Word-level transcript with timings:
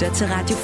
lytter 0.00 0.14
til 0.14 0.26
Radio 0.26 0.56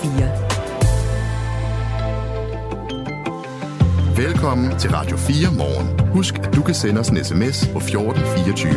4. 4.16 4.26
Velkommen 4.26 4.78
til 4.78 4.90
Radio 4.90 5.16
4 5.16 5.52
morgen. 5.56 6.08
Husk, 6.08 6.34
at 6.34 6.54
du 6.54 6.62
kan 6.62 6.74
sende 6.74 7.00
os 7.00 7.08
en 7.08 7.24
sms 7.24 7.68
på 7.72 7.78
1424. 7.78 8.72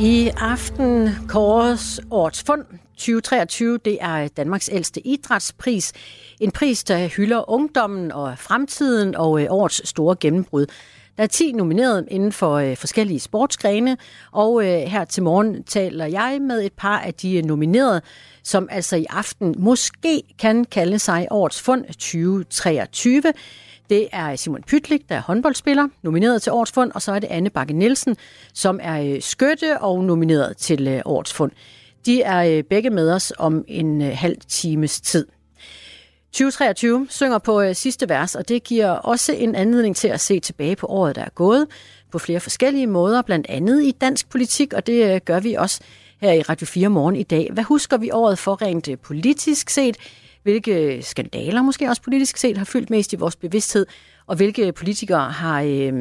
I 0.00 0.30
aften 0.36 1.08
kåres 1.28 2.00
årets 2.10 2.42
fund 2.42 2.64
2023. 2.96 3.78
Det 3.84 3.98
er 4.00 4.28
Danmarks 4.28 4.70
ældste 4.72 5.06
idrætspris. 5.06 5.92
En 6.40 6.50
pris, 6.50 6.84
der 6.84 7.06
hylder 7.06 7.50
ungdommen 7.50 8.12
og 8.12 8.38
fremtiden 8.38 9.14
og 9.16 9.42
øh, 9.42 9.46
årets 9.50 9.88
store 9.88 10.16
gennembrud. 10.20 10.66
Der 11.22 11.26
er 11.26 11.28
10 11.28 11.52
nomineret 11.52 12.08
inden 12.10 12.32
for 12.32 12.54
øh, 12.54 12.76
forskellige 12.76 13.20
sportsgrene, 13.20 13.96
og 14.32 14.64
øh, 14.64 14.80
her 14.80 15.04
til 15.04 15.22
morgen 15.22 15.64
taler 15.64 16.06
jeg 16.06 16.38
med 16.40 16.62
et 16.62 16.72
par 16.72 16.98
af 16.98 17.14
de 17.14 17.36
øh, 17.36 17.44
nominerede, 17.44 18.00
som 18.42 18.68
altså 18.70 18.96
i 18.96 19.06
aften 19.10 19.54
måske 19.58 20.22
kan 20.38 20.64
kalde 20.64 20.98
sig 20.98 21.26
årets 21.30 21.60
fund 21.60 21.84
2023. 21.84 23.22
Det 23.90 24.08
er 24.12 24.36
Simon 24.36 24.62
Pytlik, 24.62 25.08
der 25.08 25.16
er 25.16 25.20
håndboldspiller, 25.20 25.88
nomineret 26.02 26.42
til 26.42 26.52
årets 26.52 26.72
fund, 26.72 26.92
og 26.92 27.02
så 27.02 27.12
er 27.12 27.18
det 27.18 27.26
Anne 27.30 27.50
Bakke 27.50 27.72
Nielsen, 27.72 28.16
som 28.54 28.80
er 28.82 29.02
øh, 29.02 29.22
skytte 29.22 29.80
og 29.80 30.04
nomineret 30.04 30.56
til 30.56 30.88
øh, 30.88 31.02
årets 31.04 31.32
fund. 31.32 31.52
De 32.06 32.22
er 32.22 32.56
øh, 32.56 32.62
begge 32.62 32.90
med 32.90 33.12
os 33.12 33.32
om 33.38 33.64
en 33.68 34.02
øh, 34.02 34.16
halv 34.16 34.36
times 34.48 35.00
tid. 35.00 35.26
2023 36.32 37.06
synger 37.10 37.38
på 37.38 37.60
øh, 37.60 37.74
sidste 37.74 38.08
vers, 38.08 38.34
og 38.34 38.48
det 38.48 38.64
giver 38.64 38.90
også 38.90 39.32
en 39.32 39.54
anledning 39.54 39.96
til 39.96 40.08
at 40.08 40.20
se 40.20 40.40
tilbage 40.40 40.76
på 40.76 40.86
året, 40.86 41.16
der 41.16 41.22
er 41.22 41.30
gået, 41.34 41.66
på 42.12 42.18
flere 42.18 42.40
forskellige 42.40 42.86
måder, 42.86 43.22
blandt 43.22 43.46
andet 43.48 43.82
i 43.84 43.90
dansk 43.90 44.28
politik, 44.28 44.72
og 44.72 44.86
det 44.86 45.14
øh, 45.14 45.20
gør 45.24 45.40
vi 45.40 45.54
også 45.54 45.80
her 46.20 46.32
i 46.32 46.42
Radio 46.42 46.66
4 46.66 46.88
morgen 46.88 47.16
i 47.16 47.22
dag. 47.22 47.48
Hvad 47.52 47.64
husker 47.64 47.96
vi 47.96 48.10
året 48.10 48.38
for 48.38 48.62
rent 48.62 48.88
øh, 48.88 48.98
politisk 48.98 49.70
set? 49.70 49.96
Hvilke 50.42 50.96
øh, 50.96 51.02
skandaler 51.02 51.62
måske 51.62 51.88
også 51.88 52.02
politisk 52.02 52.36
set 52.36 52.58
har 52.58 52.64
fyldt 52.64 52.90
mest 52.90 53.12
i 53.12 53.16
vores 53.16 53.36
bevidsthed, 53.36 53.86
og 54.26 54.36
hvilke 54.36 54.72
politikere 54.72 55.30
har 55.30 55.62
øh, 55.62 55.92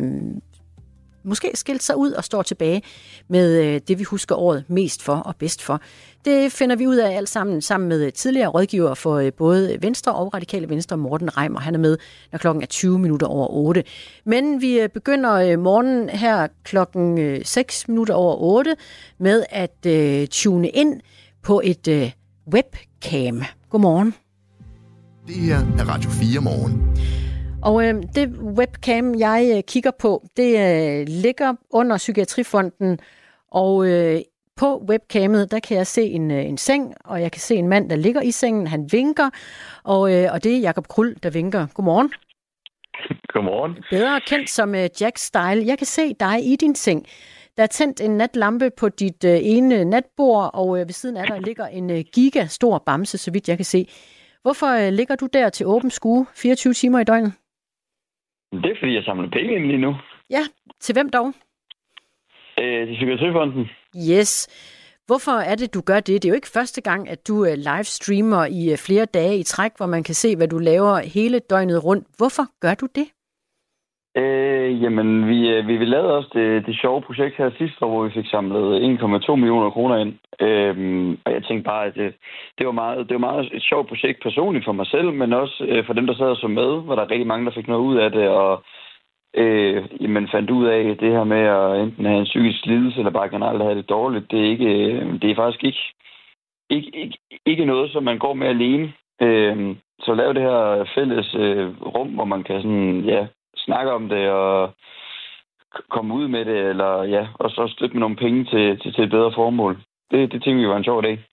måske 1.23 1.51
skilt 1.53 1.83
sig 1.83 1.97
ud 1.97 2.11
og 2.11 2.23
står 2.23 2.41
tilbage 2.41 2.81
med 3.27 3.63
øh, 3.63 3.81
det, 3.87 3.99
vi 3.99 4.03
husker 4.03 4.35
året 4.35 4.63
mest 4.67 5.03
for 5.03 5.15
og 5.15 5.35
bedst 5.35 5.61
for. 5.61 5.81
Det 6.25 6.51
finder 6.51 6.75
vi 6.75 6.87
ud 6.87 6.95
af 6.95 7.17
alt 7.17 7.29
sammen 7.29 7.61
sammen 7.61 7.89
med 7.89 8.05
øh, 8.05 8.13
tidligere 8.13 8.47
rådgiver 8.47 8.93
for 8.93 9.15
øh, 9.15 9.33
både 9.33 9.77
Venstre 9.81 10.13
og 10.13 10.33
Radikale 10.33 10.69
Venstre, 10.69 10.97
Morten 10.97 11.37
Reimer. 11.37 11.59
Han 11.59 11.75
er 11.75 11.79
med, 11.79 11.97
når 12.31 12.39
klokken 12.39 12.63
er 12.63 12.67
20 12.67 12.99
minutter 12.99 13.27
over 13.27 13.47
8. 13.47 13.83
Men 14.25 14.61
vi 14.61 14.79
øh, 14.79 14.89
begynder 14.89 15.33
øh, 15.33 15.59
morgen 15.59 16.09
her 16.09 16.47
klokken 16.63 17.17
øh, 17.17 17.45
6 17.45 17.87
minutter 17.87 18.13
over 18.13 18.35
8 18.35 18.75
med 19.19 19.43
at 19.49 19.87
tune 20.29 20.69
ind 20.69 21.01
på 21.43 21.61
et 21.63 22.13
webcam. 22.53 23.43
Godmorgen. 23.69 24.13
Det 25.27 25.35
her 25.35 25.57
er 25.57 25.85
Radio 25.85 26.09
4 26.09 26.41
morgen. 26.41 26.97
Og 27.63 27.87
øh, 27.87 28.03
det 28.15 28.29
webcam, 28.57 29.15
jeg 29.19 29.53
øh, 29.55 29.63
kigger 29.63 29.91
på, 29.99 30.23
det 30.37 30.51
øh, 30.59 31.05
ligger 31.07 31.53
under 31.69 31.97
Psykiatrifonden, 31.97 32.99
og 33.51 33.87
øh, 33.87 34.21
på 34.55 34.83
webcamet, 34.89 35.51
der 35.51 35.59
kan 35.59 35.77
jeg 35.77 35.87
se 35.87 36.03
en, 36.03 36.31
øh, 36.31 36.45
en 36.45 36.57
seng, 36.57 36.93
og 37.05 37.21
jeg 37.21 37.31
kan 37.31 37.41
se 37.41 37.55
en 37.55 37.67
mand, 37.67 37.89
der 37.89 37.95
ligger 37.95 38.21
i 38.21 38.31
sengen. 38.31 38.67
Han 38.67 38.89
vinker, 38.91 39.29
og, 39.83 40.13
øh, 40.13 40.33
og 40.33 40.43
det 40.43 40.55
er 40.55 40.59
Jakob 40.59 40.87
Krul, 40.87 41.15
der 41.23 41.29
vinker. 41.29 41.67
Godmorgen. 41.73 42.13
Godmorgen. 43.33 43.75
Bedre 43.89 44.21
kendt 44.27 44.49
som 44.49 44.75
øh, 44.75 44.89
Jack 45.01 45.17
Style. 45.17 45.65
Jeg 45.65 45.77
kan 45.77 45.87
se 45.87 46.13
dig 46.13 46.51
i 46.51 46.55
din 46.55 46.75
seng. 46.75 47.05
Der 47.57 47.63
er 47.63 47.67
tændt 47.67 48.01
en 48.01 48.11
natlampe 48.17 48.69
på 48.77 48.89
dit 48.89 49.23
øh, 49.23 49.39
ene 49.41 49.85
natbord, 49.85 50.51
og 50.53 50.79
øh, 50.79 50.87
ved 50.87 50.93
siden 50.93 51.17
af 51.17 51.27
dig 51.27 51.41
ligger 51.41 51.65
en 51.65 51.89
øh, 51.89 52.03
gigastor 52.13 52.77
bamse, 52.85 53.17
så 53.17 53.31
vidt 53.31 53.49
jeg 53.49 53.57
kan 53.57 53.65
se. 53.65 53.87
Hvorfor 54.41 54.67
øh, 54.67 54.93
ligger 54.93 55.15
du 55.15 55.27
der 55.33 55.49
til 55.49 55.65
åben 55.65 55.91
skue 55.91 56.25
24 56.35 56.73
timer 56.73 56.99
i 56.99 57.03
døgnet? 57.03 57.33
Det 58.51 58.65
er, 58.71 58.75
fordi 58.79 58.93
jeg 58.95 59.03
samler 59.03 59.29
penge 59.29 59.55
ind 59.55 59.65
lige 59.65 59.77
nu. 59.77 59.95
Ja, 60.29 60.43
til 60.79 60.93
hvem 60.93 61.09
dog? 61.09 61.27
Øh, 62.61 62.87
til 62.87 62.95
Psykiatrifonden. 62.95 63.69
Yes. 64.11 64.47
Hvorfor 65.05 65.31
er 65.31 65.55
det, 65.55 65.73
du 65.73 65.81
gør 65.81 65.99
det? 65.99 66.21
Det 66.21 66.25
er 66.25 66.29
jo 66.29 66.35
ikke 66.35 66.47
første 66.47 66.81
gang, 66.81 67.09
at 67.09 67.27
du 67.27 67.45
øh, 67.45 67.53
livestreamer 67.57 68.45
i 68.45 68.71
øh, 68.71 68.77
flere 68.77 69.05
dage 69.05 69.37
i 69.39 69.43
træk, 69.43 69.71
hvor 69.77 69.85
man 69.85 70.03
kan 70.03 70.15
se, 70.15 70.35
hvad 70.35 70.47
du 70.47 70.57
laver 70.57 70.99
hele 70.99 71.39
døgnet 71.39 71.83
rundt. 71.83 72.07
Hvorfor 72.17 72.59
gør 72.59 72.73
du 72.73 72.87
det? 72.95 73.07
Øh, 74.17 74.83
jamen, 74.83 75.27
vi, 75.27 75.49
øh, 75.49 75.67
vi, 75.67 75.77
vi 75.77 75.85
lavede 75.85 76.17
også 76.17 76.29
det, 76.33 76.65
det 76.65 76.79
sjove 76.81 77.01
projekt 77.01 77.37
her 77.37 77.49
sidste 77.57 77.85
år, 77.85 77.89
hvor 77.89 78.03
vi 78.03 78.11
fik 78.13 78.27
samlet 78.29 78.99
1,2 78.99 79.35
millioner 79.35 79.69
kroner 79.69 79.97
ind. 79.97 80.13
Øhm, 80.39 81.17
og 81.25 81.31
jeg 81.31 81.43
tænkte 81.43 81.69
bare, 81.69 81.85
at 81.85 81.95
det, 81.95 82.13
det, 82.57 82.65
var 82.65 82.71
meget, 82.71 82.97
det 83.09 83.13
var 83.13 83.27
meget 83.27 83.49
et 83.53 83.63
sjovt 83.63 83.87
projekt 83.87 84.23
personligt 84.23 84.65
for 84.65 84.71
mig 84.71 84.87
selv, 84.87 85.13
men 85.13 85.33
også 85.33 85.65
øh, 85.67 85.85
for 85.85 85.93
dem, 85.93 86.07
der 86.07 86.13
sad 86.15 86.25
og 86.25 86.37
så 86.37 86.47
med, 86.47 86.81
hvor 86.83 86.95
der 86.95 87.01
er 87.03 87.11
rigtig 87.11 87.27
mange, 87.27 87.45
der 87.45 87.51
fik 87.51 87.67
noget 87.67 87.81
ud 87.81 87.97
af 87.97 88.11
det, 88.11 88.29
og 88.29 88.63
øh, 89.35 89.83
jamen, 90.01 90.27
fandt 90.31 90.49
ud 90.49 90.65
af 90.65 90.97
det 90.97 91.11
her 91.11 91.23
med 91.23 91.43
at 91.57 91.81
enten 91.81 92.05
have 92.05 92.19
en 92.19 92.31
psykisk 92.31 92.65
lidelse, 92.65 92.97
eller 92.97 93.11
bare 93.11 93.29
generelt 93.29 93.63
have 93.63 93.75
det 93.75 93.89
dårligt. 93.89 94.31
Det 94.31 94.39
er, 94.39 94.49
ikke, 94.49 94.65
øh, 94.65 95.21
det 95.21 95.31
er 95.31 95.35
faktisk 95.35 95.63
ikke, 95.63 95.83
ikke, 96.69 96.91
ikke, 96.97 97.17
ikke 97.45 97.65
noget, 97.65 97.91
som 97.91 98.03
man 98.03 98.19
går 98.19 98.33
med 98.33 98.47
alene. 98.47 98.93
Øh, 99.21 99.75
så 99.99 100.13
lave 100.13 100.33
det 100.33 100.41
her 100.41 100.85
fælles 100.95 101.35
øh, 101.35 101.81
rum, 101.81 102.07
hvor 102.07 102.25
man 102.25 102.43
kan 102.43 102.61
sådan, 102.61 103.01
ja, 103.05 103.27
snakke 103.65 103.91
om 103.91 104.09
det 104.09 104.29
og 104.29 104.73
komme 105.89 106.13
ud 106.13 106.27
med 106.27 106.45
det, 106.45 106.59
eller 106.71 107.03
ja, 107.03 107.27
og 107.33 107.49
så 107.49 107.73
støtte 107.75 107.93
med 107.93 107.99
nogle 107.99 108.15
penge 108.15 108.45
til, 108.45 108.79
til, 108.79 108.93
til 108.93 109.03
et 109.03 109.09
bedre 109.09 109.31
formål. 109.35 109.81
Det, 110.11 110.31
det 110.31 110.43
tænker 110.43 110.61
vi 110.61 110.67
var 110.67 110.77
en 110.77 110.83
sjov 110.83 111.03
dag. 111.03 111.25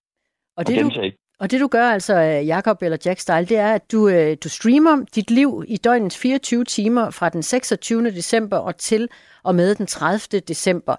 Og 0.57 0.67
det, 0.67 0.81
du, 0.83 0.91
og 1.39 1.51
det 1.51 1.61
du 1.61 1.67
gør 1.67 1.87
altså, 1.89 2.13
Jakob 2.53 2.77
eller 2.81 2.97
Jack 3.05 3.19
Style, 3.19 3.45
det 3.45 3.57
er, 3.57 3.73
at 3.73 3.91
du, 3.91 4.07
øh, 4.07 4.37
du 4.43 4.49
streamer 4.49 5.05
dit 5.15 5.31
liv 5.31 5.63
i 5.67 5.77
døgnets 5.77 6.17
24 6.21 6.63
timer 6.63 7.09
fra 7.09 7.29
den 7.29 7.43
26. 7.43 8.03
december 8.03 8.57
og 8.57 8.77
til 8.77 9.07
og 9.43 9.55
med 9.55 9.75
den 9.75 9.85
30. 9.85 10.39
december. 10.39 10.95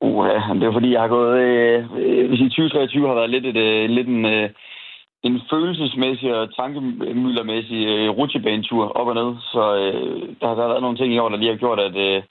Uh, 0.00 0.26
ja, 0.26 0.54
det 0.54 0.62
er 0.62 0.72
fordi, 0.72 0.92
jeg 0.92 1.00
har 1.00 1.08
gået... 1.08 1.38
Øh, 1.40 1.78
hvis 2.28 2.40
2023 2.40 3.06
har 3.08 3.14
været 3.14 3.30
lidt, 3.30 3.46
et, 3.46 3.56
øh, 3.56 3.90
lidt 3.90 4.08
en, 4.08 4.24
øh, 4.24 4.50
en 5.22 5.40
følelsesmæssig 5.50 6.34
og 6.34 6.54
tankemyldermæssig 6.56 7.86
øh, 7.86 8.08
rutsjebanetur 8.18 8.84
op 8.88 9.06
og 9.06 9.14
ned. 9.14 9.30
Så 9.52 9.62
øh, 9.76 10.36
der 10.40 10.46
har 10.48 10.54
været 10.54 10.82
nogle 10.82 10.98
ting 10.98 11.14
i 11.14 11.18
år, 11.18 11.28
der 11.28 11.36
lige 11.36 11.50
har 11.50 11.58
gjort, 11.64 11.80
at 11.80 11.96
øh, 11.96 12.22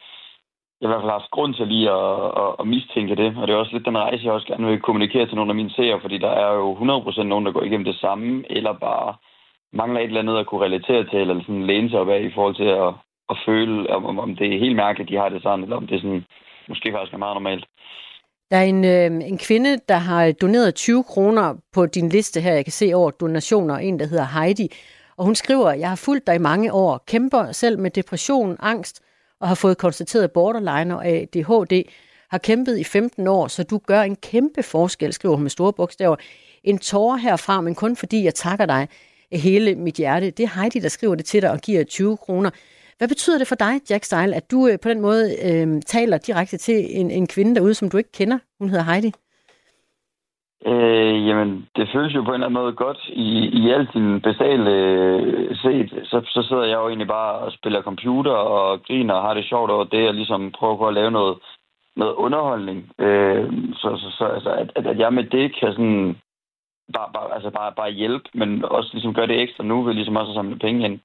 jeg 0.81 0.87
i 0.87 0.89
hvert 0.89 1.01
fald 1.01 1.11
har 1.11 1.19
haft 1.19 1.31
grund 1.31 1.53
til 1.53 1.67
lige 1.67 1.91
at, 1.91 2.25
at, 2.43 2.51
at 2.59 2.67
mistænke 2.67 3.15
det. 3.15 3.37
Og 3.37 3.47
det 3.47 3.53
er 3.53 3.57
også 3.57 3.73
lidt 3.73 3.85
den 3.85 3.97
rejse, 3.97 4.25
jeg 4.25 4.33
også 4.33 4.47
gerne 4.47 4.67
vil 4.67 4.81
kommunikere 4.81 5.25
til 5.25 5.35
nogle 5.35 5.51
af 5.51 5.55
mine 5.55 5.71
seere, 5.71 6.01
fordi 6.01 6.17
der 6.17 6.29
er 6.29 6.53
jo 6.53 6.67
100% 6.75 7.23
nogen, 7.23 7.45
der 7.45 7.51
går 7.51 7.63
igennem 7.63 7.85
det 7.85 7.95
samme, 7.95 8.43
eller 8.49 8.73
bare 8.73 9.15
mangler 9.73 9.99
et 9.99 10.05
eller 10.05 10.21
andet 10.21 10.37
at 10.37 10.45
kunne 10.45 10.65
relatere 10.65 11.03
til, 11.03 11.19
eller 11.19 11.41
sådan 11.41 11.67
læne 11.67 11.89
sig 11.89 11.99
op 11.99 12.09
af 12.09 12.21
i 12.21 12.31
forhold 12.35 12.55
til 12.55 12.69
at, 12.85 12.93
at 13.29 13.37
føle, 13.45 13.89
om, 13.89 14.19
om 14.19 14.35
det 14.35 14.55
er 14.55 14.59
helt 14.59 14.75
mærkeligt, 14.75 15.09
de 15.09 15.15
har 15.15 15.29
det 15.29 15.41
sådan, 15.43 15.63
eller 15.63 15.75
om 15.75 15.87
det 15.87 15.95
er 15.95 15.99
sådan, 15.99 16.25
måske 16.67 16.91
faktisk 16.91 17.13
er 17.13 17.17
meget 17.17 17.35
normalt. 17.35 17.65
Der 18.51 18.57
er 18.57 18.63
en, 18.63 18.85
øh, 18.85 19.29
en 19.29 19.37
kvinde, 19.37 19.77
der 19.89 19.97
har 19.97 20.31
doneret 20.31 20.75
20 20.75 21.03
kroner 21.03 21.55
på 21.73 21.85
din 21.85 22.09
liste 22.09 22.41
her. 22.41 22.53
Jeg 22.53 22.65
kan 22.65 22.71
se 22.71 22.93
over 22.93 23.11
donationer. 23.11 23.77
En, 23.77 23.99
der 23.99 24.05
hedder 24.05 24.25
Heidi. 24.39 24.67
Og 25.17 25.25
hun 25.25 25.35
skriver, 25.35 25.71
jeg 25.73 25.89
har 25.89 25.95
fulgt 25.95 26.27
dig 26.27 26.35
i 26.35 26.45
mange 26.49 26.73
år, 26.73 27.03
kæmper 27.07 27.51
selv 27.51 27.79
med 27.79 27.91
depression, 27.91 28.57
angst 28.59 29.01
og 29.39 29.47
har 29.47 29.55
fået 29.55 29.77
konstateret 29.77 30.31
borderline 30.31 30.95
og 30.95 31.07
ADHD. 31.07 31.83
har 32.29 32.37
kæmpet 32.37 32.79
i 32.79 32.83
15 32.83 33.27
år, 33.27 33.47
så 33.47 33.63
du 33.63 33.77
gør 33.77 34.01
en 34.01 34.15
kæmpe 34.15 34.63
forskel, 34.63 35.13
skriver 35.13 35.35
hun 35.35 35.43
med 35.43 35.49
store 35.49 35.73
bogstaver. 35.73 36.15
En 36.63 36.77
tårer 36.77 37.17
herfra, 37.17 37.61
men 37.61 37.75
kun 37.75 37.95
fordi 37.95 38.23
jeg 38.23 38.35
takker 38.35 38.65
dig 38.65 38.87
af 39.31 39.39
hele 39.39 39.75
mit 39.75 39.95
hjerte. 39.95 40.31
Det 40.31 40.43
er 40.43 40.61
Heidi, 40.61 40.79
der 40.79 40.89
skriver 40.89 41.15
det 41.15 41.25
til 41.25 41.41
dig 41.41 41.51
og 41.51 41.59
giver 41.59 41.83
20 41.83 42.17
kroner. 42.17 42.49
Hvad 42.99 43.07
betyder 43.07 43.37
det 43.37 43.47
for 43.47 43.55
dig, 43.55 43.73
Jack 43.89 44.03
Style, 44.03 44.35
at 44.35 44.51
du 44.51 44.67
øh, 44.67 44.77
på 44.83 44.89
den 44.89 45.01
måde 45.01 45.23
øh, 45.47 45.81
taler 45.81 46.17
direkte 46.17 46.57
til 46.57 46.99
en, 46.99 47.11
en 47.11 47.27
kvinde 47.27 47.55
derude, 47.55 47.73
som 47.73 47.89
du 47.89 47.97
ikke 47.97 48.11
kender? 48.11 48.39
Hun 48.59 48.69
hedder 48.69 48.83
Heidi. 48.91 49.11
Øh, 50.65 51.27
jamen, 51.27 51.67
det 51.75 51.89
føles 51.93 52.15
jo 52.15 52.21
på 52.23 52.29
en 52.29 52.33
eller 52.33 52.47
anden 52.47 52.61
måde 52.61 52.73
godt. 52.73 52.99
I, 53.09 53.29
i 53.61 53.71
alt 53.71 53.91
sin 53.91 54.21
basale 54.21 54.71
øh, 54.71 55.55
set, 55.55 55.89
så, 56.03 56.17
så 56.25 56.45
sidder 56.47 56.63
jeg 56.63 56.77
jo 56.81 56.87
egentlig 56.87 57.07
bare 57.07 57.33
og 57.33 57.51
spiller 57.51 57.81
computer 57.81 58.31
og 58.31 58.83
griner 58.83 59.13
og 59.13 59.21
har 59.21 59.33
det 59.33 59.45
sjovt 59.45 59.71
over 59.71 59.83
det, 59.83 60.07
og 60.07 60.13
ligesom 60.13 60.51
prøver 60.51 60.77
på 60.77 60.87
at 60.87 60.93
lave 60.93 61.11
noget, 61.11 61.37
noget 61.95 62.13
underholdning. 62.13 62.79
Øh, 62.99 63.51
så 63.73 63.89
så, 64.01 64.09
så 64.17 64.25
altså, 64.25 64.51
at, 64.51 64.71
at, 64.75 64.87
at 64.87 64.99
jeg 64.99 65.13
med 65.13 65.23
det 65.23 65.55
kan 65.59 65.71
sådan 65.71 66.17
bare, 66.93 67.09
bare, 67.13 67.33
altså 67.35 67.49
bare, 67.49 67.71
bare 67.71 67.91
hjælpe, 67.91 68.29
men 68.33 68.65
også 68.65 68.89
ligesom 68.93 69.13
gøre 69.13 69.27
det 69.27 69.41
ekstra 69.41 69.63
nu, 69.63 69.83
ved 69.83 69.93
ligesom 69.93 70.15
også 70.15 70.31
at 70.31 70.35
samle 70.35 70.59
penge 70.59 70.85
ind. 70.85 70.99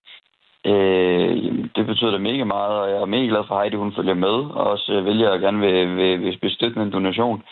Øh, 0.67 1.35
det 1.77 1.87
betyder 1.87 2.11
da 2.11 2.19
mega 2.19 2.45
meget, 2.45 2.75
og 2.81 2.91
jeg 2.91 2.97
er 2.97 3.15
mega 3.15 3.27
glad 3.27 3.45
for 3.47 3.61
Heidi, 3.61 3.77
hun 3.77 3.95
følger 3.97 4.15
med, 4.15 4.37
og 4.59 4.65
også 4.71 4.93
øh, 4.93 5.05
vælger 5.05 5.31
jeg 5.31 5.41
gerne 5.41 5.61
vil, 5.61 5.97
vil, 5.97 6.21
vil 6.21 6.39
bestøtte 6.39 6.81
en 6.81 6.93
donation. 6.93 7.43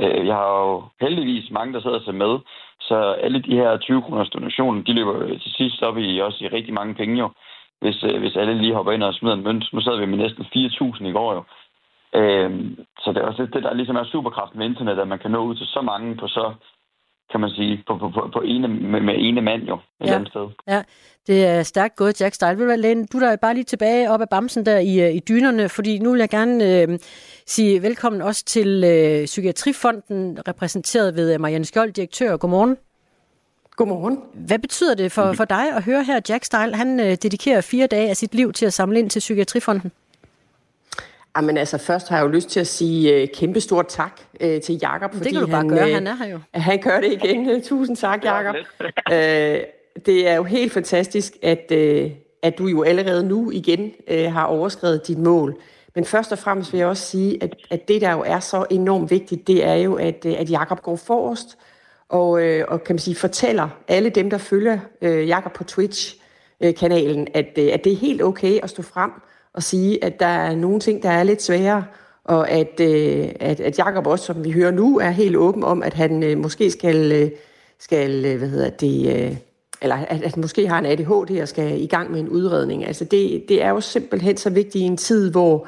Øh, 0.00 0.26
jeg 0.26 0.34
har 0.34 0.60
jo 0.60 0.82
heldigvis 1.00 1.50
mange, 1.50 1.74
der 1.74 1.80
sidder 1.80 1.96
og 1.96 2.04
ser 2.04 2.12
med, 2.12 2.38
så 2.80 2.96
alle 3.24 3.42
de 3.42 3.56
her 3.56 3.76
20 3.76 4.02
kroners 4.02 4.30
donationer, 4.30 4.82
de 4.82 4.92
løber 4.92 5.28
til 5.28 5.52
sidst 5.56 5.82
op 5.82 5.98
i 5.98 6.18
også 6.20 6.44
i 6.44 6.48
rigtig 6.48 6.74
mange 6.74 6.94
penge 6.94 7.18
jo, 7.18 7.30
hvis, 7.80 8.04
øh, 8.04 8.18
hvis 8.20 8.36
alle 8.36 8.54
lige 8.58 8.74
hopper 8.74 8.92
ind 8.92 9.02
og 9.02 9.14
smider 9.14 9.34
en 9.34 9.44
mønt. 9.44 9.64
Nu 9.72 9.80
sad 9.80 9.98
vi 9.98 10.06
med 10.06 10.18
næsten 10.18 10.44
4.000 10.44 11.06
i 11.06 11.12
går 11.12 11.34
jo. 11.34 11.42
Øh, 12.20 12.50
så 13.02 13.12
det 13.12 13.22
er 13.22 13.26
også 13.26 13.46
det, 13.54 13.62
der 13.62 13.74
ligesom 13.74 13.96
er 13.96 14.04
superkraften 14.04 14.58
ved 14.58 14.66
internet, 14.66 14.98
at 14.98 15.08
man 15.08 15.18
kan 15.18 15.30
nå 15.30 15.38
ud 15.38 15.54
til 15.54 15.66
så 15.66 15.80
mange 15.80 16.16
på 16.16 16.28
så 16.28 16.52
kan 17.30 17.40
man 17.40 17.50
sige, 17.50 17.82
på, 17.86 17.98
på, 17.98 18.08
på, 18.08 18.30
på 18.32 18.40
ene, 18.40 18.68
med, 18.68 19.00
med 19.00 19.14
ene 19.18 19.40
mand 19.40 19.62
jo, 19.62 19.74
et 19.74 20.06
ja. 20.06 20.14
andet 20.14 20.28
sted. 20.28 20.46
Ja, 20.68 20.82
det 21.26 21.46
er 21.46 21.62
stærkt 21.62 21.96
gået, 21.96 22.20
Jack 22.20 22.34
Style. 22.34 22.56
Vil 22.56 22.68
du, 22.68 22.74
Lene, 22.78 23.06
du 23.06 23.18
er 23.18 23.28
der 23.28 23.36
bare 23.36 23.54
lige 23.54 23.64
tilbage 23.64 24.10
op 24.10 24.20
ad 24.20 24.26
bamsen 24.26 24.66
der 24.66 24.78
i, 24.78 25.00
øh, 25.00 25.14
i 25.14 25.20
dynerne, 25.28 25.68
fordi 25.68 25.98
nu 25.98 26.10
vil 26.10 26.18
jeg 26.18 26.28
gerne 26.28 26.82
øh, 26.82 26.98
sige 27.46 27.82
velkommen 27.82 28.22
også 28.22 28.44
til 28.44 28.84
øh, 28.84 29.24
Psykiatrifonden, 29.24 30.38
repræsenteret 30.48 31.16
ved 31.16 31.38
Marianne 31.38 31.64
Skjold, 31.64 31.92
direktør. 31.92 32.36
Godmorgen. 32.36 32.76
Godmorgen. 33.76 34.18
Hvad 34.34 34.58
betyder 34.58 34.94
det 34.94 35.12
for, 35.12 35.32
for 35.32 35.44
dig 35.44 35.76
at 35.76 35.84
høre 35.84 36.04
her, 36.04 36.20
Jack 36.28 36.44
Style, 36.44 36.74
han 36.74 37.00
øh, 37.00 37.06
dedikerer 37.06 37.60
fire 37.60 37.86
dage 37.86 38.10
af 38.10 38.16
sit 38.16 38.34
liv 38.34 38.52
til 38.52 38.66
at 38.66 38.72
samle 38.72 38.98
ind 38.98 39.10
til 39.10 39.20
Psykiatrifonden? 39.20 39.92
Jamen 41.36 41.56
altså, 41.56 41.78
først 41.78 42.08
har 42.08 42.16
jeg 42.16 42.24
jo 42.24 42.28
lyst 42.28 42.48
til 42.48 42.60
at 42.60 42.66
sige 42.66 43.22
uh, 43.22 43.28
kæmpe 43.28 43.60
stort 43.60 43.86
tak 43.88 44.20
uh, 44.44 44.60
til 44.60 44.78
Jakob. 44.82 45.12
Det 45.12 45.32
kan 45.32 45.40
du 45.40 45.46
bare 45.46 45.56
han, 45.56 45.68
gøre, 45.68 45.86
uh, 45.86 45.94
han 45.94 46.06
er 46.06 46.14
her 46.14 46.26
jo. 46.26 46.38
Han 46.54 46.78
gør 46.78 47.00
det 47.00 47.12
igen. 47.12 47.62
Tusind 47.62 47.96
tak, 47.96 48.24
Jakob. 48.24 48.54
uh, 48.84 49.14
det 50.06 50.28
er 50.28 50.34
jo 50.34 50.42
helt 50.42 50.72
fantastisk, 50.72 51.32
at, 51.42 51.72
uh, 51.72 52.10
at 52.42 52.58
du 52.58 52.66
jo 52.66 52.82
allerede 52.82 53.28
nu 53.28 53.50
igen 53.50 53.92
uh, 54.10 54.32
har 54.32 54.44
overskrevet 54.44 55.08
dit 55.08 55.18
mål. 55.18 55.56
Men 55.94 56.04
først 56.04 56.32
og 56.32 56.38
fremmest 56.38 56.72
vil 56.72 56.78
jeg 56.78 56.88
også 56.88 57.06
sige, 57.06 57.42
at, 57.42 57.56
at 57.70 57.88
det, 57.88 58.00
der 58.00 58.12
jo 58.12 58.22
er 58.26 58.40
så 58.40 58.66
enormt 58.70 59.10
vigtigt, 59.10 59.46
det 59.46 59.64
er 59.64 59.74
jo, 59.74 59.94
at, 59.94 60.26
at 60.26 60.50
Jakob 60.50 60.82
går 60.82 60.96
forrest 60.96 61.58
og, 62.08 62.30
uh, 62.30 62.60
og 62.68 62.84
kan 62.84 62.94
man 62.94 62.98
sige, 62.98 63.16
fortæller 63.16 63.68
alle 63.88 64.10
dem, 64.10 64.30
der 64.30 64.38
følger 64.38 64.78
uh, 65.02 65.28
Jakob 65.28 65.52
på 65.52 65.64
Twitch-kanalen, 65.64 67.28
at, 67.34 67.58
uh, 67.58 67.64
at 67.72 67.84
det 67.84 67.92
er 67.92 67.96
helt 67.96 68.22
okay 68.22 68.58
at 68.62 68.70
stå 68.70 68.82
frem 68.82 69.10
og 69.54 69.62
sige, 69.62 70.04
at 70.04 70.20
der 70.20 70.26
er 70.26 70.54
nogle 70.54 70.80
ting, 70.80 71.02
der 71.02 71.10
er 71.10 71.22
lidt 71.22 71.42
sværere, 71.42 71.84
og 72.24 72.50
at, 72.50 72.80
øh, 72.80 73.28
at, 73.40 73.60
at 73.60 73.78
Jacob 73.78 74.06
også, 74.06 74.24
som 74.24 74.44
vi 74.44 74.50
hører 74.50 74.70
nu, 74.70 74.98
er 74.98 75.10
helt 75.10 75.36
åben 75.36 75.64
om, 75.64 75.82
at 75.82 75.94
han 75.94 76.22
øh, 76.22 76.38
måske 76.38 76.70
skal, 76.70 77.12
øh, 77.12 77.30
skal 77.78 78.24
øh, 78.24 78.38
hvad 78.38 78.48
hedder 78.48 78.70
det, 78.70 79.16
øh, 79.16 79.36
eller 79.82 79.96
at, 79.96 80.22
at 80.22 80.36
måske 80.36 80.68
har 80.68 80.78
en 80.78 80.86
ADHD 80.86 81.40
og 81.42 81.48
skal 81.48 81.82
i 81.82 81.86
gang 81.86 82.10
med 82.10 82.20
en 82.20 82.28
udredning. 82.28 82.86
Altså 82.86 83.04
det, 83.04 83.44
det 83.48 83.62
er 83.62 83.68
jo 83.68 83.80
simpelthen 83.80 84.36
så 84.36 84.50
vigtigt 84.50 84.82
i 84.82 84.86
en 84.86 84.96
tid, 84.96 85.30
hvor, 85.30 85.66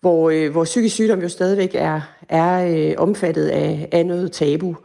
hvor, 0.00 0.30
øh, 0.30 0.52
hvor 0.52 0.64
psykisk 0.64 0.94
sygdom 0.94 1.20
jo 1.20 1.28
stadigvæk 1.28 1.74
er, 1.74 2.00
er 2.28 2.76
øh, 2.76 2.94
omfattet 2.98 3.48
af, 3.48 3.88
af 3.92 4.06
noget 4.06 4.32
tabu. 4.32 4.76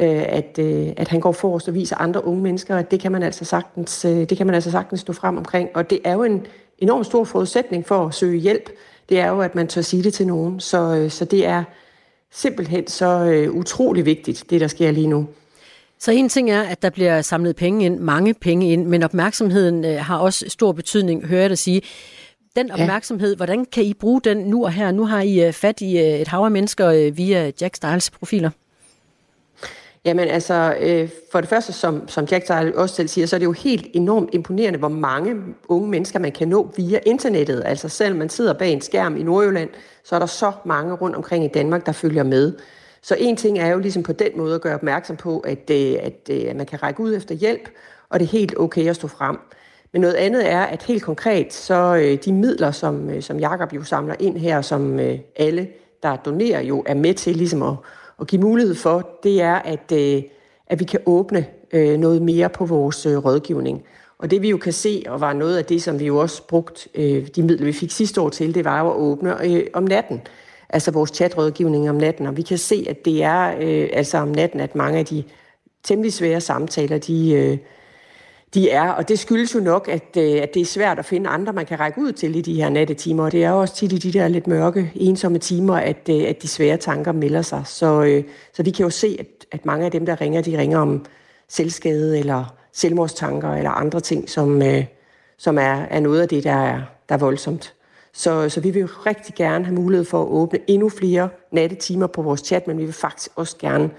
Øh, 0.00 0.22
at, 0.28 0.58
øh, 0.58 0.88
at 0.96 1.08
han 1.08 1.20
går 1.20 1.32
forrest 1.32 1.68
og 1.68 1.74
viser 1.74 1.96
andre 1.96 2.24
unge 2.24 2.42
mennesker, 2.42 2.76
at 2.76 2.90
det 2.90 3.00
kan 3.00 3.12
man 3.12 3.22
altså 3.22 3.44
sagtens, 3.44 4.04
øh, 4.04 4.10
det 4.10 4.36
kan 4.36 4.46
man 4.46 4.54
altså 4.54 4.70
sagtens 4.70 5.00
stå 5.00 5.12
frem 5.12 5.36
omkring. 5.36 5.68
Og 5.74 5.90
det 5.90 6.00
er 6.04 6.12
jo 6.12 6.22
en, 6.22 6.46
enormt 6.78 7.06
stor 7.06 7.24
forudsætning 7.24 7.86
for 7.86 8.06
at 8.06 8.14
søge 8.14 8.38
hjælp, 8.38 8.70
det 9.08 9.20
er 9.20 9.28
jo, 9.28 9.40
at 9.40 9.54
man 9.54 9.68
tør 9.68 9.80
sige 9.80 10.02
det 10.02 10.14
til 10.14 10.26
nogen. 10.26 10.60
Så, 10.60 10.96
øh, 10.96 11.10
så 11.10 11.24
det 11.24 11.46
er 11.46 11.64
simpelthen 12.32 12.86
så 12.86 13.24
øh, 13.24 13.52
utrolig 13.52 14.04
vigtigt, 14.04 14.44
det 14.50 14.60
der 14.60 14.66
sker 14.66 14.90
lige 14.90 15.06
nu. 15.06 15.26
Så 15.98 16.12
en 16.12 16.28
ting 16.28 16.50
er, 16.50 16.62
at 16.62 16.82
der 16.82 16.90
bliver 16.90 17.22
samlet 17.22 17.56
penge 17.56 17.84
ind, 17.84 17.98
mange 17.98 18.34
penge 18.34 18.72
ind, 18.72 18.86
men 18.86 19.02
opmærksomheden 19.02 19.84
øh, 19.84 19.98
har 19.98 20.18
også 20.18 20.44
stor 20.48 20.72
betydning, 20.72 21.26
hører 21.26 21.40
jeg 21.40 21.50
dig 21.50 21.58
sige. 21.58 21.82
Den 22.56 22.70
opmærksomhed, 22.70 23.30
ja. 23.30 23.36
hvordan 23.36 23.64
kan 23.64 23.84
I 23.84 23.94
bruge 23.94 24.20
den 24.24 24.36
nu 24.36 24.64
og 24.64 24.72
her? 24.72 24.90
Nu 24.90 25.06
har 25.06 25.22
I 25.22 25.52
fat 25.52 25.80
i 25.80 25.98
et 25.98 26.28
hav 26.28 26.40
af 26.44 26.50
mennesker 26.50 27.10
via 27.10 27.52
Jack 27.60 27.76
Styles 27.76 28.10
profiler. 28.10 28.50
Jamen 30.06 30.28
altså, 30.28 30.76
øh, 30.80 31.08
for 31.32 31.40
det 31.40 31.48
første, 31.48 31.72
som, 31.72 32.08
som 32.08 32.26
Jack 32.30 32.46
Tyle 32.46 32.78
også 32.78 32.94
selv 32.94 33.08
siger, 33.08 33.26
så 33.26 33.36
er 33.36 33.38
det 33.38 33.46
jo 33.46 33.52
helt 33.52 33.86
enormt 33.94 34.30
imponerende, 34.32 34.78
hvor 34.78 34.88
mange 34.88 35.36
unge 35.68 35.88
mennesker 35.88 36.18
man 36.18 36.32
kan 36.32 36.48
nå 36.48 36.70
via 36.76 36.98
internettet. 37.06 37.62
Altså 37.66 37.88
selv 37.88 38.16
man 38.16 38.28
sidder 38.28 38.52
bag 38.52 38.72
en 38.72 38.80
skærm 38.80 39.16
i 39.16 39.22
Nordjylland, 39.22 39.70
så 40.04 40.14
er 40.14 40.18
der 40.18 40.26
så 40.26 40.52
mange 40.64 40.94
rundt 40.94 41.16
omkring 41.16 41.44
i 41.44 41.48
Danmark, 41.48 41.86
der 41.86 41.92
følger 41.92 42.22
med. 42.22 42.52
Så 43.02 43.16
en 43.18 43.36
ting 43.36 43.58
er 43.58 43.68
jo 43.68 43.78
ligesom 43.78 44.02
på 44.02 44.12
den 44.12 44.28
måde 44.36 44.54
at 44.54 44.60
gøre 44.60 44.74
opmærksom 44.74 45.16
på, 45.16 45.38
at, 45.38 45.70
øh, 45.70 45.94
at, 46.00 46.30
øh, 46.30 46.44
at 46.48 46.56
man 46.56 46.66
kan 46.66 46.82
række 46.82 47.00
ud 47.00 47.16
efter 47.16 47.34
hjælp, 47.34 47.68
og 48.08 48.20
det 48.20 48.26
er 48.26 48.30
helt 48.30 48.58
okay 48.58 48.88
at 48.88 48.96
stå 48.96 49.08
frem. 49.08 49.38
Men 49.92 50.00
noget 50.00 50.14
andet 50.14 50.50
er, 50.50 50.62
at 50.62 50.82
helt 50.82 51.02
konkret, 51.02 51.52
så 51.52 51.96
øh, 51.96 52.18
de 52.24 52.32
midler, 52.32 52.70
som, 52.70 53.10
øh, 53.10 53.22
som 53.22 53.38
Jakob 53.38 53.72
jo 53.72 53.84
samler 53.84 54.14
ind 54.18 54.38
her, 54.38 54.62
som 54.62 55.00
øh, 55.00 55.18
alle, 55.36 55.68
der 56.02 56.16
donerer, 56.16 56.60
jo 56.60 56.82
er 56.86 56.94
med 56.94 57.14
til 57.14 57.36
ligesom 57.36 57.62
at 57.62 57.74
at 58.20 58.26
give 58.26 58.42
mulighed 58.42 58.74
for, 58.74 59.18
det 59.22 59.42
er, 59.42 59.54
at, 59.54 59.92
øh, 59.92 60.22
at 60.66 60.80
vi 60.80 60.84
kan 60.84 61.00
åbne 61.06 61.46
øh, 61.72 61.98
noget 61.98 62.22
mere 62.22 62.48
på 62.48 62.64
vores 62.64 63.06
øh, 63.06 63.24
rådgivning. 63.24 63.84
Og 64.18 64.30
det 64.30 64.42
vi 64.42 64.50
jo 64.50 64.56
kan 64.56 64.72
se, 64.72 65.02
og 65.06 65.20
var 65.20 65.32
noget 65.32 65.58
af 65.58 65.64
det, 65.64 65.82
som 65.82 66.00
vi 66.00 66.06
jo 66.06 66.16
også 66.16 66.46
brugt 66.46 66.88
øh, 66.94 67.26
de 67.36 67.42
midler, 67.42 67.64
vi 67.64 67.72
fik 67.72 67.90
sidste 67.90 68.20
år 68.20 68.28
til, 68.28 68.54
det 68.54 68.64
var 68.64 68.80
jo 68.80 68.90
at 68.90 68.96
åbne 68.96 69.44
øh, 69.44 69.66
om 69.72 69.82
natten. 69.82 70.20
Altså 70.68 70.90
vores 70.90 71.10
chatrådgivning 71.10 71.90
om 71.90 71.96
natten. 71.96 72.26
Og 72.26 72.36
vi 72.36 72.42
kan 72.42 72.58
se, 72.58 72.86
at 72.88 73.04
det 73.04 73.22
er 73.22 73.54
øh, 73.60 73.88
altså 73.92 74.18
om 74.18 74.28
natten, 74.28 74.60
at 74.60 74.74
mange 74.74 74.98
af 74.98 75.06
de 75.06 75.24
temmelig 75.82 76.12
svære 76.12 76.40
samtaler, 76.40 76.98
de, 76.98 77.58
de 78.56 78.70
er. 78.70 78.90
Og 78.90 79.08
det 79.08 79.18
skyldes 79.18 79.54
jo 79.54 79.60
nok, 79.60 79.88
at, 79.88 80.16
øh, 80.18 80.42
at 80.42 80.54
det 80.54 80.62
er 80.62 80.66
svært 80.66 80.98
at 80.98 81.04
finde 81.04 81.30
andre, 81.30 81.52
man 81.52 81.66
kan 81.66 81.80
række 81.80 82.00
ud 82.00 82.12
til 82.12 82.36
i 82.36 82.40
de 82.40 82.54
her 82.54 82.68
nattetimer. 82.68 83.24
Og 83.24 83.32
det 83.32 83.44
er 83.44 83.50
jo 83.50 83.60
også 83.60 83.74
tit 83.74 83.92
i 83.92 83.98
de 83.98 84.18
der 84.18 84.28
lidt 84.28 84.46
mørke, 84.46 84.92
ensomme 84.94 85.38
timer, 85.38 85.76
at, 85.76 86.08
øh, 86.10 86.22
at 86.28 86.42
de 86.42 86.48
svære 86.48 86.76
tanker 86.76 87.12
melder 87.12 87.42
sig. 87.42 87.62
Så, 87.64 88.02
øh, 88.02 88.24
så 88.52 88.62
vi 88.62 88.70
kan 88.70 88.84
jo 88.84 88.90
se, 88.90 89.16
at, 89.18 89.26
at 89.52 89.66
mange 89.66 89.84
af 89.84 89.90
dem, 89.90 90.06
der 90.06 90.20
ringer, 90.20 90.42
de 90.42 90.58
ringer 90.58 90.78
om 90.78 91.04
selvskade 91.48 92.18
eller 92.18 92.54
selvmordstanker 92.72 93.54
eller 93.54 93.70
andre 93.70 94.00
ting, 94.00 94.30
som, 94.30 94.62
øh, 94.62 94.84
som 95.38 95.58
er, 95.58 95.86
er 95.90 96.00
noget 96.00 96.20
af 96.20 96.28
det, 96.28 96.44
der 96.44 96.52
er, 96.52 96.80
der 97.08 97.14
er 97.14 97.18
voldsomt. 97.18 97.74
Så, 98.12 98.48
så 98.48 98.60
vi 98.60 98.70
vil 98.70 98.80
jo 98.80 98.88
rigtig 99.06 99.34
gerne 99.34 99.64
have 99.64 99.74
mulighed 99.74 100.04
for 100.04 100.22
at 100.22 100.28
åbne 100.28 100.58
endnu 100.66 100.88
flere 100.88 101.28
nattetimer 101.52 102.06
på 102.06 102.22
vores 102.22 102.40
chat, 102.40 102.66
men 102.66 102.78
vi 102.78 102.84
vil 102.84 102.94
faktisk 102.94 103.30
også 103.36 103.56
gerne 103.58 103.90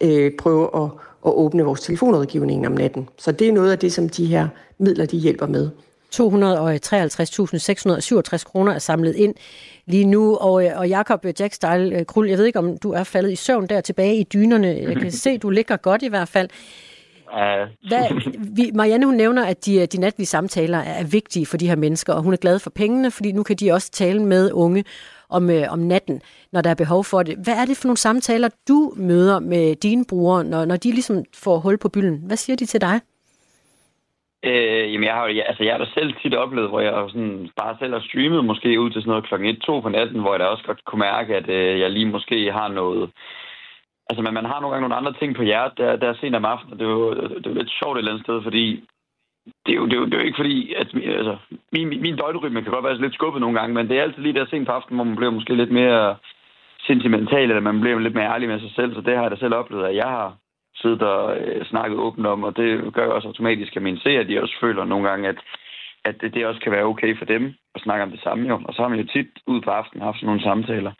øh, 0.00 0.32
prøve 0.38 0.84
at, 0.84 0.90
at 1.26 1.32
åbne 1.32 1.62
vores 1.62 1.80
telefonrådgivning 1.80 2.66
om 2.66 2.72
natten. 2.72 3.08
Så 3.18 3.32
det 3.32 3.48
er 3.48 3.52
noget 3.52 3.72
af 3.72 3.78
det, 3.78 3.92
som 3.92 4.08
de 4.08 4.26
her 4.26 4.48
midler 4.78 5.06
de 5.06 5.16
hjælper 5.16 5.46
med. 5.46 5.70
253.667 6.14 8.44
kroner 8.44 8.72
er 8.72 8.78
samlet 8.78 9.16
ind 9.16 9.34
lige 9.86 10.04
nu. 10.04 10.36
Og, 10.36 10.64
øh, 10.64 10.78
og 10.78 10.88
Jakob 10.88 11.26
Jack 11.40 11.54
Style, 11.54 11.98
øh, 11.98 12.06
Krul, 12.06 12.28
jeg 12.28 12.38
ved 12.38 12.44
ikke, 12.44 12.58
om 12.58 12.78
du 12.78 12.92
er 12.92 13.04
faldet 13.04 13.32
i 13.32 13.36
søvn 13.36 13.66
der 13.66 13.80
tilbage 13.80 14.16
i 14.16 14.22
dynerne. 14.22 14.68
Jeg 14.68 14.96
kan 14.96 15.12
se, 15.12 15.38
du 15.38 15.50
ligger 15.50 15.76
godt 15.76 16.02
i 16.02 16.08
hvert 16.08 16.28
fald. 16.28 16.48
Hvad, 17.88 18.04
vi, 18.56 18.70
Marianne 18.74 19.06
hun 19.06 19.14
nævner, 19.14 19.44
at 19.44 19.66
de, 19.66 19.86
de 19.86 20.00
natlige 20.00 20.26
samtaler 20.26 20.78
er 20.78 21.04
vigtige 21.04 21.46
for 21.46 21.56
de 21.56 21.68
her 21.68 21.76
mennesker, 21.76 22.12
og 22.12 22.22
hun 22.22 22.32
er 22.32 22.36
glad 22.36 22.58
for 22.58 22.70
pengene, 22.70 23.10
fordi 23.10 23.32
nu 23.32 23.42
kan 23.42 23.56
de 23.56 23.72
også 23.72 23.90
tale 23.90 24.22
med 24.22 24.52
unge 24.52 24.84
om, 25.28 25.50
øh, 25.50 25.64
om 25.70 25.78
natten, 25.78 26.22
når 26.52 26.60
der 26.60 26.70
er 26.70 26.74
behov 26.74 27.04
for 27.04 27.22
det. 27.22 27.34
Hvad 27.44 27.54
er 27.54 27.64
det 27.64 27.76
for 27.76 27.86
nogle 27.88 27.96
samtaler, 27.96 28.48
du 28.68 28.92
møder 28.96 29.38
med 29.40 29.76
dine 29.76 30.04
brugere, 30.08 30.44
når, 30.44 30.64
når 30.64 30.76
de 30.76 30.90
ligesom 30.90 31.24
får 31.34 31.58
hul 31.58 31.78
på 31.78 31.88
bylden? 31.88 32.22
Hvad 32.26 32.36
siger 32.36 32.56
de 32.56 32.66
til 32.66 32.80
dig? 32.80 33.00
Øh, 34.44 34.92
jamen, 34.92 35.04
jeg 35.04 35.14
har, 35.14 35.26
jeg, 35.26 35.44
altså, 35.48 35.62
jeg 35.64 35.72
har 35.72 35.78
da 35.78 35.90
selv 35.94 36.12
tit 36.22 36.34
oplevet, 36.34 36.68
hvor 36.68 36.80
jeg 36.80 36.92
sådan, 37.08 37.48
bare 37.56 37.76
selv 37.78 37.92
har 37.92 38.00
streamet 38.00 38.44
måske 38.44 38.80
ud 38.80 38.90
til 38.90 39.02
sådan 39.02 39.10
noget 39.10 39.26
klokken 39.28 39.56
1-2 39.56 39.80
på 39.80 39.88
natten, 39.88 40.20
hvor 40.20 40.32
jeg 40.32 40.40
da 40.40 40.44
også 40.44 40.64
godt 40.66 40.84
kunne 40.84 41.04
mærke, 41.10 41.36
at 41.36 41.48
øh, 41.48 41.80
jeg 41.80 41.90
lige 41.90 42.12
måske 42.16 42.52
har 42.52 42.68
noget... 42.68 43.10
Altså, 44.10 44.22
man, 44.22 44.34
man 44.34 44.44
har 44.44 44.60
nogle 44.60 44.72
gange 44.72 44.88
nogle 44.88 45.00
andre 45.00 45.14
ting 45.20 45.36
på 45.36 45.42
hjertet, 45.42 45.78
der, 45.78 45.96
der 45.96 46.08
er 46.08 46.14
sent 46.20 46.36
om 46.36 46.44
aftenen, 46.44 46.72
og 46.72 46.78
det 46.78 46.86
er 46.86 46.90
jo, 46.90 47.14
det 47.14 47.46
er 47.46 47.60
lidt 47.60 47.78
sjovt 47.80 47.96
et 47.96 47.98
eller 47.98 48.12
andet 48.12 48.26
sted, 48.26 48.42
fordi 48.42 48.84
det 49.66 49.72
er, 49.72 49.76
jo, 49.76 49.84
det, 49.86 49.92
er 49.92 49.96
jo, 49.96 50.04
det 50.04 50.14
er 50.14 50.18
jo 50.18 50.24
ikke 50.24 50.42
fordi, 50.42 50.74
at 50.74 50.88
altså, 50.94 51.36
min, 51.72 51.88
min 51.88 52.16
døgnrytme 52.16 52.62
kan 52.62 52.72
godt 52.72 52.84
være 52.84 53.00
lidt 53.00 53.14
skubbet 53.14 53.40
nogle 53.40 53.58
gange, 53.58 53.74
men 53.74 53.88
det 53.88 53.98
er 53.98 54.02
altid 54.02 54.22
lige 54.22 54.34
der 54.38 54.46
sent 54.46 54.66
på 54.66 54.72
aftenen, 54.72 54.96
hvor 54.96 55.04
man 55.04 55.16
bliver 55.16 55.30
måske 55.30 55.54
lidt 55.54 55.72
mere 55.72 56.16
sentimental, 56.86 57.48
eller 57.50 57.60
man 57.60 57.80
bliver 57.80 57.98
lidt 57.98 58.14
mere 58.14 58.32
ærlig 58.34 58.48
med 58.48 58.60
sig 58.60 58.72
selv, 58.74 58.94
så 58.94 59.00
det 59.00 59.14
har 59.16 59.22
jeg 59.22 59.30
da 59.30 59.36
selv 59.36 59.54
oplevet, 59.54 59.84
at 59.86 59.96
jeg 59.96 60.08
har 60.08 60.36
siddet 60.74 61.02
og 61.02 61.36
øh, 61.38 61.64
snakket 61.64 61.98
åbent 61.98 62.26
om, 62.26 62.44
og 62.44 62.56
det 62.56 62.94
gør 62.94 63.06
også 63.06 63.28
automatisk, 63.28 63.76
at 63.76 63.82
mine 63.82 64.00
seere, 64.00 64.24
de 64.24 64.42
også 64.42 64.56
føler 64.60 64.84
nogle 64.84 65.08
gange, 65.08 65.28
at, 65.28 65.38
at 66.04 66.20
det, 66.20 66.34
det 66.34 66.46
også 66.46 66.60
kan 66.60 66.72
være 66.72 66.84
okay 66.84 67.18
for 67.18 67.24
dem 67.24 67.54
at 67.74 67.80
snakke 67.80 68.04
om 68.04 68.10
det 68.10 68.20
samme 68.22 68.48
jo. 68.48 68.60
Og 68.64 68.74
så 68.74 68.82
har 68.82 68.88
man 68.88 69.00
jo 69.00 69.06
tit 69.06 69.30
ud 69.46 69.60
på 69.60 69.70
aftenen 69.70 70.04
haft 70.04 70.16
sådan 70.16 70.26
nogle 70.26 70.42
samtaler. 70.42 70.92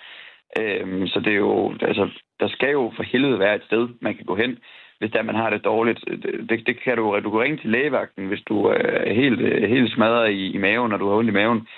Øhm, 0.60 1.06
så 1.06 1.20
det 1.20 1.32
er 1.32 1.36
jo, 1.36 1.74
altså, 1.80 2.08
der 2.40 2.48
skal 2.48 2.70
jo 2.70 2.92
for 2.96 3.02
helvede 3.02 3.38
være 3.38 3.54
et 3.56 3.64
sted, 3.64 3.88
man 4.00 4.14
kan 4.14 4.24
gå 4.24 4.36
hen, 4.36 4.58
hvis 4.98 5.10
der 5.10 5.22
man 5.22 5.34
har 5.34 5.50
det 5.50 5.64
dårligt. 5.64 6.04
Det, 6.48 6.66
det 6.66 6.80
kan 6.80 6.96
du, 6.96 7.20
du 7.24 7.30
kan 7.30 7.40
ringe 7.40 7.56
til 7.56 7.70
lægevagten, 7.70 8.26
hvis 8.26 8.42
du 8.48 8.70
øh, 8.70 9.10
er 9.10 9.14
helt, 9.14 9.40
øh, 9.40 9.68
helt 9.68 9.92
smadret 9.92 10.30
i, 10.32 10.52
i 10.52 10.58
maven, 10.58 10.92
og 10.92 11.00
du 11.00 11.08
har 11.08 11.16
ondt 11.16 11.30
i 11.30 11.32
maven. 11.32 11.68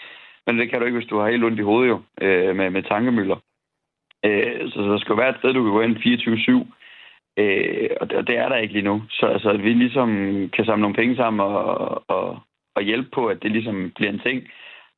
Men 0.46 0.58
det 0.58 0.70
kan 0.70 0.80
du 0.80 0.84
ikke, 0.86 0.98
hvis 0.98 1.08
du 1.08 1.18
har 1.18 1.30
helt 1.30 1.44
ondt 1.44 1.58
i 1.58 1.62
hovedet 1.62 1.88
jo, 1.88 2.02
øh, 2.20 2.56
med, 2.56 2.70
med 2.70 2.82
tankemøller. 2.82 3.36
Øh, 4.24 4.68
så, 4.68 4.74
så 4.74 4.82
der 4.92 4.98
skal 4.98 5.12
jo 5.12 5.16
være 5.16 5.30
et 5.30 5.38
sted, 5.38 5.52
du 5.52 5.62
kan 5.62 5.72
gå 5.72 5.80
ind 5.80 5.96
24-7. 5.96 6.66
Øh, 7.38 7.90
og, 8.00 8.10
det, 8.10 8.18
og 8.18 8.26
det 8.26 8.36
er 8.38 8.48
der 8.48 8.56
ikke 8.56 8.74
lige 8.74 8.90
nu. 8.90 9.02
Så 9.10 9.26
altså, 9.26 9.50
at 9.50 9.62
vi 9.62 9.72
ligesom 9.72 10.08
kan 10.54 10.64
samle 10.64 10.82
nogle 10.82 10.96
penge 10.96 11.16
sammen 11.16 11.40
og, 11.40 12.10
og, 12.10 12.38
og 12.74 12.82
hjælpe 12.82 13.08
på, 13.10 13.26
at 13.26 13.42
det 13.42 13.50
ligesom 13.50 13.92
bliver 13.96 14.12
en 14.12 14.20
ting. 14.20 14.48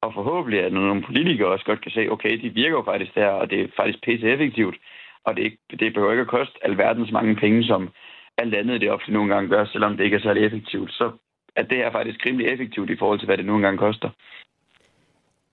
Og 0.02 0.14
forhåbentlig 0.14 0.60
at 0.60 0.72
nogle 0.72 1.02
politikere 1.02 1.48
også 1.48 1.64
godt 1.64 1.80
kan 1.80 1.92
se, 1.92 2.08
okay, 2.10 2.40
de 2.42 2.48
virker 2.48 2.76
jo 2.76 2.82
faktisk 2.82 3.14
der, 3.14 3.28
og 3.28 3.50
det 3.50 3.60
er 3.60 3.66
faktisk 3.76 4.04
pisse 4.04 4.26
effektivt. 4.26 4.76
Og 5.24 5.36
det, 5.36 5.56
det 5.70 5.94
behøver 5.94 6.12
ikke 6.12 6.20
at 6.20 6.34
koste 6.36 6.58
alverdens 6.62 7.12
mange 7.12 7.36
penge, 7.36 7.64
som 7.64 7.88
alt 8.40 8.54
andet 8.54 8.80
det 8.80 8.90
offentlige 8.90 9.14
nogle 9.14 9.35
gange 9.35 9.49
gør, 9.49 9.64
selvom 9.64 9.97
det 9.97 10.04
ikke 10.04 10.16
er 10.16 10.20
særlig 10.20 10.44
effektivt. 10.44 10.92
Så 10.92 11.11
er 11.56 11.62
det 11.62 11.78
her 11.78 11.92
faktisk 11.92 12.26
rimelig 12.26 12.47
effektivt 12.47 12.90
i 12.90 12.97
forhold 12.99 13.18
til, 13.18 13.26
hvad 13.26 13.37
det 13.37 13.47
nogle 13.47 13.62
gange 13.62 13.78
koster. 13.78 14.11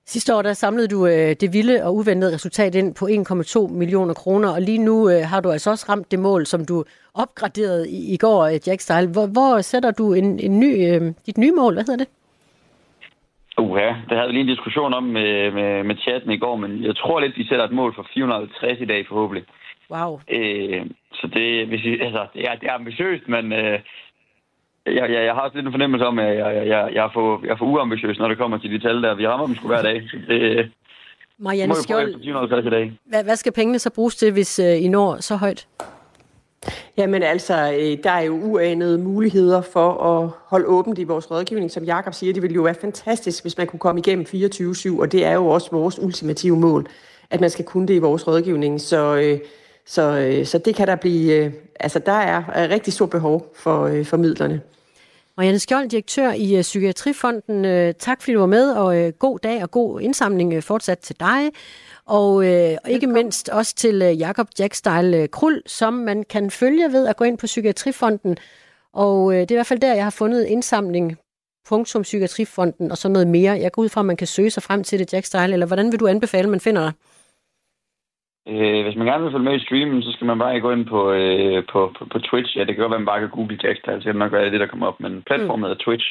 Sidste 0.05 0.35
år 0.35 0.41
der 0.41 0.53
samlede 0.53 0.87
du 0.87 1.07
øh, 1.07 1.35
det 1.41 1.53
vilde 1.53 1.83
og 1.85 1.95
uventede 1.95 2.33
resultat 2.33 2.75
ind 2.75 2.95
på 2.95 3.05
1,2 3.05 3.73
millioner 3.73 4.13
kroner, 4.13 4.49
og 4.49 4.61
lige 4.61 4.83
nu 4.85 5.09
øh, 5.09 5.21
har 5.31 5.41
du 5.41 5.49
altså 5.51 5.69
også 5.69 5.85
ramt 5.89 6.11
det 6.11 6.19
mål, 6.19 6.45
som 6.45 6.65
du 6.65 6.83
opgraderede 7.13 7.89
i, 7.89 8.13
i 8.13 8.17
går, 8.17 8.45
øh, 8.45 8.59
Jack 8.67 8.81
Style. 8.81 9.11
Hvor, 9.11 9.27
hvor 9.27 9.61
sætter 9.61 9.91
du 9.91 10.13
en, 10.13 10.39
en 10.39 10.59
ny, 10.59 10.71
øh, 10.87 11.01
dit 11.25 11.37
nye 11.37 11.51
mål? 11.51 11.73
Hvad 11.73 11.83
hedder 11.83 12.05
det? 12.05 12.09
Uha, 13.57 13.87
det 14.09 14.17
havde 14.17 14.27
vi 14.27 14.33
lige 14.33 14.41
en 14.41 14.55
diskussion 14.55 14.93
om 14.93 15.03
med, 15.03 15.51
med, 15.51 15.83
med 15.83 15.95
chatten 15.97 16.31
i 16.31 16.37
går, 16.37 16.55
men 16.55 16.83
jeg 16.83 16.95
tror 16.95 17.19
lidt, 17.19 17.37
vi 17.37 17.47
sætter 17.47 17.65
et 17.65 17.71
mål 17.71 17.95
for 17.95 18.07
450 18.13 18.81
i 18.81 18.85
dag 18.85 19.07
forhåbentlig. 19.07 19.43
Wow. 19.89 20.19
Øh, 20.29 20.85
så 21.21 21.27
det, 21.33 21.67
hvis 21.67 21.83
I, 21.85 21.99
altså, 21.99 22.27
det, 22.33 22.41
er, 22.49 22.55
det 22.55 22.69
er 22.69 22.73
ambitiøst, 22.73 23.27
men 23.27 23.53
øh, 23.53 23.79
jeg, 24.85 25.05
jeg, 25.13 25.21
jeg 25.27 25.33
har 25.33 25.41
også 25.41 25.57
lidt 25.57 25.65
en 25.65 25.73
fornemmelse 25.73 26.05
om, 26.05 26.19
at 26.19 26.37
jeg, 26.37 26.55
jeg, 26.55 26.67
jeg, 26.67 26.89
jeg, 26.93 27.05
er, 27.05 27.09
for, 27.13 27.41
jeg 27.43 27.51
er 27.51 27.57
for 27.57 27.65
uambitiøs, 27.65 28.19
når 28.19 28.27
det 28.27 28.37
kommer 28.37 28.57
til 28.57 28.71
de 28.71 28.79
tal 28.79 29.03
der. 29.03 29.15
Vi 29.15 29.27
rammer 29.27 29.45
dem 29.45 29.55
sgu 29.55 29.67
hver 29.67 29.81
dag, 29.81 30.03
så 30.09 30.17
det 30.27 30.71
Marianne 31.39 31.67
må 31.67 31.75
Skjold, 31.75 32.65
i 32.65 32.69
dag. 32.69 32.91
Hvad, 33.05 33.23
hvad 33.23 33.35
skal 33.35 33.51
pengene 33.51 33.79
så 33.79 33.89
bruges 33.95 34.15
til, 34.15 34.31
hvis 34.31 34.59
øh, 34.59 34.83
I 34.83 34.87
når 34.87 35.17
så 35.21 35.35
højt? 35.35 35.67
Jamen 36.97 37.23
altså, 37.23 37.53
øh, 37.53 38.03
der 38.03 38.11
er 38.11 38.21
jo 38.21 38.33
uanede 38.33 38.97
muligheder 38.97 39.61
for 39.61 39.89
at 40.03 40.29
holde 40.45 40.65
åbent 40.65 40.99
i 40.99 41.03
vores 41.03 41.31
rådgivning. 41.31 41.71
Som 41.71 41.83
Jakob 41.83 42.13
siger, 42.13 42.33
det 42.33 42.41
ville 42.41 42.55
jo 42.55 42.61
være 42.61 42.75
fantastisk, 42.81 43.43
hvis 43.43 43.57
man 43.57 43.67
kunne 43.67 43.79
komme 43.79 43.99
igennem 43.99 44.25
24-7, 44.29 45.01
og 45.01 45.11
det 45.11 45.25
er 45.25 45.33
jo 45.33 45.47
også 45.47 45.71
vores 45.71 45.99
ultimative 45.99 46.59
mål, 46.59 46.87
at 47.29 47.41
man 47.41 47.49
skal 47.49 47.65
kunne 47.65 47.87
det 47.87 47.93
i 47.93 47.99
vores 47.99 48.27
rådgivning. 48.27 48.81
Så, 48.81 49.15
øh, 49.15 49.39
så, 49.87 50.01
øh, 50.01 50.45
så 50.45 50.57
det 50.57 50.75
kan 50.75 50.87
der 50.87 50.95
blive, 50.95 51.51
altså 51.79 51.99
der 51.99 52.11
er 52.11 52.69
rigtig 52.69 52.93
stort 52.93 53.09
behov 53.09 53.53
for, 53.55 54.03
for 54.03 54.17
midlerne. 54.17 54.61
Marianne 55.37 55.59
Skjold, 55.59 55.89
direktør 55.89 56.31
i 56.31 56.61
Psykiatrifonden. 56.61 57.93
Tak 57.99 58.21
fordi 58.21 58.33
du 58.33 58.39
var 58.39 58.45
med, 58.45 58.71
og 58.71 59.13
god 59.19 59.39
dag 59.39 59.63
og 59.63 59.71
god 59.71 60.01
indsamling 60.01 60.63
fortsat 60.63 60.99
til 60.99 61.15
dig. 61.19 61.51
Og 62.07 62.45
øh, 62.45 62.77
ikke 62.87 63.07
mindst 63.07 63.49
også 63.49 63.75
til 63.75 64.01
øh, 64.01 64.19
Jakob 64.19 64.47
Jackstyle 64.59 65.17
øh, 65.17 65.29
Krul, 65.29 65.61
som 65.65 65.93
man 65.93 66.23
kan 66.29 66.51
følge 66.51 66.91
ved 66.91 67.07
at 67.07 67.17
gå 67.17 67.23
ind 67.23 67.37
på 67.37 67.45
Psykiatrifonden. 67.45 68.37
Og 68.93 69.33
øh, 69.33 69.39
det 69.39 69.51
er 69.51 69.55
i 69.55 69.57
hvert 69.57 69.67
fald 69.67 69.79
der, 69.79 69.93
jeg 69.93 70.03
har 70.03 70.09
fundet 70.09 70.45
indsamling 70.45 71.17
punktum 71.69 72.01
Psykiatrifonden 72.01 72.91
og 72.91 72.97
så 72.97 73.07
noget 73.07 73.27
mere. 73.27 73.59
Jeg 73.59 73.71
går 73.71 73.81
ud 73.81 73.89
fra, 73.89 74.01
at 74.01 74.05
man 74.05 74.17
kan 74.17 74.27
søge 74.27 74.49
sig 74.49 74.63
frem 74.63 74.83
til 74.83 74.99
det, 74.99 75.13
Jackstyle, 75.13 75.53
eller 75.53 75.65
hvordan 75.65 75.91
vil 75.91 75.99
du 75.99 76.07
anbefale, 76.07 76.49
man 76.49 76.59
finder 76.59 76.81
dig? 76.81 76.91
Øh, 78.51 78.83
hvis 78.83 78.95
man 78.95 79.07
gerne 79.07 79.23
vil 79.23 79.31
følge 79.31 79.49
med 79.49 79.59
i 79.59 79.65
streamen, 79.65 80.03
så 80.03 80.11
skal 80.11 80.27
man 80.27 80.39
bare 80.39 80.59
gå 80.59 80.71
ind 80.71 80.85
på, 80.85 81.11
øh, 81.11 81.63
på, 81.71 81.93
på, 81.97 82.05
på 82.11 82.19
Twitch. 82.19 82.57
Ja, 82.57 82.63
det 82.63 82.75
kan 82.75 82.81
godt 82.81 82.91
være, 82.91 83.01
at 83.01 83.05
man 83.05 83.11
bare 83.11 83.19
kan 83.19 83.29
google 83.29 83.59
Jackstyle, 83.63 84.01
så 84.01 84.09
det 84.09 84.15
nok 84.15 84.31
være 84.31 84.51
det, 84.51 84.59
der 84.59 84.71
kommer 84.71 84.87
op. 84.87 84.99
Men 84.99 85.23
platformet 85.29 85.69
mm. 85.69 85.77
Twitch. 85.77 86.07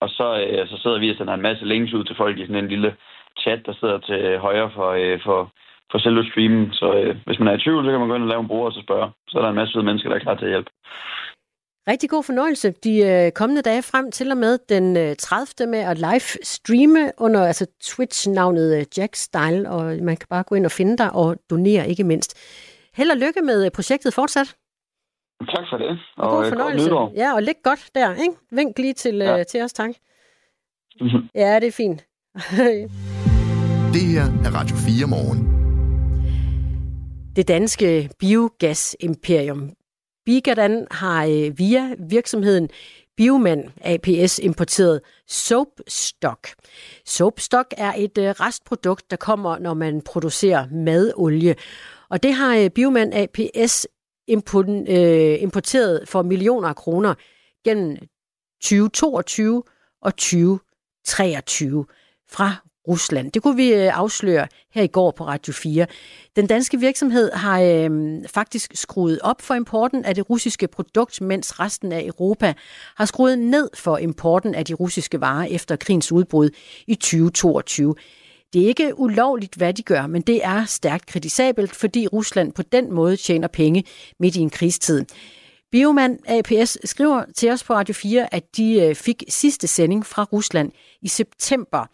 Og 0.00 0.08
så, 0.08 0.26
øh, 0.40 0.68
så 0.68 0.76
sidder 0.82 0.98
vi 0.98 1.10
og 1.10 1.16
sender 1.16 1.34
en 1.34 1.48
masse 1.48 1.64
links 1.64 1.92
ud 1.92 2.04
til 2.04 2.16
folk 2.16 2.38
i 2.38 2.46
sådan 2.46 2.64
en 2.64 2.68
lille 2.74 2.96
chat, 3.38 3.66
der 3.66 3.72
sidder 3.72 3.98
til 3.98 4.38
højre 4.38 4.70
for, 4.74 4.88
øh, 4.90 5.20
for, 5.24 5.50
for 5.90 5.98
selve 5.98 6.24
streamen. 6.30 6.72
Så 6.72 6.86
øh, 7.00 7.16
hvis 7.26 7.38
man 7.38 7.48
er 7.48 7.56
i 7.56 7.60
tvivl, 7.60 7.84
så 7.84 7.90
kan 7.90 8.00
man 8.00 8.08
gå 8.08 8.14
ind 8.14 8.22
og 8.22 8.28
lave 8.28 8.40
en 8.40 8.48
bruger 8.48 8.66
og 8.66 8.72
så 8.72 8.80
spørge. 8.82 9.10
Så 9.28 9.38
er 9.38 9.42
der 9.42 9.48
en 9.48 9.60
masse 9.62 9.82
mennesker, 9.82 10.08
der 10.08 10.16
er 10.16 10.26
klar 10.26 10.34
til 10.34 10.44
at 10.44 10.50
hjælpe. 10.50 10.70
Rigtig 11.88 12.10
god 12.10 12.22
fornøjelse 12.22 12.70
de 12.70 12.98
øh, 12.98 13.32
kommende 13.32 13.62
dage 13.62 13.82
frem 13.82 14.10
til 14.10 14.30
og 14.30 14.36
med 14.36 14.58
den 14.68 14.96
øh, 14.96 15.16
30. 15.16 15.70
med 15.70 15.78
at 15.78 15.98
live 15.98 16.28
streame 16.42 17.12
under 17.18 17.46
altså 17.46 17.66
Twitch-navnet 17.82 18.78
øh, 18.78 18.84
Jack 18.98 19.14
Style, 19.14 19.70
og 19.70 19.84
man 20.02 20.16
kan 20.16 20.26
bare 20.30 20.42
gå 20.42 20.54
ind 20.54 20.64
og 20.64 20.72
finde 20.72 20.96
dig 20.98 21.12
og 21.12 21.36
donere 21.50 21.88
ikke 21.88 22.04
mindst. 22.04 22.38
Held 22.94 23.10
og 23.10 23.16
lykke 23.16 23.40
med 23.42 23.64
øh, 23.64 23.70
projektet 23.70 24.14
fortsat. 24.14 24.56
Tak 25.40 25.64
for 25.70 25.76
det. 25.78 25.98
Og, 26.16 26.30
og 26.30 26.36
god 26.36 26.44
øh, 26.44 26.52
fornøjelse. 26.52 26.90
Ja, 27.16 27.34
og 27.34 27.42
læg 27.42 27.54
godt 27.64 27.90
der, 27.94 28.14
ikke? 28.14 28.34
Vink 28.50 28.78
lige 28.78 28.94
til, 28.94 29.16
ja. 29.16 29.38
øh, 29.38 29.46
til 29.46 29.62
os, 29.62 29.72
tak. 29.72 29.90
Mm-hmm. 31.00 31.28
Ja, 31.42 31.60
det 31.60 31.66
er 31.66 31.72
fint. 31.72 32.04
Det 33.94 34.02
her 34.02 34.22
er 34.44 34.50
Radio 34.60 34.76
4 34.76 35.06
morgen. 35.06 35.56
Det 37.36 37.48
danske 37.48 38.10
biogas-imperium 38.18 39.75
Bigadan 40.26 40.86
har 40.90 41.26
øh, 41.26 41.58
via 41.58 41.94
virksomheden 41.98 42.68
Bioman 43.16 43.70
APS 43.80 44.38
importeret 44.38 45.00
soapstock. 45.26 46.48
Soapstock 47.04 47.74
er 47.76 47.92
et 47.96 48.18
øh, 48.18 48.24
restprodukt, 48.24 49.10
der 49.10 49.16
kommer, 49.16 49.58
når 49.58 49.74
man 49.74 50.02
producerer 50.02 50.68
madolie. 50.72 51.54
Og 52.08 52.22
det 52.22 52.34
har 52.34 52.68
Biomand 52.74 53.12
Bioman 53.12 53.12
APS 53.12 53.86
importeret 55.40 56.08
for 56.08 56.22
millioner 56.22 56.68
af 56.68 56.76
kroner 56.76 57.14
gennem 57.64 57.96
2022 58.62 59.62
og 60.02 60.16
2023 60.16 61.86
fra 62.28 62.65
Rusland. 62.88 63.32
Det 63.32 63.42
kunne 63.42 63.56
vi 63.56 63.72
øh, 63.72 63.98
afsløre 63.98 64.46
her 64.74 64.82
i 64.82 64.86
går 64.86 65.10
på 65.10 65.26
Radio 65.26 65.52
4. 65.52 65.86
Den 66.36 66.46
danske 66.46 66.80
virksomhed 66.80 67.32
har 67.32 67.60
øh, 67.60 67.90
faktisk 68.28 68.72
skruet 68.74 69.20
op 69.22 69.42
for 69.42 69.54
importen 69.54 70.04
af 70.04 70.14
det 70.14 70.30
russiske 70.30 70.68
produkt, 70.68 71.20
mens 71.20 71.60
resten 71.60 71.92
af 71.92 72.04
Europa 72.04 72.54
har 72.96 73.04
skruet 73.04 73.38
ned 73.38 73.70
for 73.74 73.98
importen 73.98 74.54
af 74.54 74.64
de 74.64 74.74
russiske 74.74 75.20
varer 75.20 75.46
efter 75.50 75.76
krigens 75.76 76.12
udbrud 76.12 76.50
i 76.86 76.94
2022. 76.94 77.94
Det 78.52 78.62
er 78.62 78.68
ikke 78.68 78.98
ulovligt, 78.98 79.54
hvad 79.54 79.74
de 79.74 79.82
gør, 79.82 80.06
men 80.06 80.22
det 80.22 80.44
er 80.44 80.64
stærkt 80.64 81.06
kritisabelt, 81.06 81.74
fordi 81.74 82.06
Rusland 82.06 82.52
på 82.52 82.62
den 82.62 82.92
måde 82.92 83.16
tjener 83.16 83.48
penge 83.48 83.84
midt 84.20 84.36
i 84.36 84.40
en 84.40 84.50
krigstid. 84.50 85.04
Bioman 85.72 86.18
APS 86.26 86.78
skriver 86.84 87.24
til 87.36 87.50
os 87.50 87.64
på 87.64 87.74
Radio 87.74 87.94
4, 87.94 88.34
at 88.34 88.56
de 88.56 88.80
øh, 88.80 88.94
fik 88.94 89.24
sidste 89.28 89.66
sending 89.66 90.06
fra 90.06 90.24
Rusland 90.32 90.72
i 91.02 91.08
september 91.08 91.86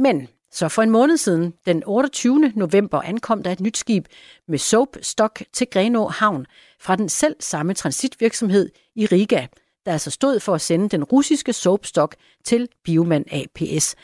men 0.00 0.28
så 0.52 0.68
for 0.68 0.82
en 0.82 0.90
måned 0.90 1.16
siden, 1.16 1.54
den 1.66 1.82
28. 1.86 2.52
november, 2.56 3.00
ankom 3.00 3.42
der 3.42 3.52
et 3.52 3.60
nyt 3.60 3.76
skib 3.76 4.04
med 4.48 4.58
soapstok 4.58 5.42
til 5.52 5.66
Grenå 5.70 6.08
Havn 6.08 6.46
fra 6.80 6.96
den 6.96 7.08
selv 7.08 7.36
samme 7.40 7.74
transitvirksomhed 7.74 8.70
i 8.94 9.06
Riga, 9.06 9.46
der 9.86 9.92
altså 9.92 10.10
stod 10.10 10.40
for 10.40 10.54
at 10.54 10.60
sende 10.60 10.88
den 10.88 11.04
russiske 11.04 11.52
soapstok 11.52 12.14
til 12.44 12.68
Bioman 12.84 13.24
APS. 13.30 13.96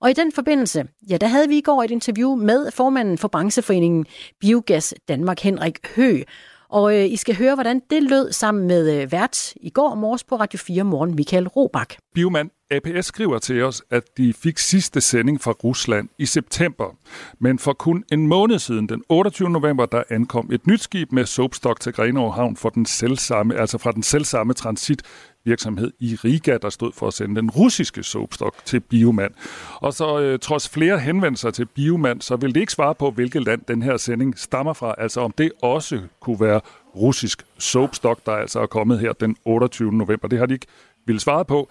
Og 0.00 0.10
i 0.10 0.12
den 0.12 0.32
forbindelse, 0.32 0.84
ja, 1.10 1.16
der 1.16 1.26
havde 1.26 1.48
vi 1.48 1.58
i 1.58 1.60
går 1.60 1.82
et 1.82 1.90
interview 1.90 2.34
med 2.34 2.70
formanden 2.70 3.18
for 3.18 3.28
brancheforeningen 3.28 4.06
Biogas 4.40 4.94
Danmark, 5.08 5.40
Henrik 5.40 5.86
Hø. 5.96 6.22
Og 6.68 6.96
øh, 6.96 7.04
I 7.04 7.16
skal 7.16 7.36
høre, 7.36 7.54
hvordan 7.54 7.82
det 7.90 8.02
lød 8.02 8.32
sammen 8.32 8.66
med 8.66 9.02
øh, 9.02 9.12
vært 9.12 9.52
i 9.56 9.70
går 9.70 9.94
morges 9.94 10.24
på 10.24 10.36
Radio 10.36 10.58
4 10.58 10.84
Morgen, 10.84 11.14
Michael 11.14 11.48
Robak. 11.48 11.94
Biomand 12.16 12.50
APS 12.70 13.06
skriver 13.06 13.38
til 13.38 13.62
os, 13.62 13.82
at 13.90 14.02
de 14.16 14.32
fik 14.32 14.58
sidste 14.58 15.00
sending 15.00 15.40
fra 15.40 15.52
Rusland 15.52 16.08
i 16.18 16.26
september. 16.26 16.96
Men 17.38 17.58
for 17.58 17.72
kun 17.72 18.04
en 18.12 18.26
måned 18.26 18.58
siden, 18.58 18.88
den 18.88 19.02
28. 19.08 19.50
november, 19.50 19.86
der 19.86 20.02
ankom 20.10 20.48
et 20.52 20.66
nyt 20.66 20.80
skib 20.80 21.12
med 21.12 21.26
soapstock 21.26 21.80
til 21.80 21.92
Grenaa 21.92 22.28
Havn 22.28 22.56
for 22.56 22.68
den 22.68 22.86
selvsamme, 22.86 23.54
altså 23.54 23.78
fra 23.78 23.92
den 23.92 24.02
selvsamme 24.02 24.54
transit 24.54 25.02
virksomhed 25.44 25.92
i 26.00 26.14
Riga, 26.24 26.58
der 26.62 26.70
stod 26.70 26.92
for 26.92 27.06
at 27.06 27.14
sende 27.14 27.36
den 27.36 27.50
russiske 27.50 28.02
soapstock 28.02 28.64
til 28.64 28.80
Biomand. 28.80 29.32
Og 29.74 29.92
så 29.92 30.20
øh, 30.20 30.38
trods 30.38 30.68
flere 30.68 30.98
henvendelser 30.98 31.50
til 31.50 31.66
Biomand, 31.66 32.20
så 32.20 32.36
vil 32.36 32.54
det 32.54 32.60
ikke 32.60 32.72
svare 32.72 32.94
på, 32.94 33.10
hvilket 33.10 33.44
land 33.44 33.62
den 33.68 33.82
her 33.82 33.96
sending 33.96 34.38
stammer 34.38 34.72
fra, 34.72 34.94
altså 34.98 35.20
om 35.20 35.32
det 35.38 35.52
også 35.62 36.00
kunne 36.20 36.40
være 36.40 36.60
russisk 36.96 37.42
soapstock, 37.58 38.26
der 38.26 38.32
altså 38.32 38.60
er 38.60 38.66
kommet 38.66 38.98
her 38.98 39.12
den 39.12 39.36
28. 39.44 39.92
november. 39.92 40.28
Det 40.28 40.38
har 40.38 40.46
de 40.46 40.54
ikke 40.54 40.66
ville 41.06 41.20
svare 41.20 41.44
på. 41.44 41.70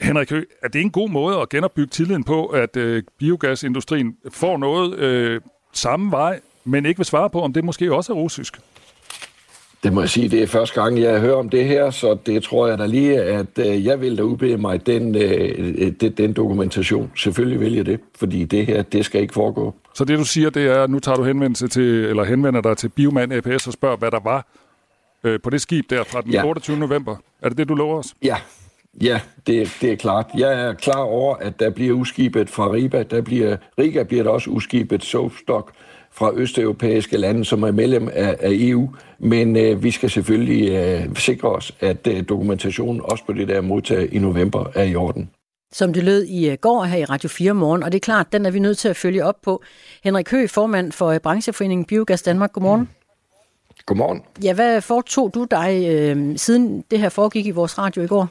Henrik 0.00 0.30
Høgh, 0.30 0.46
er 0.62 0.68
det 0.68 0.80
en 0.80 0.90
god 0.90 1.10
måde 1.10 1.40
at 1.40 1.48
genopbygge 1.48 1.90
tilliden 1.90 2.24
på, 2.24 2.46
at 2.46 2.76
øh, 2.76 3.02
biogasindustrien 3.18 4.16
får 4.30 4.56
noget 4.56 4.98
øh, 4.98 5.40
samme 5.72 6.10
vej 6.10 6.40
men 6.64 6.86
ikke 6.86 6.98
vil 6.98 7.06
svare 7.06 7.30
på, 7.30 7.40
om 7.40 7.52
det 7.52 7.64
måske 7.64 7.94
også 7.94 8.12
er 8.12 8.16
russisk. 8.16 8.58
Det 9.82 9.92
må 9.92 10.00
jeg 10.00 10.10
sige, 10.10 10.28
det 10.28 10.42
er 10.42 10.46
første 10.46 10.82
gang, 10.82 11.00
jeg 11.00 11.20
hører 11.20 11.36
om 11.36 11.48
det 11.48 11.64
her, 11.64 11.90
så 11.90 12.18
det 12.26 12.42
tror 12.42 12.68
jeg 12.68 12.78
da 12.78 12.86
lige, 12.86 13.22
at 13.22 13.58
øh, 13.58 13.84
jeg 13.84 14.00
vil 14.00 14.18
da 14.18 14.22
udbede 14.22 14.56
mig 14.56 14.86
den, 14.86 15.16
øh, 15.16 15.92
den, 16.00 16.12
den 16.12 16.32
dokumentation. 16.32 17.12
Selvfølgelig 17.16 17.60
vil 17.60 17.74
jeg 17.74 17.86
det, 17.86 18.00
fordi 18.18 18.44
det 18.44 18.66
her, 18.66 18.82
det 18.82 19.04
skal 19.04 19.20
ikke 19.20 19.34
foregå. 19.34 19.74
Så 19.94 20.04
det 20.04 20.18
du 20.18 20.24
siger, 20.24 20.50
det 20.50 20.66
er, 20.66 20.82
at 20.82 20.90
nu 20.90 20.98
tager 20.98 21.16
du 21.16 21.22
henvendelse 21.22 21.68
til, 21.68 22.04
eller 22.04 22.24
henvender 22.24 22.60
dig 22.60 22.76
til 22.76 22.88
Bioman 22.88 23.32
APS 23.32 23.66
og 23.66 23.72
spørger, 23.72 23.96
hvad 23.96 24.10
der 24.10 24.20
var 24.24 24.46
øh, 25.24 25.40
på 25.42 25.50
det 25.50 25.60
skib 25.60 25.90
der 25.90 26.04
fra 26.04 26.20
den 26.20 26.30
ja. 26.30 26.46
28. 26.46 26.76
november. 26.76 27.16
Er 27.42 27.48
det 27.48 27.58
det, 27.58 27.68
du 27.68 27.74
lover 27.74 27.98
os? 27.98 28.14
Ja, 28.22 28.36
Ja, 29.02 29.20
det, 29.46 29.76
det 29.80 29.92
er 29.92 29.96
klart. 29.96 30.26
Jeg 30.36 30.66
er 30.66 30.74
klar 30.74 30.98
over, 30.98 31.36
at 31.36 31.60
der 31.60 31.70
bliver 31.70 31.96
udskibet 31.96 32.50
fra 32.50 32.72
Riga. 32.72 33.02
Der 33.02 33.20
bliver, 33.20 33.56
Riga 33.78 34.02
bliver 34.02 34.22
der 34.22 34.30
også 34.30 34.50
udskibet 34.50 35.04
soapstock 35.04 35.72
fra 36.12 36.32
østeuropæiske 36.34 37.16
lande, 37.16 37.44
som 37.44 37.62
er 37.62 37.70
medlem 37.70 38.08
af, 38.12 38.36
af 38.40 38.50
EU. 38.52 38.90
Men 39.18 39.56
øh, 39.56 39.82
vi 39.82 39.90
skal 39.90 40.10
selvfølgelig 40.10 40.70
øh, 40.70 41.16
sikre 41.16 41.48
os, 41.48 41.74
at 41.80 42.06
øh, 42.06 42.28
dokumentationen 42.28 43.00
også 43.04 43.24
på 43.24 43.32
det 43.32 43.48
der 43.48 43.60
modtag 43.60 44.14
i 44.14 44.18
november 44.18 44.70
er 44.74 44.84
i 44.84 44.94
orden. 44.94 45.30
Som 45.72 45.92
det 45.92 46.04
lød 46.04 46.24
i 46.24 46.50
øh, 46.50 46.58
går 46.60 46.84
her 46.84 46.98
i 46.98 47.04
Radio 47.04 47.28
4 47.28 47.54
morgen, 47.54 47.82
og 47.82 47.92
det 47.92 47.98
er 47.98 48.04
klart, 48.04 48.32
den 48.32 48.46
er 48.46 48.50
vi 48.50 48.58
nødt 48.58 48.78
til 48.78 48.88
at 48.88 48.96
følge 48.96 49.24
op 49.24 49.36
på. 49.42 49.62
Henrik 50.04 50.30
Høgh, 50.30 50.48
formand 50.48 50.92
for 50.92 51.06
øh, 51.08 51.20
brancheforeningen 51.20 51.84
Biogas 51.84 52.22
Danmark, 52.22 52.52
godmorgen. 52.52 52.80
Mm. 52.80 52.99
Godmorgen. 53.86 54.22
Ja, 54.42 54.54
hvad 54.54 54.80
foretog 54.80 55.34
du 55.34 55.46
dig, 55.50 55.86
øh, 55.90 56.36
siden 56.38 56.84
det 56.90 56.98
her 56.98 57.08
foregik 57.08 57.46
i 57.46 57.50
vores 57.50 57.78
radio 57.78 58.02
i 58.02 58.06
går? 58.06 58.28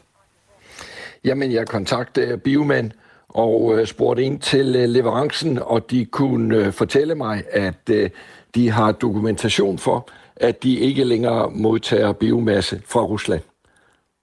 Jamen, 1.24 1.52
jeg 1.52 1.68
kontaktede 1.68 2.38
Bioman 2.38 2.92
og 3.30 3.80
øh, 3.80 3.88
spurgte 3.88 4.24
ind 4.24 4.40
til 4.40 4.76
øh, 4.76 4.90
leverancen, 4.90 5.60
og 5.60 5.92
de 5.92 6.06
kunne 6.06 6.58
øh, 6.58 6.74
fortælle 6.74 7.16
mig, 7.16 7.44
at 7.52 7.90
øh, 7.92 8.10
de 8.56 8.70
har 8.70 8.92
dokumentation 8.92 9.78
for, 9.78 10.10
at 10.36 10.64
de 10.64 10.76
ikke 10.76 11.04
længere 11.04 11.52
modtager 11.52 12.12
biomasse 12.12 12.82
fra 12.86 13.02
Rusland. 13.02 13.42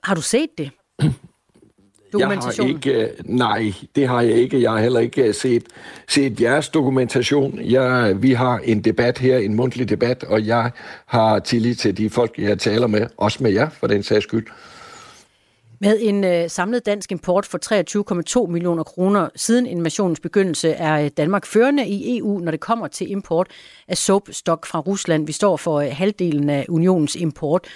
Har 0.02 0.14
du 0.14 0.22
set 0.22 0.48
det? 0.58 0.70
Jeg 2.18 2.28
har 2.28 2.66
ikke, 2.66 3.10
nej, 3.24 3.72
det 3.96 4.08
har 4.08 4.20
jeg 4.22 4.32
ikke. 4.32 4.62
Jeg 4.62 4.70
har 4.70 4.78
heller 4.78 5.00
ikke 5.00 5.32
set, 5.32 5.64
set 6.08 6.40
jeres 6.40 6.68
dokumentation. 6.68 7.58
Jeg, 7.62 8.22
vi 8.22 8.32
har 8.32 8.60
en 8.64 8.80
debat 8.80 9.18
her, 9.18 9.38
en 9.38 9.54
mundtlig 9.54 9.88
debat, 9.88 10.24
og 10.24 10.46
jeg 10.46 10.70
har 11.06 11.38
tillid 11.38 11.74
til 11.74 11.96
de 11.96 12.10
folk, 12.10 12.38
jeg 12.38 12.58
taler 12.58 12.86
med, 12.86 13.06
også 13.16 13.42
med 13.42 13.50
jer 13.50 13.68
for 13.68 13.86
den 13.86 14.02
sags 14.02 14.24
skyld. 14.24 14.46
Med 15.80 15.98
en 16.00 16.24
øh, 16.24 16.50
samlet 16.50 16.86
dansk 16.86 17.12
import 17.12 17.46
for 17.46 17.58
23,2 18.44 18.50
millioner 18.50 18.82
kroner 18.82 19.28
siden 19.36 19.66
invasionens 19.66 20.20
begyndelse 20.20 20.70
er 20.70 21.04
øh, 21.04 21.10
Danmark 21.16 21.46
førende 21.46 21.86
i 21.86 22.18
EU, 22.18 22.38
når 22.38 22.50
det 22.50 22.60
kommer 22.60 22.88
til 22.88 23.10
import 23.10 23.48
af 23.88 23.96
soapstock 23.96 24.66
fra 24.66 24.80
Rusland. 24.80 25.26
Vi 25.26 25.32
står 25.32 25.56
for 25.56 25.80
øh, 25.80 25.88
halvdelen 25.92 26.50
af 26.50 26.66
unionens 26.68 27.16
import. 27.16 27.66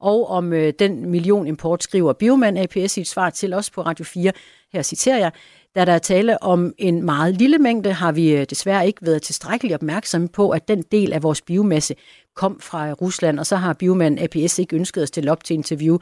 Og 0.00 0.30
om 0.30 0.52
øh, 0.52 0.72
den 0.78 1.10
million 1.10 1.46
import 1.46 1.82
skriver 1.82 2.12
Bioman 2.12 2.56
APS 2.56 2.96
i 2.96 3.00
et 3.00 3.06
svar 3.06 3.30
til 3.30 3.54
os 3.54 3.70
på 3.70 3.82
Radio 3.82 4.04
4. 4.04 4.32
Her 4.72 4.82
citerer 4.82 5.18
jeg. 5.18 5.32
Da 5.74 5.84
der 5.84 5.92
er 5.92 5.98
tale 5.98 6.42
om 6.42 6.74
en 6.78 7.02
meget 7.02 7.34
lille 7.34 7.58
mængde, 7.58 7.92
har 7.92 8.12
vi 8.12 8.32
øh, 8.32 8.46
desværre 8.50 8.86
ikke 8.86 9.06
været 9.06 9.22
tilstrækkeligt 9.22 9.74
opmærksomme 9.74 10.28
på, 10.28 10.50
at 10.50 10.68
den 10.68 10.82
del 10.82 11.12
af 11.12 11.22
vores 11.22 11.42
biomasse 11.42 11.94
kom 12.36 12.60
fra 12.60 12.92
Rusland, 12.92 13.38
og 13.38 13.46
så 13.46 13.56
har 13.56 13.72
Bioman 13.72 14.18
APS 14.18 14.58
ikke 14.58 14.76
ønsket 14.76 15.02
at 15.02 15.08
stille 15.08 15.32
op 15.32 15.44
til 15.44 15.54
interview. 15.54 15.98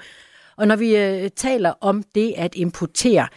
Og 0.56 0.68
når 0.68 0.76
vi 0.76 0.96
øh, 0.96 1.30
taler 1.36 1.72
om 1.80 2.02
det 2.14 2.34
at 2.36 2.54
importere 2.54 3.28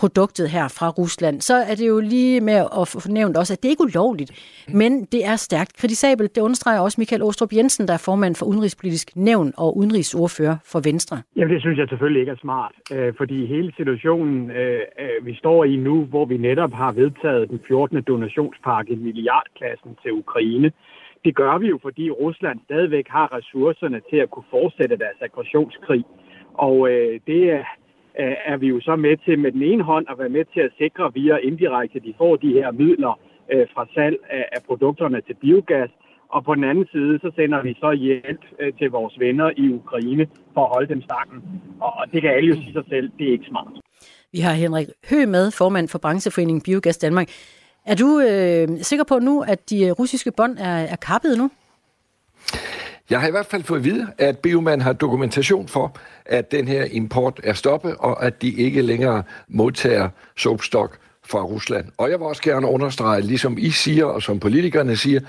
produktet 0.00 0.46
her 0.56 0.66
fra 0.78 0.88
Rusland, 1.00 1.36
så 1.40 1.56
er 1.70 1.74
det 1.80 1.86
jo 1.92 2.00
lige 2.14 2.40
med 2.40 2.60
at 2.80 2.84
få 2.88 2.98
nævnt 3.18 3.36
også, 3.36 3.52
at 3.54 3.62
det 3.62 3.68
ikke 3.68 3.82
er 3.84 3.90
ulovligt, 3.90 4.30
men 4.80 4.92
det 5.12 5.22
er 5.30 5.36
stærkt 5.36 5.72
kritisabelt. 5.80 6.34
Det 6.34 6.42
understreger 6.42 6.80
også 6.80 6.96
Michael 7.00 7.22
Åstrup 7.22 7.52
Jensen, 7.52 7.88
der 7.88 7.94
er 7.94 8.02
formand 8.08 8.34
for 8.34 8.46
Udenrigspolitisk 8.46 9.16
Nævn 9.16 9.52
og 9.56 9.76
udenrigsordfører 9.76 10.56
for 10.72 10.80
Venstre. 10.88 11.16
Jamen 11.36 11.52
det 11.54 11.60
synes 11.62 11.78
jeg 11.78 11.88
selvfølgelig 11.88 12.20
ikke 12.20 12.32
er 12.32 12.42
smart, 12.46 12.72
øh, 12.94 13.14
fordi 13.16 13.46
hele 13.46 13.72
situationen, 13.76 14.50
øh, 14.50 14.80
øh, 15.02 15.26
vi 15.26 15.34
står 15.34 15.64
i 15.64 15.76
nu, 15.76 16.04
hvor 16.04 16.24
vi 16.24 16.36
netop 16.36 16.72
har 16.72 16.92
vedtaget 16.92 17.50
den 17.50 17.60
14. 17.68 18.02
donationspakke 18.02 18.92
i 18.92 18.96
milliardklassen 18.96 19.90
til 20.02 20.12
Ukraine, 20.12 20.72
det 21.24 21.36
gør 21.36 21.58
vi 21.58 21.66
jo, 21.66 21.78
fordi 21.82 22.10
Rusland 22.10 22.58
stadigvæk 22.64 23.06
har 23.08 23.36
ressourcerne 23.36 24.00
til 24.10 24.16
at 24.16 24.30
kunne 24.30 24.50
fortsætte 24.50 24.96
deres 24.96 25.20
aggressionskrig. 25.20 26.04
Og 26.54 26.90
øh, 26.90 27.20
det 27.26 27.40
er, 28.14 28.34
er 28.44 28.56
vi 28.56 28.66
jo 28.66 28.80
så 28.80 28.96
med 28.96 29.16
til 29.24 29.38
med 29.38 29.52
den 29.52 29.62
ene 29.62 29.82
hånd 29.82 30.06
at 30.10 30.18
være 30.18 30.28
med 30.28 30.44
til 30.54 30.60
at 30.60 30.72
sikre 30.78 31.14
via 31.14 31.36
indirekte, 31.36 31.96
at 31.96 32.04
de 32.04 32.14
får 32.18 32.36
de 32.36 32.52
her 32.52 32.70
midler 32.70 33.18
øh, 33.52 33.66
fra 33.74 33.86
salg 33.94 34.16
af, 34.30 34.62
produkterne 34.66 35.20
til 35.20 35.34
biogas. 35.34 35.90
Og 36.28 36.44
på 36.44 36.54
den 36.54 36.64
anden 36.64 36.86
side, 36.92 37.18
så 37.18 37.30
sender 37.36 37.62
vi 37.62 37.72
så 37.74 37.90
hjælp 37.92 38.44
øh, 38.60 38.72
til 38.78 38.90
vores 38.90 39.14
venner 39.18 39.50
i 39.56 39.68
Ukraine 39.68 40.26
for 40.54 40.62
at 40.64 40.70
holde 40.74 40.88
dem 40.94 41.02
stangen. 41.02 41.38
Og, 41.80 41.92
og 42.00 42.04
det 42.12 42.22
kan 42.22 42.30
alle 42.30 42.48
jo 42.48 42.54
sige 42.54 42.72
sig 42.72 42.84
selv, 42.88 43.10
det 43.18 43.28
er 43.28 43.32
ikke 43.32 43.48
smart. 43.48 43.72
Vi 44.32 44.38
har 44.38 44.52
Henrik 44.52 44.88
Hø 45.10 45.26
med, 45.26 45.50
formand 45.50 45.88
for 45.88 45.98
brancheforeningen 45.98 46.62
Biogas 46.62 46.98
Danmark. 46.98 47.28
Er 47.86 47.94
du 47.94 48.20
øh, 48.20 48.68
sikker 48.82 49.04
på 49.04 49.18
nu, 49.18 49.42
at 49.42 49.70
de 49.70 49.90
russiske 49.90 50.32
bånd 50.36 50.58
er, 50.58 50.78
er 50.94 50.96
kappet 50.96 51.38
nu? 51.38 51.50
Jeg 53.10 53.20
har 53.20 53.28
i 53.28 53.30
hvert 53.30 53.46
fald 53.46 53.62
fået 53.62 53.78
at 53.78 53.84
vide, 53.84 54.06
at 54.18 54.38
Bioman 54.38 54.80
har 54.80 54.92
dokumentation 54.92 55.68
for, 55.68 55.96
at 56.26 56.50
den 56.52 56.68
her 56.68 56.84
import 56.84 57.40
er 57.44 57.52
stoppet, 57.52 57.94
og 57.98 58.24
at 58.24 58.42
de 58.42 58.48
ikke 58.48 58.82
længere 58.82 59.22
modtager 59.48 60.08
soapstock 60.36 60.98
fra 61.26 61.42
Rusland. 61.42 61.86
Og 61.98 62.10
jeg 62.10 62.18
vil 62.18 62.26
også 62.26 62.42
gerne 62.42 62.66
understrege, 62.66 63.20
ligesom 63.20 63.58
I 63.58 63.70
siger, 63.70 64.04
og 64.04 64.22
som 64.22 64.40
politikerne 64.40 64.96
siger, 64.96 65.20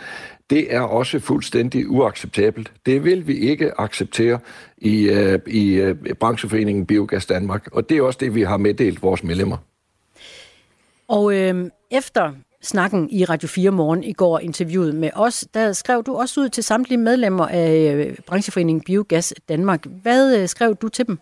det 0.50 0.76
er 0.76 0.82
også 0.82 1.20
fuldstændig 1.20 1.90
uacceptabelt. 1.90 2.72
Det 2.86 3.04
vil 3.04 3.28
vi 3.28 3.38
ikke 3.38 3.80
acceptere 3.80 4.40
i, 4.78 5.10
øh, 5.10 5.40
i 5.48 5.74
øh, 5.74 5.96
brancheforeningen 6.20 6.86
Biogas 6.86 7.26
Danmark, 7.26 7.68
og 7.72 7.90
det 7.90 7.98
er 7.98 8.02
også 8.02 8.20
det, 8.22 8.36
vi 8.36 8.42
har 8.42 8.58
meddelt 8.58 9.04
vores 9.04 9.24
medlemmer. 9.24 9.58
Og 11.08 11.36
øh, 11.36 11.70
efter 11.92 12.32
snakken 12.62 13.10
i 13.12 13.26
Radio 13.26 13.48
4 13.48 13.72
morgen 13.72 14.04
i 14.04 14.14
går, 14.14 14.40
interviewet 14.40 14.96
med 14.96 15.10
os, 15.16 15.46
der 15.54 15.74
skrev 15.74 16.04
du 16.04 16.16
også 16.16 16.42
ud 16.42 16.50
til 16.50 16.64
samtlige 16.64 16.98
medlemmer 16.98 17.48
af 17.48 17.94
øh, 17.96 18.16
brancheforeningen 18.28 18.82
Biogas 18.82 19.34
Danmark. 19.50 19.86
Hvad 20.02 20.38
øh, 20.38 20.48
skrev 20.48 20.76
du 20.76 20.90
til 20.90 21.08
dem? 21.08 21.20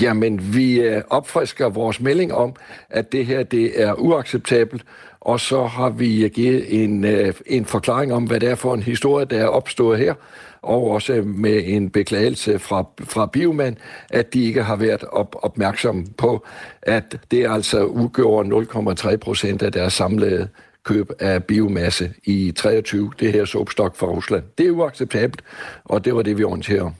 Jamen, 0.00 0.54
vi 0.54 0.80
øh, 0.80 1.02
opfrisker 1.10 1.68
vores 1.68 2.00
melding 2.00 2.34
om, 2.34 2.54
at 2.90 3.12
det 3.12 3.26
her 3.26 3.42
det 3.42 3.82
er 3.82 3.92
uacceptabelt, 3.92 4.82
og 5.20 5.40
så 5.40 5.66
har 5.66 5.90
vi 5.90 6.28
givet 6.28 6.84
en, 6.84 7.06
en 7.46 7.64
forklaring 7.64 8.12
om, 8.12 8.24
hvad 8.24 8.40
det 8.40 8.48
er 8.48 8.54
for 8.54 8.74
en 8.74 8.82
historie, 8.82 9.24
der 9.24 9.38
er 9.38 9.46
opstået 9.46 9.98
her, 9.98 10.14
og 10.62 10.90
også 10.90 11.22
med 11.24 11.62
en 11.66 11.90
beklagelse 11.90 12.58
fra, 12.58 12.84
fra 13.00 13.26
Bioman, 13.26 13.78
at 14.10 14.34
de 14.34 14.44
ikke 14.44 14.62
har 14.62 14.76
været 14.76 15.04
op, 15.04 15.36
opmærksomme 15.42 16.06
på, 16.18 16.46
at 16.82 17.18
det 17.30 17.46
altså 17.50 17.84
udgjorde 17.84 18.48
0,3 18.48 19.16
procent 19.16 19.62
af 19.62 19.72
deres 19.72 19.92
samlede 19.92 20.48
køb 20.84 21.10
af 21.20 21.44
biomasse 21.44 22.14
i 22.24 22.52
23, 22.56 23.12
det 23.20 23.32
her 23.32 23.44
soapstock 23.44 23.96
fra 23.96 24.06
Rusland. 24.06 24.44
Det 24.58 24.66
er 24.66 24.70
uacceptabelt, 24.70 25.42
og 25.84 26.04
det 26.04 26.14
var 26.14 26.22
det, 26.22 26.38
vi 26.38 26.44
orienterer 26.44 26.82
om. 26.82 26.94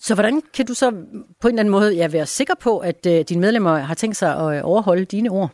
Så 0.00 0.14
hvordan 0.14 0.42
kan 0.54 0.66
du 0.66 0.74
så 0.74 0.90
på 1.40 1.48
en 1.48 1.54
eller 1.54 1.60
anden 1.60 1.72
måde 1.72 1.94
ja, 1.94 2.08
være 2.08 2.26
sikker 2.26 2.54
på, 2.60 2.78
at 2.78 3.06
øh, 3.06 3.24
dine 3.28 3.40
medlemmer 3.40 3.78
har 3.78 3.94
tænkt 3.94 4.16
sig 4.16 4.36
at 4.36 4.56
øh, 4.56 4.60
overholde 4.64 5.04
dine 5.04 5.30
ord? 5.30 5.50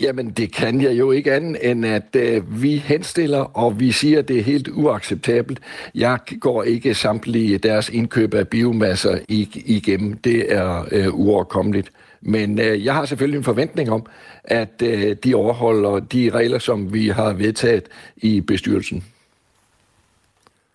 Jamen, 0.00 0.30
det 0.30 0.52
kan 0.52 0.80
jeg 0.80 0.98
jo 0.98 1.10
ikke 1.10 1.32
andet, 1.32 1.70
end 1.70 1.86
at 1.86 2.16
øh, 2.16 2.62
vi 2.62 2.76
henstiller, 2.76 3.38
og 3.38 3.80
vi 3.80 3.92
siger, 3.92 4.18
at 4.18 4.28
det 4.28 4.38
er 4.38 4.42
helt 4.42 4.68
uacceptabelt. 4.68 5.60
Jeg 5.94 6.18
går 6.40 6.62
ikke 6.62 6.94
samtlige 6.94 7.58
deres 7.58 7.88
indkøb 7.88 8.34
af 8.34 8.48
biomasser 8.48 9.18
igennem. 9.28 10.16
Det 10.16 10.52
er 10.52 10.84
øh, 10.92 11.14
uoverkommeligt. 11.14 11.90
Men 12.20 12.58
øh, 12.58 12.84
jeg 12.84 12.94
har 12.94 13.04
selvfølgelig 13.04 13.38
en 13.38 13.44
forventning 13.44 13.90
om, 13.90 14.06
at 14.44 14.82
øh, 14.82 15.16
de 15.24 15.34
overholder 15.34 15.98
de 16.00 16.30
regler, 16.30 16.58
som 16.58 16.92
vi 16.92 17.08
har 17.08 17.32
vedtaget 17.32 17.84
i 18.16 18.40
bestyrelsen. 18.40 19.04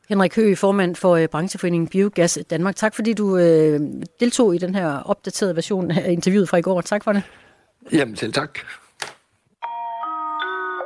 Henrik 0.10 0.36
Høgh, 0.36 0.58
formand 0.58 0.96
for 0.96 1.16
øh, 1.16 1.28
brancheforeningen 1.28 1.88
Biogas 1.88 2.40
Danmark. 2.50 2.76
Tak 2.76 2.96
fordi 2.96 3.14
du 3.14 3.38
øh, 3.38 3.80
deltog 4.20 4.56
i 4.56 4.58
den 4.58 4.76
her 4.76 4.88
opdaterede 4.88 5.56
version 5.56 5.92
af 5.92 6.12
interviewet 6.12 6.50
fra 6.50 6.58
i 6.58 6.62
går. 6.62 6.82
Tak 6.82 7.04
for 7.04 7.14
det. 7.14 7.24
Jamen, 7.94 8.16
selv 8.16 8.34
tak. 8.34 8.60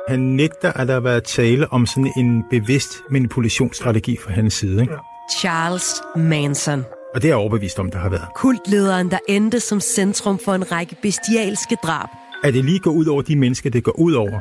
Han 0.08 0.20
nægter, 0.20 0.72
at 0.72 0.88
der 0.88 0.94
har 0.94 1.00
været 1.00 1.24
tale 1.24 1.72
om 1.72 1.86
sådan 1.86 2.12
en 2.16 2.44
bevidst 2.50 3.02
manipulationsstrategi 3.10 4.16
fra 4.24 4.32
hans 4.32 4.54
side. 4.54 4.80
Ikke? 4.82 4.94
Charles 5.38 5.94
Manson. 6.16 6.84
Og 7.14 7.22
det 7.22 7.24
er 7.24 7.28
jeg 7.28 7.36
overbevist 7.36 7.78
om, 7.78 7.90
der 7.90 7.98
har 7.98 8.08
været. 8.08 8.26
Kultlederen, 8.34 9.10
der 9.10 9.18
endte 9.28 9.60
som 9.60 9.80
centrum 9.80 10.38
for 10.44 10.54
en 10.54 10.72
række 10.72 10.96
bestialske 11.02 11.76
drab. 11.82 12.08
At 12.44 12.54
det 12.54 12.64
lige 12.64 12.78
går 12.78 12.90
ud 12.90 13.06
over 13.06 13.22
de 13.22 13.36
mennesker, 13.36 13.70
det 13.70 13.84
går 13.84 13.98
ud 13.98 14.12
over, 14.12 14.40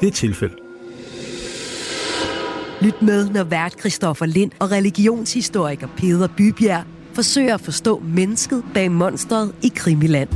det 0.00 0.06
er 0.06 0.10
et 0.10 0.14
tilfælde. 0.14 0.54
Lyt 2.80 3.02
med, 3.02 3.28
når 3.28 3.44
vært 3.44 3.80
Christoffer 3.80 4.26
Lind 4.26 4.50
og 4.58 4.70
religionshistoriker 4.70 5.88
Peter 5.96 6.28
Bybjerg 6.36 6.84
forsøger 7.14 7.54
at 7.54 7.60
forstå 7.60 7.98
mennesket 7.98 8.64
bag 8.74 8.90
monstret 8.90 9.54
i 9.62 9.72
Krimiland. 9.76 10.28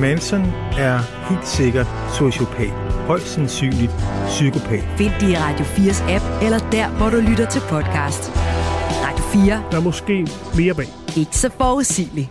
Manson 0.00 0.40
er 0.78 0.98
helt 1.28 1.48
sikkert 1.48 1.86
sociopat. 2.18 2.70
højst 3.06 3.26
sandsynligt 3.26 3.92
psykopat. 4.26 4.84
Find 4.98 5.12
det 5.20 5.28
i 5.30 5.36
Radio 5.36 5.64
4's 5.64 6.02
app, 6.14 6.24
eller 6.44 6.70
der, 6.72 6.88
hvor 6.88 7.10
du 7.10 7.16
lytter 7.30 7.48
til 7.50 7.60
podcast. 7.60 8.22
Radio 9.06 9.24
4. 9.24 9.64
Der 9.70 9.76
er 9.76 9.82
måske 9.82 10.26
mere 10.56 10.74
bag. 10.74 10.88
Ikke 11.16 11.36
så 11.36 11.48
forudsigeligt. 11.48 12.28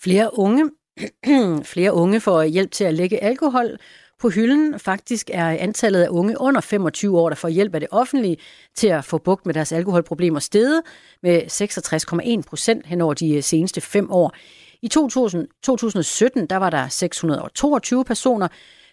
Flere 0.00 0.38
unge, 0.38 0.70
flere 1.74 1.92
unge 1.92 2.20
får 2.20 2.42
hjælp 2.42 2.70
til 2.72 2.84
at 2.84 2.94
lægge 2.94 3.22
alkohol 3.24 3.78
på 4.20 4.28
hylden. 4.28 4.78
Faktisk 4.78 5.30
er 5.32 5.48
antallet 5.48 6.02
af 6.02 6.08
unge 6.08 6.40
under 6.40 6.60
25 6.60 7.18
år, 7.18 7.28
der 7.28 7.36
får 7.36 7.48
hjælp 7.48 7.74
af 7.74 7.80
det 7.80 7.88
offentlige 7.92 8.36
til 8.76 8.88
at 8.88 9.04
få 9.04 9.18
bugt 9.18 9.46
med 9.46 9.54
deres 9.54 9.72
alkoholproblemer 9.72 10.40
steget 10.40 10.82
med 11.22 11.42
66,1 12.42 12.48
procent 12.48 12.86
hen 12.86 13.00
over 13.00 13.14
de 13.14 13.42
seneste 13.42 13.80
fem 13.80 14.10
år. 14.10 14.34
I 14.82 14.88
2000, 14.88 15.48
2017 15.62 16.46
der 16.46 16.56
var 16.56 16.70
der 16.70 16.88
622 16.88 18.04
personer, 18.04 18.48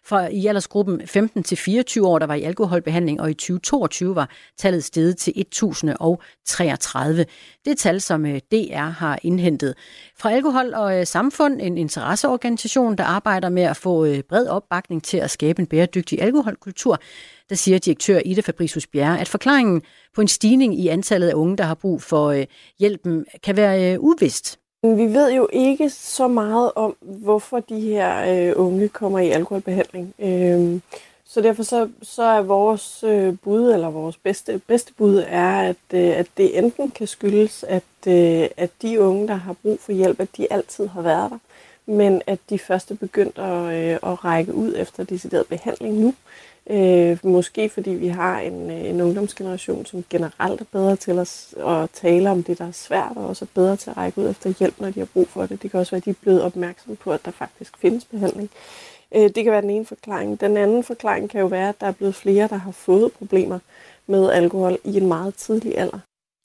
fra 0.08 0.28
i 0.28 0.46
aldersgruppen 0.46 1.08
15 1.08 1.44
til 1.44 1.58
24 1.58 2.08
år, 2.08 2.20
der 2.20 2.26
var 2.26 2.34
i 2.34 2.44
alkoholbehandling, 2.44 3.22
og 3.22 3.30
i 3.30 3.34
2022 3.34 4.16
var 4.16 4.30
tallet 4.58 4.84
steget 4.84 5.18
til 5.18 5.34
1033. 5.36 7.26
Det 7.66 7.72
er 7.72 7.76
tal, 7.76 8.02
som 8.02 8.26
øh, 8.26 8.40
DR 8.52 8.78
har 8.78 9.20
indhentet. 9.24 9.76
Fra 10.20 10.32
Alkohol 10.32 10.74
og 10.74 11.00
øh, 11.00 11.08
Samfund, 11.08 11.62
en 11.62 11.78
interesseorganisation, 11.78 12.96
der 12.96 13.04
arbejder 13.04 13.50
med 13.50 13.64
at 13.64 13.78
få 13.78 14.06
øh, 14.06 14.24
bred 14.30 14.48
opbakning 14.48 15.04
til 15.04 15.18
at 15.18 15.32
skabe 15.32 15.60
en 15.60 15.68
bæredygtig 15.68 16.22
alkoholkultur, 16.22 17.00
der 17.50 17.56
siger 17.56 17.80
direktør 17.80 18.20
Ida 18.26 18.42
Fabricius 18.42 18.88
Bjerre, 18.88 19.20
at 19.20 19.28
forklaringen 19.28 19.82
på 20.16 20.22
en 20.22 20.28
stigning 20.28 20.80
i 20.80 20.88
antallet 20.88 21.30
af 21.30 21.34
unge, 21.34 21.58
der 21.58 21.64
har 21.64 21.76
brug 21.76 22.02
for 22.02 22.44
hjælpen, 22.80 23.26
kan 23.44 23.56
være 23.58 24.00
uvist. 24.00 24.60
Vi 24.96 25.14
ved 25.14 25.32
jo 25.32 25.50
ikke 25.54 25.90
så 25.90 26.28
meget 26.28 26.72
om, 26.76 26.96
hvorfor 27.02 27.60
de 27.60 27.80
her 27.80 28.48
øh, 28.50 28.54
unge 28.56 28.90
kommer 28.90 29.20
i 29.20 29.30
alkoholbehandling. 29.30 30.14
Øh, 30.20 30.80
så 31.26 31.42
derfor 31.42 31.64
så, 31.64 31.90
så 32.02 32.24
er 32.24 32.42
vores 32.42 33.04
øh, 33.04 33.36
bud, 33.44 33.72
eller 33.72 33.90
vores 33.90 34.18
bedste, 34.18 34.62
bedste 34.68 34.94
bud, 34.94 35.24
er, 35.28 35.62
at, 35.62 35.76
øh, 35.94 36.18
at 36.18 36.28
det 36.38 36.58
enten 36.58 36.92
kan 36.92 37.08
skyldes, 37.08 37.64
at, 37.64 37.84
øh, 38.08 38.48
at 38.58 38.70
de 38.82 39.02
unge, 39.02 39.28
der 39.28 39.36
har 39.36 39.54
brug 39.54 39.80
for 39.80 39.92
hjælp, 39.92 40.20
at 40.20 40.38
de 40.38 40.54
altid 40.54 40.88
har 40.88 41.02
været 41.02 41.32
der, 41.32 41.38
men 41.86 42.22
at 42.28 42.40
de 42.50 42.60
først 42.60 42.92
er 42.92 42.96
begyndt 42.96 43.38
at, 43.38 43.74
øh, 43.74 44.12
at 44.12 44.26
række 44.26 44.54
ud 44.54 44.74
efter 44.78 45.04
decideret 45.04 45.48
behandling 45.48 46.00
nu. 46.00 46.08
Øh, 46.08 46.14
Øh, 46.70 47.18
måske 47.24 47.70
fordi 47.70 47.90
vi 47.90 48.08
har 48.08 48.40
en, 48.40 48.72
øh, 48.72 48.90
en 48.90 49.02
ungdomsgeneration, 49.02 49.86
som 49.86 50.04
generelt 50.10 50.62
er 50.62 50.66
bedre 50.72 50.96
til 50.96 51.20
at, 51.20 51.54
at 51.68 51.90
tale 51.94 52.30
om 52.30 52.44
det, 52.44 52.58
der 52.58 52.68
er 52.68 52.72
svært, 52.72 53.12
og 53.16 53.28
også 53.28 53.46
er 53.46 53.50
bedre 53.56 53.76
til 53.76 53.90
at 53.90 53.98
række 53.98 54.22
ud 54.22 54.30
efter 54.30 54.54
hjælp, 54.60 54.80
når 54.80 54.90
de 54.90 55.00
har 55.00 55.08
brug 55.14 55.28
for 55.28 55.46
det. 55.46 55.62
Det 55.64 55.72
kan 55.72 55.80
også 55.80 55.92
være, 55.92 55.98
at 55.98 56.06
de 56.06 56.10
er 56.10 56.22
blevet 56.22 56.42
opmærksomme 56.42 56.96
på, 56.96 57.12
at 57.12 57.26
der 57.26 57.32
faktisk 57.32 57.78
findes 57.78 58.06
behandling. 58.06 58.50
Øh, 59.16 59.22
det 59.22 59.44
kan 59.44 59.52
være 59.52 59.62
den 59.62 59.70
ene 59.70 59.86
forklaring. 59.86 60.42
Den 60.42 60.58
anden 60.58 60.84
forklaring 60.84 61.30
kan 61.30 61.42
jo 61.42 61.48
være, 61.48 61.70
at 61.70 61.82
der 61.82 61.88
er 61.88 61.92
blevet 61.92 62.16
flere, 62.16 62.48
der 62.48 62.58
har 62.58 62.72
fået 62.72 63.12
problemer 63.12 63.60
med 64.08 64.32
alkohol 64.32 64.78
i 64.84 64.98
en 64.98 65.08
meget 65.08 65.36
tidlig 65.36 65.78
alder. 65.78 66.00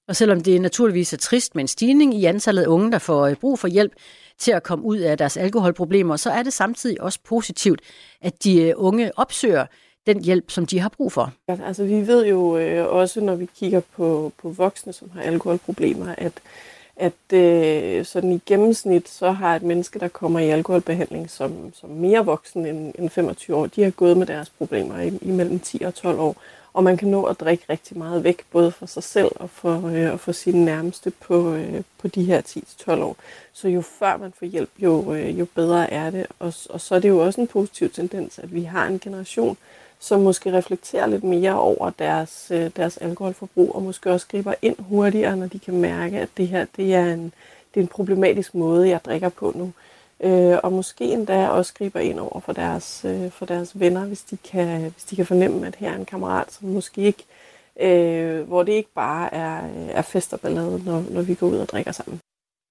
Og 0.08 0.16
selvom 0.16 0.40
det 0.40 0.60
naturligvis 0.60 1.12
er 1.12 1.16
trist 1.16 1.54
med 1.54 1.64
en 1.64 1.68
stigning 1.68 2.14
i 2.14 2.24
antallet 2.24 2.62
af 2.62 2.66
unge, 2.66 2.92
der 2.92 2.98
får 2.98 3.26
øh, 3.26 3.36
brug 3.36 3.58
for 3.58 3.68
hjælp 3.68 3.92
til 4.38 4.52
at 4.52 4.62
komme 4.62 4.84
ud 4.84 4.98
af 4.98 5.18
deres 5.18 5.36
alkoholproblemer, 5.36 6.16
så 6.16 6.30
er 6.30 6.42
det 6.42 6.52
samtidig 6.52 7.00
også 7.00 7.18
positivt, 7.24 7.80
at 8.20 8.44
de 8.44 8.76
unge 8.76 9.18
opsøger 9.18 9.66
den 10.06 10.24
hjælp, 10.24 10.50
som 10.50 10.66
de 10.66 10.80
har 10.80 10.88
brug 10.88 11.12
for. 11.12 11.32
Ja, 11.48 11.56
altså 11.66 11.84
vi 11.84 12.06
ved 12.06 12.26
jo 12.26 12.58
øh, 12.58 12.86
også, 12.86 13.20
når 13.20 13.34
vi 13.34 13.48
kigger 13.56 13.80
på, 13.96 14.32
på 14.38 14.48
voksne, 14.48 14.92
som 14.92 15.10
har 15.10 15.22
alkoholproblemer, 15.22 16.14
at, 16.18 16.32
at 16.96 17.38
øh, 17.38 18.04
sådan 18.04 18.32
i 18.32 18.40
gennemsnit, 18.46 19.08
så 19.08 19.30
har 19.30 19.56
et 19.56 19.62
menneske, 19.62 19.98
der 19.98 20.08
kommer 20.08 20.40
i 20.40 20.50
alkoholbehandling 20.50 21.30
som, 21.30 21.74
som 21.74 21.90
mere 21.90 22.24
voksen 22.24 22.66
end, 22.66 22.92
end 22.98 23.10
25 23.10 23.56
år, 23.56 23.66
de 23.66 23.82
har 23.82 23.90
gået 23.90 24.16
med 24.16 24.26
deres 24.26 24.50
problemer 24.50 25.00
i, 25.00 25.18
i 25.22 25.30
mellem 25.30 25.60
10 25.60 25.82
og 25.82 25.94
12 25.94 26.18
år. 26.18 26.36
Og 26.74 26.84
man 26.84 26.96
kan 26.96 27.08
nå 27.08 27.24
at 27.24 27.40
drikke 27.40 27.64
rigtig 27.70 27.98
meget 27.98 28.24
væk, 28.24 28.42
både 28.50 28.72
for 28.72 28.86
sig 28.86 29.02
selv 29.02 29.30
og 29.36 29.50
for, 29.50 29.88
øh, 29.88 30.12
og 30.12 30.20
for 30.20 30.32
sine 30.32 30.64
nærmeste 30.64 31.10
på, 31.10 31.54
øh, 31.54 31.82
på 31.98 32.08
de 32.08 32.24
her 32.24 32.40
10-12 32.40 32.90
år. 33.02 33.16
Så 33.52 33.68
jo 33.68 33.80
før 33.80 34.16
man 34.16 34.32
får 34.38 34.46
hjælp, 34.46 34.70
jo, 34.78 35.14
øh, 35.14 35.38
jo 35.38 35.46
bedre 35.54 35.90
er 35.90 36.10
det. 36.10 36.26
Og, 36.38 36.54
og 36.70 36.80
så 36.80 36.94
er 36.94 36.98
det 36.98 37.08
jo 37.08 37.18
også 37.18 37.40
en 37.40 37.46
positiv 37.46 37.90
tendens, 37.90 38.38
at 38.38 38.54
vi 38.54 38.62
har 38.62 38.86
en 38.86 38.98
generation, 38.98 39.56
som 40.02 40.20
måske 40.20 40.52
reflekterer 40.52 41.06
lidt 41.06 41.24
mere 41.24 41.58
over 41.58 41.90
deres, 41.90 42.50
øh, 42.54 42.70
deres 42.76 42.96
alkoholforbrug, 42.96 43.74
og 43.74 43.82
måske 43.82 44.10
også 44.10 44.26
griber 44.28 44.54
ind 44.62 44.76
hurtigere, 44.78 45.36
når 45.36 45.46
de 45.46 45.58
kan 45.58 45.80
mærke, 45.80 46.18
at 46.18 46.28
det 46.36 46.48
her 46.48 46.66
det 46.76 46.94
er, 46.94 47.12
en, 47.12 47.32
det 47.74 47.80
er 47.80 47.84
en 47.84 47.88
problematisk 47.88 48.54
måde, 48.54 48.88
jeg 48.88 49.04
drikker 49.04 49.28
på 49.28 49.52
nu. 49.56 49.72
Øh, 50.20 50.58
og 50.62 50.72
måske 50.72 51.04
endda 51.04 51.48
også 51.48 51.74
griber 51.74 52.00
ind 52.00 52.18
over 52.18 52.40
for 52.40 52.52
deres, 52.52 53.04
øh, 53.04 53.30
for 53.30 53.46
deres 53.46 53.80
venner, 53.80 54.04
hvis 54.04 54.22
de, 54.22 54.36
kan, 54.36 54.80
hvis 54.80 55.04
de 55.04 55.16
kan 55.16 55.26
fornemme, 55.26 55.66
at 55.66 55.76
her 55.76 55.90
er 55.90 55.96
en 55.96 56.04
kammerat, 56.04 56.52
som 56.52 56.68
måske 56.68 57.00
ikke, 57.00 57.24
øh, 57.80 58.40
hvor 58.48 58.62
det 58.62 58.72
ikke 58.72 58.92
bare 58.94 59.34
er, 59.34 59.60
er 59.90 60.02
fest 60.02 60.32
og 60.32 60.40
ballade, 60.40 60.82
når, 60.84 61.04
når 61.10 61.22
vi 61.22 61.34
går 61.34 61.46
ud 61.46 61.56
og 61.56 61.68
drikker 61.68 61.92
sammen. 61.92 62.20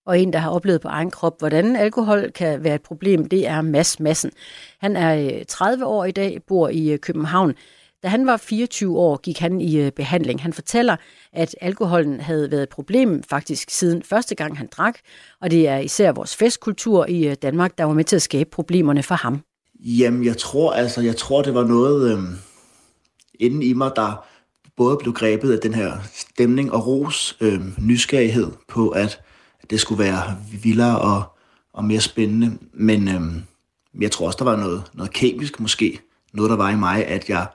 Og 0.05 0.19
en, 0.19 0.33
der 0.33 0.39
har 0.39 0.49
oplevet 0.49 0.81
på 0.81 0.87
egen 0.87 1.11
krop, 1.11 1.39
hvordan 1.39 1.75
alkohol 1.75 2.31
kan 2.31 2.63
være 2.63 2.75
et 2.75 2.81
problem, 2.81 3.25
det 3.25 3.47
er 3.47 3.61
Mads 3.61 3.99
Massen. 3.99 4.31
Han 4.79 4.95
er 4.95 5.35
øh, 5.35 5.45
30 5.47 5.85
år 5.85 6.05
i 6.05 6.11
dag, 6.11 6.39
bor 6.47 6.69
i 6.69 6.91
øh, 6.91 6.99
København. 6.99 7.53
Da 8.03 8.07
han 8.07 8.25
var 8.25 8.37
24 8.37 8.97
år, 8.97 9.17
gik 9.17 9.39
han 9.39 9.61
i 9.61 9.77
øh, 9.77 9.91
behandling. 9.91 10.41
Han 10.41 10.53
fortæller, 10.53 10.95
at 11.33 11.55
alkoholen 11.61 12.19
havde 12.19 12.51
været 12.51 12.63
et 12.63 12.69
problem 12.69 13.23
faktisk 13.23 13.69
siden 13.69 14.03
første 14.03 14.35
gang 14.35 14.57
han 14.57 14.69
drak, 14.71 14.99
og 15.41 15.51
det 15.51 15.67
er 15.67 15.77
især 15.77 16.11
vores 16.11 16.35
festkultur 16.35 17.05
i 17.05 17.35
Danmark, 17.35 17.77
der 17.77 17.83
var 17.83 17.93
med 17.93 18.03
til 18.03 18.15
at 18.15 18.21
skabe 18.21 18.49
problemerne 18.49 19.03
for 19.03 19.15
ham. 19.15 19.41
Jamen, 19.79 20.25
jeg 20.25 20.37
tror 20.37 20.73
altså, 20.73 21.01
jeg 21.01 21.15
tror, 21.15 21.41
det 21.41 21.53
var 21.53 21.63
noget 21.63 22.11
øh, 22.11 22.23
inden 23.39 23.63
i 23.63 23.73
mig, 23.73 23.91
der 23.95 24.25
både 24.77 24.97
blev 24.97 25.13
grebet 25.13 25.53
af 25.53 25.59
den 25.59 25.73
her 25.73 25.93
stemning 26.13 26.71
og 26.71 26.87
ros, 26.87 27.37
øh, 27.41 27.59
nysgerrighed 27.87 28.47
på, 28.67 28.89
at 28.89 29.21
det 29.69 29.79
skulle 29.79 30.03
være 30.03 30.37
vildere 30.63 30.99
og, 30.99 31.23
og 31.73 31.85
mere 31.85 32.01
spændende. 32.01 32.57
Men 32.73 33.07
øhm, 33.07 33.43
jeg 33.99 34.11
tror 34.11 34.27
også, 34.27 34.37
der 34.37 34.45
var 34.45 34.55
noget, 34.55 34.83
noget 34.93 35.13
kemisk 35.13 35.59
måske. 35.59 35.99
Noget, 36.33 36.49
der 36.49 36.55
var 36.55 36.69
i 36.69 36.75
mig, 36.75 37.07
at 37.07 37.29
jeg, 37.29 37.47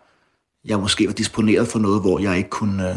jeg 0.64 0.80
måske 0.80 1.06
var 1.06 1.12
disponeret 1.12 1.68
for 1.68 1.78
noget, 1.78 2.00
hvor 2.00 2.18
jeg 2.18 2.36
ikke 2.36 2.50
kunne, 2.50 2.90
øh, 2.90 2.96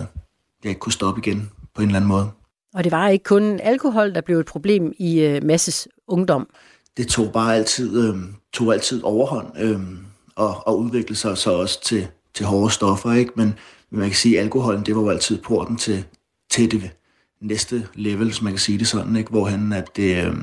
jeg 0.64 0.70
ikke 0.70 0.80
kunne 0.80 0.94
stoppe 0.94 1.22
igen 1.26 1.50
på 1.76 1.82
en 1.82 1.88
eller 1.88 2.00
anden 2.00 2.08
måde. 2.08 2.32
Og 2.74 2.84
det 2.84 2.92
var 2.92 3.08
ikke 3.08 3.24
kun 3.24 3.60
alkohol, 3.60 4.14
der 4.14 4.22
blev 4.22 4.40
et 4.40 4.46
problem 4.46 4.94
i 4.98 5.20
øh, 5.20 5.44
Masses 5.44 5.88
ungdom. 6.08 6.50
Det 6.98 7.08
tog 7.08 7.32
bare 7.34 7.56
altid, 7.56 8.10
øh, 8.10 8.16
tog 8.54 8.74
altid 8.74 9.04
overhånd 9.04 9.48
øh, 9.60 9.80
og, 10.36 10.68
og 10.68 10.80
udviklede 10.80 11.20
sig 11.20 11.38
så 11.38 11.52
også 11.52 11.82
til, 11.82 12.08
til 12.34 12.46
hårde 12.46 12.74
stoffer. 12.74 13.14
Ikke? 13.14 13.32
Men 13.36 13.54
man 13.90 14.08
kan 14.08 14.16
sige, 14.16 14.38
at 14.38 14.44
alkoholen 14.44 14.86
det 14.86 14.96
var 14.96 15.02
jo 15.02 15.10
altid 15.10 15.42
porten 15.42 15.78
til, 15.78 16.04
til 16.52 16.72
det 16.72 16.92
næste 17.42 17.88
level, 17.94 18.26
hvis 18.28 18.42
man 18.42 18.54
kan 18.54 18.60
sige 18.60 18.78
det 18.78 18.88
sådan, 18.88 19.16
ikke? 19.16 19.30
hvor 19.30 19.46
han, 19.46 19.74
at 19.74 19.88
det, 19.96 20.26
øh, 20.26 20.34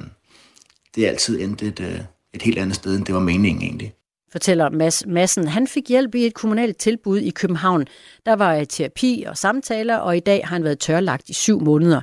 det 0.95 1.07
altid 1.07 1.41
endte 1.41 1.67
et, 1.67 1.81
øh, 1.81 2.01
et 2.35 2.43
helt 2.43 2.59
andet 2.59 2.75
sted, 2.75 2.97
end 2.97 3.05
det 3.05 3.15
var 3.15 3.21
meningen 3.21 3.63
egentlig. 3.63 3.95
Fortæller 4.33 4.71
Mads 4.71 5.07
Madsen. 5.07 5.49
Han 5.49 5.67
fik 5.67 5.89
hjælp 5.89 6.15
i 6.15 6.27
et 6.27 6.35
kommunalt 6.35 6.77
tilbud 6.77 7.19
i 7.19 7.31
København. 7.31 7.87
Der 8.27 8.37
var 8.37 8.65
terapi 8.65 9.25
og 9.29 9.37
samtaler, 9.37 9.97
og 9.97 10.17
i 10.17 10.21
dag 10.21 10.41
har 10.45 10.55
han 10.55 10.65
været 10.65 10.79
tørlagt 10.79 11.29
i 11.29 11.33
syv 11.33 11.61
måneder. 11.61 12.01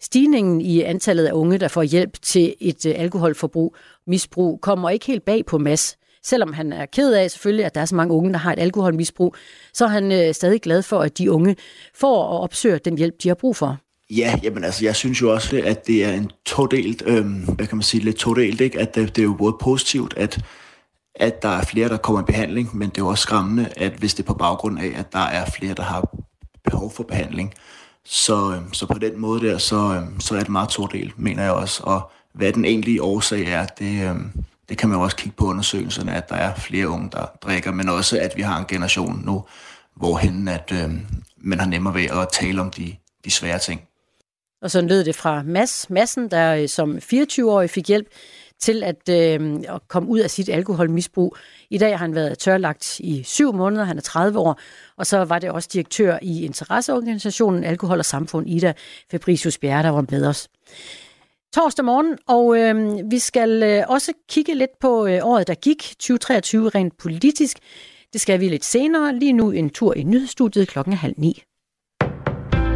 Stigningen 0.00 0.60
i 0.60 0.82
antallet 0.82 1.26
af 1.26 1.32
unge, 1.32 1.58
der 1.58 1.68
får 1.68 1.82
hjælp 1.82 2.22
til 2.22 2.54
et 2.60 2.86
øh, 2.86 2.94
alkoholforbrug, 2.96 3.76
misbrug, 4.06 4.60
kommer 4.60 4.90
ikke 4.90 5.06
helt 5.06 5.24
bag 5.24 5.46
på 5.46 5.58
Mads. 5.58 5.96
Selvom 6.22 6.52
han 6.52 6.72
er 6.72 6.86
ked 6.86 7.12
af 7.12 7.30
selvfølgelig, 7.30 7.66
at 7.66 7.74
der 7.74 7.80
er 7.80 7.84
så 7.84 7.94
mange 7.94 8.14
unge, 8.14 8.32
der 8.32 8.38
har 8.38 8.52
et 8.52 8.58
alkoholmisbrug, 8.58 9.34
så 9.74 9.84
er 9.84 9.88
han 9.88 10.12
øh, 10.12 10.34
stadig 10.34 10.60
glad 10.62 10.82
for, 10.82 11.00
at 11.00 11.18
de 11.18 11.30
unge 11.30 11.56
får 11.94 12.24
og 12.24 12.40
opsøger 12.40 12.78
den 12.78 12.98
hjælp, 12.98 13.14
de 13.22 13.28
har 13.28 13.34
brug 13.34 13.56
for. 13.56 13.78
Ja, 14.10 14.34
jamen 14.42 14.64
altså, 14.64 14.84
jeg 14.84 14.96
synes 14.96 15.20
jo 15.20 15.32
også, 15.32 15.62
at 15.64 15.86
det 15.86 16.04
er 16.04 16.12
en 16.12 16.30
todelt, 16.46 17.02
øhm, 17.06 17.40
hvad 17.54 17.66
kan 17.66 17.76
man 17.76 17.82
sige, 17.82 18.04
lidt 18.04 18.16
todelt, 18.16 18.60
ikke? 18.60 18.80
At 18.80 18.94
det, 18.94 19.16
det 19.16 19.22
er 19.22 19.26
jo 19.26 19.34
både 19.34 19.56
positivt, 19.60 20.14
at, 20.16 20.44
at 21.14 21.42
der 21.42 21.48
er 21.48 21.64
flere, 21.64 21.88
der 21.88 21.96
kommer 21.96 22.22
i 22.22 22.24
behandling, 22.24 22.76
men 22.76 22.88
det 22.88 22.98
er 22.98 23.02
jo 23.02 23.08
også 23.08 23.22
skræmmende, 23.22 23.68
at 23.76 23.92
hvis 23.92 24.14
det 24.14 24.22
er 24.22 24.26
på 24.26 24.34
baggrund 24.34 24.78
af, 24.78 24.92
at 24.96 25.12
der 25.12 25.18
er 25.18 25.50
flere, 25.50 25.74
der 25.74 25.82
har 25.82 26.16
behov 26.64 26.92
for 26.92 27.02
behandling, 27.02 27.54
så, 28.04 28.52
øhm, 28.54 28.72
så 28.72 28.86
på 28.86 28.98
den 28.98 29.20
måde 29.20 29.46
der, 29.46 29.58
så, 29.58 29.76
øhm, 29.76 30.20
så 30.20 30.34
er 30.34 30.38
det 30.40 30.48
meget 30.48 30.68
todelt, 30.68 31.18
mener 31.18 31.42
jeg 31.42 31.52
også. 31.52 31.82
Og 31.82 32.10
hvad 32.34 32.52
den 32.52 32.64
egentlige 32.64 33.02
årsag 33.02 33.44
er, 33.44 33.66
det, 33.66 34.10
øhm, 34.10 34.32
det 34.68 34.78
kan 34.78 34.88
man 34.88 34.98
jo 34.98 35.04
også 35.04 35.16
kigge 35.16 35.36
på 35.36 35.46
undersøgelserne, 35.46 36.14
at 36.14 36.28
der 36.28 36.36
er 36.36 36.54
flere 36.54 36.88
unge, 36.88 37.10
der 37.12 37.26
drikker, 37.42 37.72
men 37.72 37.88
også 37.88 38.18
at 38.20 38.32
vi 38.36 38.42
har 38.42 38.58
en 38.58 38.66
generation 38.68 39.22
nu, 39.24 39.44
hvorhen 39.96 40.48
at 40.48 40.72
øhm, 40.84 41.06
man 41.36 41.60
har 41.60 41.66
nemmere 41.66 41.94
ved 41.94 42.04
at 42.04 42.28
tale 42.32 42.60
om 42.60 42.70
de, 42.70 42.96
de 43.24 43.30
svære 43.30 43.58
ting. 43.58 43.87
Og 44.62 44.70
sådan 44.70 44.88
lød 44.88 45.04
det 45.04 45.14
fra 45.14 45.42
Mads 45.42 45.90
Massen, 45.90 46.30
der 46.30 46.54
øh, 46.54 46.68
som 46.68 46.96
24-årig 46.96 47.70
fik 47.70 47.88
hjælp 47.88 48.06
til 48.60 48.82
at, 48.82 49.08
øh, 49.10 49.60
at 49.68 49.88
komme 49.88 50.08
ud 50.08 50.18
af 50.18 50.30
sit 50.30 50.48
alkoholmisbrug. 50.48 51.36
I 51.70 51.78
dag 51.78 51.90
har 51.90 51.96
han 51.96 52.14
været 52.14 52.38
tørlagt 52.38 53.00
i 53.00 53.22
syv 53.22 53.52
måneder, 53.52 53.84
han 53.84 53.98
er 53.98 54.02
30 54.02 54.38
år, 54.38 54.60
og 54.96 55.06
så 55.06 55.24
var 55.24 55.38
det 55.38 55.50
også 55.50 55.68
direktør 55.72 56.18
i 56.22 56.44
interesseorganisationen 56.44 57.64
Alkohol 57.64 57.98
og 57.98 58.04
Samfund, 58.04 58.48
Ida 58.48 58.72
Fabricius 59.10 59.58
Bjerre, 59.58 59.82
der 59.82 59.90
var 59.90 60.04
med 60.10 60.26
os. 60.26 60.48
torsdag 61.54 61.84
morgen, 61.84 62.18
og 62.26 62.58
øh, 62.58 63.10
vi 63.10 63.18
skal 63.18 63.62
øh, 63.62 63.84
også 63.88 64.12
kigge 64.28 64.54
lidt 64.54 64.78
på 64.80 65.06
øh, 65.06 65.20
året, 65.22 65.46
der 65.46 65.54
gik, 65.54 65.82
2023 65.82 66.68
rent 66.68 66.96
politisk. 66.98 67.58
Det 68.12 68.20
skal 68.20 68.40
vi 68.40 68.48
lidt 68.48 68.64
senere. 68.64 69.14
Lige 69.14 69.32
nu 69.32 69.50
en 69.50 69.70
tur 69.70 69.94
i 69.94 70.02
nyhedsstudiet 70.02 70.68
klokken 70.68 70.92
halv 70.92 71.14
ni. 71.16 71.42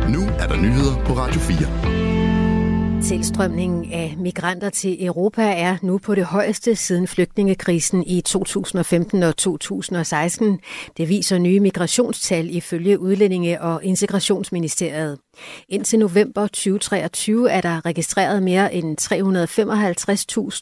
Nu 0.09 0.21
er 0.39 0.47
der 0.47 0.57
nyheder 0.57 1.05
på 1.05 1.13
Radio 1.13 1.41
4. 1.41 3.03
Tilstrømningen 3.03 3.93
af 3.93 4.15
migranter 4.19 4.71
til 4.71 5.07
Europa 5.07 5.43
er 5.43 5.77
nu 5.83 5.99
på 5.99 6.15
det 6.15 6.25
højeste 6.25 6.77
siden 6.77 7.07
flygtningekrisen 7.07 8.05
i 8.07 8.21
2015 8.21 9.23
og 9.23 9.37
2016. 9.37 10.61
Det 10.97 11.09
viser 11.09 11.39
nye 11.39 11.61
migrationstal 11.61 12.57
ifølge 12.57 12.99
Udlændinge- 12.99 13.61
og 13.63 13.85
Integrationsministeriet. 13.85 15.19
Indtil 15.69 15.99
november 15.99 16.47
2023 16.47 17.51
er 17.51 17.61
der 17.61 17.87
registreret 17.87 18.43
mere 18.43 18.75
end 18.75 19.01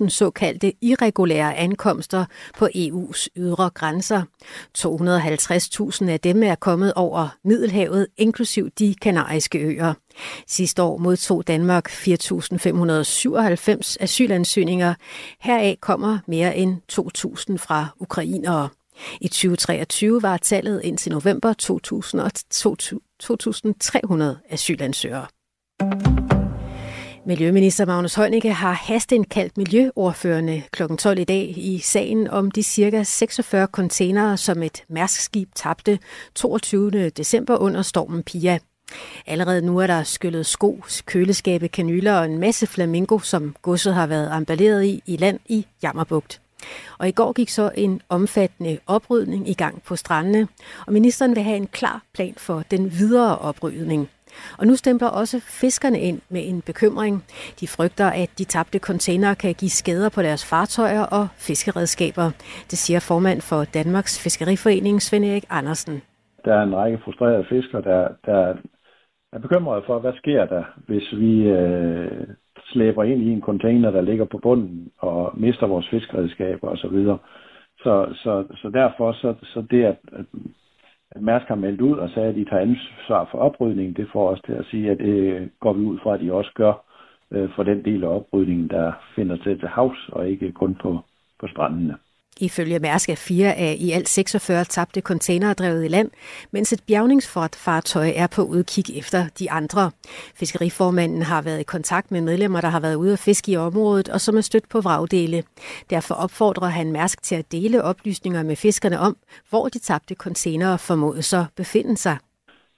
355.000 0.04 0.08
såkaldte 0.08 0.72
irregulære 0.80 1.56
ankomster 1.56 2.24
på 2.58 2.68
EU's 2.74 3.26
ydre 3.36 3.70
grænser. 3.74 4.22
250.000 4.78 6.10
af 6.10 6.20
dem 6.20 6.42
er 6.42 6.54
kommet 6.54 6.94
over 6.94 7.36
Middelhavet, 7.44 8.06
inklusiv 8.16 8.70
de 8.78 8.94
kanariske 8.94 9.58
øer. 9.58 9.94
Sidste 10.46 10.82
år 10.82 10.98
modtog 10.98 11.46
Danmark 11.46 11.90
4.597 11.90 13.96
asylansøgninger. 14.00 14.94
Heraf 15.40 15.76
kommer 15.80 16.18
mere 16.26 16.56
end 16.56 16.76
2.000 16.92 17.56
fra 17.56 17.86
ukrainere. 17.98 18.68
I 19.20 19.28
2023 19.28 20.22
var 20.22 20.36
tallet 20.36 20.80
indtil 20.84 21.12
november 21.12 21.54
2.300 21.62 24.24
asylansøgere. 24.50 25.26
Miljøminister 27.26 27.86
Magnus 27.86 28.14
Heunicke 28.14 28.52
har 28.52 28.72
hasteindkaldt 28.72 29.56
miljøordførende 29.56 30.62
kl. 30.72 30.82
12 30.98 31.18
i 31.18 31.24
dag 31.24 31.54
i 31.56 31.78
sagen 31.78 32.28
om 32.28 32.50
de 32.50 32.62
ca. 32.62 33.02
46 33.02 33.66
containere, 33.66 34.36
som 34.36 34.62
et 34.62 34.84
mærskskib 34.88 35.48
tabte 35.54 35.98
22. 36.34 37.08
december 37.08 37.56
under 37.56 37.82
stormen 37.82 38.22
Pia. 38.22 38.58
Allerede 39.26 39.66
nu 39.66 39.78
er 39.78 39.86
der 39.86 40.02
skyllet 40.02 40.46
sko, 40.46 40.84
køleskabe, 41.06 41.68
kanyler 41.68 42.14
og 42.14 42.24
en 42.24 42.38
masse 42.38 42.66
flamingo, 42.66 43.18
som 43.18 43.56
godset 43.62 43.94
har 43.94 44.06
været 44.06 44.36
emballeret 44.36 44.84
i 44.84 45.02
i 45.06 45.16
land 45.16 45.38
i 45.48 45.66
Jammerbugt. 45.82 46.40
Og 46.98 47.08
i 47.08 47.12
går 47.12 47.32
gik 47.32 47.48
så 47.48 47.70
en 47.74 48.02
omfattende 48.08 48.78
oprydning 48.86 49.48
i 49.48 49.54
gang 49.54 49.82
på 49.82 49.96
strandene, 49.96 50.48
og 50.86 50.92
ministeren 50.92 51.36
vil 51.36 51.42
have 51.42 51.56
en 51.56 51.66
klar 51.66 52.02
plan 52.14 52.34
for 52.36 52.62
den 52.70 52.90
videre 52.98 53.38
oprydning. 53.38 54.10
Og 54.58 54.66
nu 54.66 54.76
stempler 54.76 55.08
også 55.08 55.40
fiskerne 55.40 56.00
ind 56.00 56.20
med 56.28 56.42
en 56.44 56.62
bekymring. 56.62 57.24
De 57.60 57.68
frygter, 57.68 58.06
at 58.06 58.30
de 58.38 58.44
tabte 58.44 58.78
containere 58.78 59.34
kan 59.34 59.54
give 59.54 59.70
skader 59.70 60.08
på 60.08 60.22
deres 60.22 60.46
fartøjer 60.50 61.02
og 61.02 61.28
fiskeredskaber. 61.36 62.30
Det 62.70 62.78
siger 62.78 63.00
formand 63.00 63.40
for 63.40 63.64
Danmarks 63.64 64.22
Fiskeriforening, 64.24 65.02
Svend 65.02 65.24
Erik 65.24 65.44
Andersen. 65.50 66.02
Der 66.44 66.54
er 66.54 66.62
en 66.62 66.76
række 66.76 66.98
frustrerede 67.04 67.46
fiskere, 67.48 67.82
der, 67.82 68.08
der 68.26 68.54
er 69.32 69.38
bekymret 69.38 69.82
for, 69.86 69.98
hvad 69.98 70.12
sker 70.16 70.44
der, 70.44 70.64
hvis 70.86 71.12
vi 71.12 71.42
øh, 71.42 72.26
slæber 72.72 73.04
ind 73.04 73.22
i 73.22 73.30
en 73.32 73.40
container, 73.40 73.90
der 73.90 74.00
ligger 74.00 74.24
på 74.24 74.38
bunden 74.38 74.92
og 74.98 75.32
mister 75.36 75.66
vores 75.66 75.88
fiskeredskaber 75.88 76.68
osv. 76.68 77.04
Så, 77.04 77.18
så, 77.82 78.14
så, 78.14 78.44
så 78.62 78.70
derfor 78.70 79.12
så, 79.12 79.34
så 79.42 79.64
det, 79.70 79.84
at, 79.84 79.96
at 81.10 81.22
Mærsk 81.22 81.46
har 81.46 81.54
meldt 81.54 81.80
ud 81.80 81.98
og 81.98 82.10
sagde, 82.10 82.28
at 82.28 82.34
de 82.34 82.44
tager 82.44 82.62
ansvar 82.62 83.28
for 83.30 83.38
oprydningen, 83.38 83.94
det 83.94 84.08
får 84.12 84.30
os 84.30 84.40
til 84.40 84.52
at 84.52 84.66
sige, 84.70 84.90
at 84.90 84.98
det 84.98 85.50
går 85.60 85.72
vi 85.72 85.84
ud 85.84 85.98
fra, 85.98 86.14
at 86.14 86.20
de 86.20 86.32
også 86.32 86.50
gør 86.54 86.72
øh, 87.30 87.50
for 87.56 87.62
den 87.62 87.84
del 87.84 88.04
af 88.04 88.08
oprydningen, 88.08 88.68
der 88.68 88.92
finder 89.14 89.36
sted 89.36 89.58
til 89.58 89.68
havs 89.68 90.08
og 90.12 90.28
ikke 90.28 90.52
kun 90.52 90.74
på, 90.74 90.98
på 91.40 91.46
strandene. 91.46 91.96
Ifølge 92.40 92.78
Mærsk 92.78 93.08
er 93.08 93.14
fire 93.28 93.54
af 93.54 93.76
i 93.80 93.90
alt 93.90 94.08
46 94.08 94.64
tabte 94.64 95.00
containere 95.00 95.52
drevet 95.52 95.84
i 95.84 95.88
land, 95.88 96.10
mens 96.52 96.72
et 96.72 96.82
bjergningsfartøj 96.86 98.12
er 98.16 98.26
på 98.36 98.42
udkig 98.42 98.98
efter 98.98 99.28
de 99.38 99.50
andre. 99.50 99.90
Fiskeriformanden 100.34 101.22
har 101.22 101.42
været 101.42 101.60
i 101.60 101.62
kontakt 101.62 102.10
med 102.10 102.20
medlemmer, 102.20 102.60
der 102.60 102.68
har 102.68 102.80
været 102.80 102.94
ude 102.94 103.12
at 103.12 103.18
fiske 103.18 103.52
i 103.52 103.56
området 103.56 104.08
og 104.08 104.20
som 104.20 104.36
er 104.36 104.40
stødt 104.40 104.68
på 104.68 104.80
vragdele. 104.80 105.42
Derfor 105.90 106.14
opfordrer 106.14 106.68
han 106.68 106.92
Mærsk 106.92 107.22
til 107.22 107.34
at 107.34 107.52
dele 107.52 107.82
oplysninger 107.82 108.42
med 108.42 108.56
fiskerne 108.56 108.98
om, 108.98 109.16
hvor 109.50 109.68
de 109.68 109.78
tabte 109.78 110.14
containere 110.14 110.78
formodes 110.78 111.24
så 111.24 111.44
befinde 111.56 111.96
sig. 111.96 112.16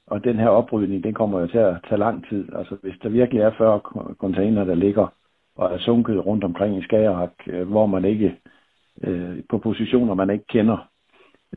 Og 0.06 0.24
den 0.24 0.36
her 0.36 0.48
oprydning, 0.48 1.04
den 1.04 1.14
kommer 1.14 1.40
jo 1.40 1.46
til 1.46 1.58
at 1.58 1.76
tage 1.88 1.98
lang 1.98 2.28
tid. 2.28 2.48
Altså 2.58 2.76
hvis 2.82 2.94
der 3.02 3.08
virkelig 3.08 3.42
er 3.42 3.50
40 3.58 3.80
containere, 4.18 4.66
der 4.66 4.74
ligger 4.74 5.06
og 5.56 5.74
er 5.74 5.78
sunket 5.78 6.26
rundt 6.26 6.44
omkring 6.44 6.78
i 6.78 6.82
Skagerrak, 6.82 7.32
øh, 7.46 7.68
hvor 7.68 7.86
man 7.86 8.04
ikke 8.04 8.36
øh, 9.05 9.38
på 9.48 9.59
positioner, 9.59 10.14
man 10.14 10.31
ikke 10.31 10.46
kender, 10.46 10.88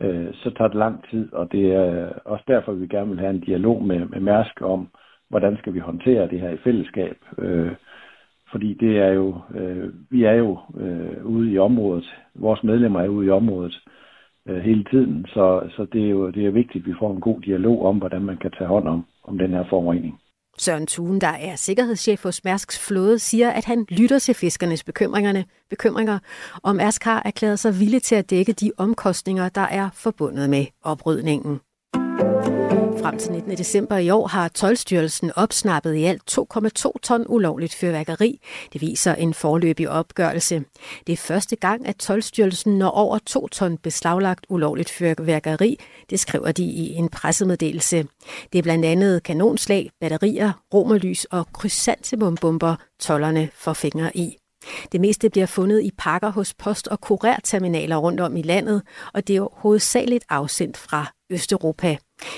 øh, 0.02 0.34
så 0.34 0.50
tager 0.58 0.68
det 0.68 0.78
lang 0.78 1.10
tid, 1.10 1.34
og 1.34 1.52
det 1.52 1.74
er 1.74 2.10
også 2.26 2.44
derfor, 2.48 2.72
vi 2.72 2.88
gerne 2.88 3.10
vil 3.10 3.20
have 3.20 3.30
en 3.30 3.40
dialog 3.40 3.84
med, 3.84 4.06
med 4.06 4.20
Mærsk 4.20 4.62
om, 4.62 4.88
hvordan 5.30 5.58
skal 5.58 5.74
vi 5.74 5.80
håndtere 5.80 6.28
det 6.28 6.40
her 6.40 6.50
i 6.50 6.64
fællesskab. 6.64 7.18
Øh, 7.38 7.72
fordi 8.52 8.74
det 8.74 9.00
er 9.00 9.12
jo, 9.12 9.36
øh, 9.56 9.94
vi 10.10 10.24
er 10.24 10.34
jo 10.34 10.60
øh, 10.78 11.26
ude 11.26 11.52
i 11.52 11.58
området, 11.58 12.16
vores 12.36 12.64
medlemmer 12.64 13.02
er 13.02 13.08
ude 13.08 13.28
i 13.28 13.30
området 13.30 13.84
øh, 14.46 14.58
hele 14.58 14.84
tiden, 14.84 15.26
så, 15.26 15.70
så 15.76 15.86
det 15.94 16.06
er 16.06 16.10
jo 16.10 16.30
det 16.30 16.46
er 16.46 16.52
vigtigt, 16.52 16.84
at 16.84 16.88
vi 16.88 16.96
får 17.00 17.12
en 17.12 17.22
god 17.22 17.42
dialog 17.42 17.86
om, 17.86 17.98
hvordan 17.98 18.22
man 18.22 18.38
kan 18.38 18.52
tage 18.52 18.68
hånd 18.68 18.88
om, 18.88 19.06
om 19.24 19.38
den 19.38 19.52
her 19.52 19.66
forurening. 19.70 20.20
Søren 20.58 20.88
Thun, 20.88 21.20
der 21.20 21.28
er 21.28 21.56
sikkerhedschef 21.56 22.24
hos 22.24 22.44
Mærsks 22.44 22.80
flåde, 22.80 23.20
siger, 23.20 23.52
at 23.52 23.66
han 23.66 23.86
lytter 23.90 24.20
til 24.20 24.34
fiskernes 24.34 24.84
bekymringerne, 24.84 25.46
bekymringer, 25.70 26.20
og 26.64 26.76
Mærsk 26.76 27.04
har 27.04 27.22
erklæret 27.26 27.60
sig 27.60 27.80
villig 27.80 28.04
til 28.04 28.16
at 28.16 28.30
dække 28.30 28.54
de 28.54 28.72
omkostninger, 28.78 29.50
der 29.50 29.62
er 29.62 29.90
forbundet 29.94 30.50
med 30.50 30.66
oprydningen. 30.84 31.60
Frem 33.02 33.18
til 33.18 33.32
19. 33.32 33.58
december 33.58 33.98
i 33.98 34.10
år 34.10 34.28
har 34.28 34.48
Tolstyrelsen 34.48 35.32
opsnappet 35.36 35.96
i 35.96 36.04
alt 36.04 36.40
2,2 36.40 36.92
ton 37.04 37.26
ulovligt 37.28 37.74
fyrværkeri. 37.74 38.42
Det 38.74 38.82
viser 38.82 39.16
en 39.16 39.34
forløbig 39.34 39.90
opgørelse. 39.90 40.64
Det 41.08 41.14
er 41.14 41.18
første 41.18 41.56
gang, 41.56 41.88
at 41.88 41.96
Tolstyrelsen 41.96 42.78
når 42.78 42.90
over 42.90 43.20
2 43.26 43.48
ton 43.48 43.78
beslaglagt 43.78 44.46
ulovligt 44.50 44.90
fyrværkeri. 44.90 45.80
Det 46.10 46.20
skriver 46.20 46.52
de 46.52 46.64
i 46.64 46.94
en 46.94 47.10
pressemeddelelse. 47.10 48.08
Det 48.54 48.60
er 48.60 48.64
blandt 48.64 48.86
andet 48.86 49.24
kanonslag, 49.24 49.90
batterier, 50.02 50.52
romerlys 50.74 51.26
og 51.26 51.48
krysantemumbomber, 51.54 52.76
tollerne 53.00 53.50
får 53.54 53.74
fingre 53.74 54.18
i. 54.18 54.38
Det 54.92 55.02
meste 55.02 55.30
bliver 55.30 55.48
fundet 55.48 55.84
i 55.84 55.92
pakker 55.98 56.30
hos 56.30 56.54
post- 56.54 56.88
og 56.88 57.02
kurerterminaler 57.02 57.98
rundt 57.98 58.20
om 58.20 58.38
i 58.38 58.42
landet, 58.42 58.82
og 59.14 59.28
det 59.28 59.36
er 59.36 59.48
hovedsageligt 59.54 60.26
afsendt 60.30 60.78
fra 60.78 61.12
Østeuropa. 61.30 61.98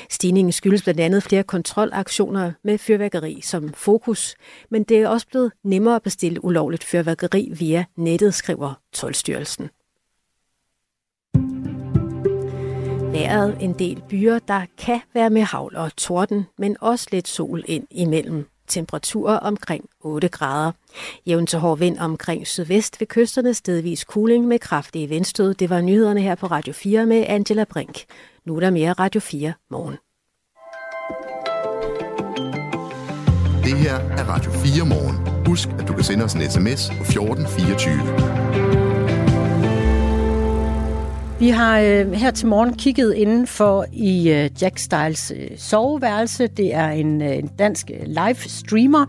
Stigningen 0.10 0.52
skyldes 0.52 0.84
blandt 0.84 1.00
andet 1.00 1.24
flere 1.24 1.44
kontrolaktioner 1.44 2.52
med 2.64 2.78
fyrværkeri 2.78 3.42
som 3.42 3.74
fokus, 3.74 4.36
men 4.70 4.84
det 4.84 4.98
er 4.98 5.08
også 5.08 5.28
blevet 5.28 5.52
nemmere 5.64 5.96
at 5.96 6.04
bestille 6.04 6.44
ulovligt 6.44 6.84
fyrværkeri 6.84 7.50
via 7.60 7.86
nettet, 7.96 8.34
skriver 8.34 8.74
Tolstyrelsen. 8.94 9.70
Været 13.12 13.58
en 13.62 13.74
del 13.80 14.04
byer, 14.10 14.40
der 14.40 14.66
kan 14.78 15.02
være 15.14 15.30
med 15.30 15.42
havl 15.42 15.76
og 15.76 15.96
torden, 15.96 16.46
men 16.58 16.78
også 16.82 17.08
lidt 17.12 17.28
sol 17.28 17.64
ind 17.68 17.88
imellem. 17.92 18.46
Temperaturer 18.68 19.38
omkring 19.38 19.86
8 20.00 20.28
grader. 20.28 20.72
Jævn 21.26 21.48
til 21.48 21.60
hård 21.60 21.80
vind 21.80 21.98
omkring 22.00 22.48
sydvest 22.48 23.00
ved 23.00 23.08
kysterne, 23.08 23.54
stedvis 23.54 24.00
cooling 24.00 24.48
med 24.48 24.60
kraftige 24.60 25.08
vindstød. 25.08 25.54
Det 25.54 25.70
var 25.70 25.82
nyhederne 25.82 26.22
her 26.22 26.36
på 26.36 26.48
Radio 26.48 26.74
4 26.74 27.06
med 27.06 27.26
Angela 27.28 27.64
Brink. 27.64 28.06
Nu 28.46 28.56
er 28.56 28.60
der 28.60 28.70
mere 28.70 28.94
Radio 28.94 29.22
4 29.22 29.54
morgen. 29.72 29.98
Det 33.64 33.78
her 33.78 33.96
er 33.96 34.24
Radio 34.24 34.52
4 34.52 34.86
morgen. 34.86 35.46
Husk, 35.48 35.70
at 35.80 35.88
du 35.88 35.94
kan 35.94 36.04
sende 36.04 36.26
os 36.26 36.34
en 36.34 36.42
sms 36.52 36.90
på 36.98 37.04
1424. 37.04 38.87
Vi 41.40 41.50
har 41.50 41.80
øh, 41.80 42.12
her 42.12 42.32
til 42.32 42.48
morgen 42.48 42.74
kigget 42.74 43.14
indenfor 43.14 43.86
i 43.94 44.30
øh, 44.30 44.50
Jack 44.62 44.78
Styles 44.78 45.34
øh, 45.36 45.58
soveværelse. 45.58 46.48
Det 46.48 46.74
er 46.74 46.90
en, 46.90 47.22
øh, 47.22 47.38
en 47.38 47.48
dansk 47.60 47.92
øh, 47.94 48.08
live 48.08 48.36
streamer, 48.36 49.06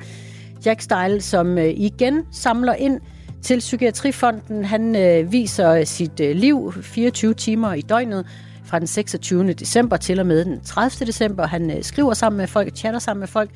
Jack 0.67 0.81
Style, 0.81 1.21
som 1.21 1.59
øh, 1.59 1.69
igen 1.77 2.23
samler 2.33 2.75
ind 2.75 3.01
til 3.43 3.59
Psykiatrifonden. 3.59 4.65
Han 4.65 4.97
øh, 4.97 5.33
viser 5.33 5.71
øh, 5.71 5.87
sit 5.87 6.21
øh, 6.21 6.37
liv 6.37 6.73
24 6.83 7.35
timer 7.35 7.75
i 7.75 7.81
døgnet 7.81 8.27
fra 8.65 8.79
den 8.79 8.87
26. 8.87 9.53
december 9.53 9.97
til 9.97 10.21
og 10.21 10.27
med 10.27 10.45
den 10.45 10.61
30. 10.61 11.07
december. 11.07 11.47
Han 11.47 11.71
øh, 11.71 11.83
skriver 11.83 12.15
sammen 12.15 12.37
med 12.37 12.47
folk, 12.47 12.77
chatter 12.77 13.01
sammen 13.01 13.21
med 13.21 13.29
folk, 13.29 13.51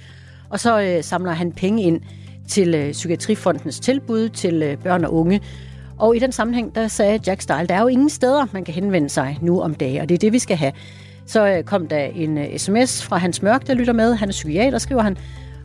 og 0.50 0.60
så 0.60 0.80
øh, 0.80 1.04
samler 1.04 1.32
han 1.32 1.52
penge 1.52 1.82
ind 1.82 2.00
til 2.48 2.74
øh, 2.74 2.92
Psykiatrifondens 2.92 3.80
tilbud 3.80 4.28
til 4.28 4.62
øh, 4.62 4.76
børn 4.76 5.04
og 5.04 5.14
unge. 5.14 5.40
Og 5.98 6.16
i 6.16 6.18
den 6.18 6.32
sammenhæng, 6.32 6.74
der 6.74 6.88
sagde 6.88 7.20
Jack 7.26 7.40
Style, 7.40 7.66
der 7.66 7.74
er 7.74 7.80
jo 7.80 7.86
ingen 7.86 8.10
steder, 8.10 8.46
man 8.52 8.64
kan 8.64 8.74
henvende 8.74 9.08
sig 9.08 9.38
nu 9.40 9.60
om 9.60 9.74
dagen, 9.74 10.00
og 10.00 10.08
det 10.08 10.14
er 10.14 10.18
det, 10.18 10.32
vi 10.32 10.38
skal 10.38 10.56
have. 10.56 10.72
Så 11.26 11.46
øh, 11.46 11.64
kom 11.64 11.88
der 11.88 11.98
en 11.98 12.38
øh, 12.38 12.58
sms 12.58 13.02
fra 13.02 13.16
Hans 13.16 13.42
Mørk, 13.42 13.66
der 13.66 13.74
lytter 13.74 13.92
med. 13.92 14.14
Han 14.14 14.28
er 14.28 14.32
psykiater, 14.32 14.78
skriver 14.78 15.02
han, 15.02 15.16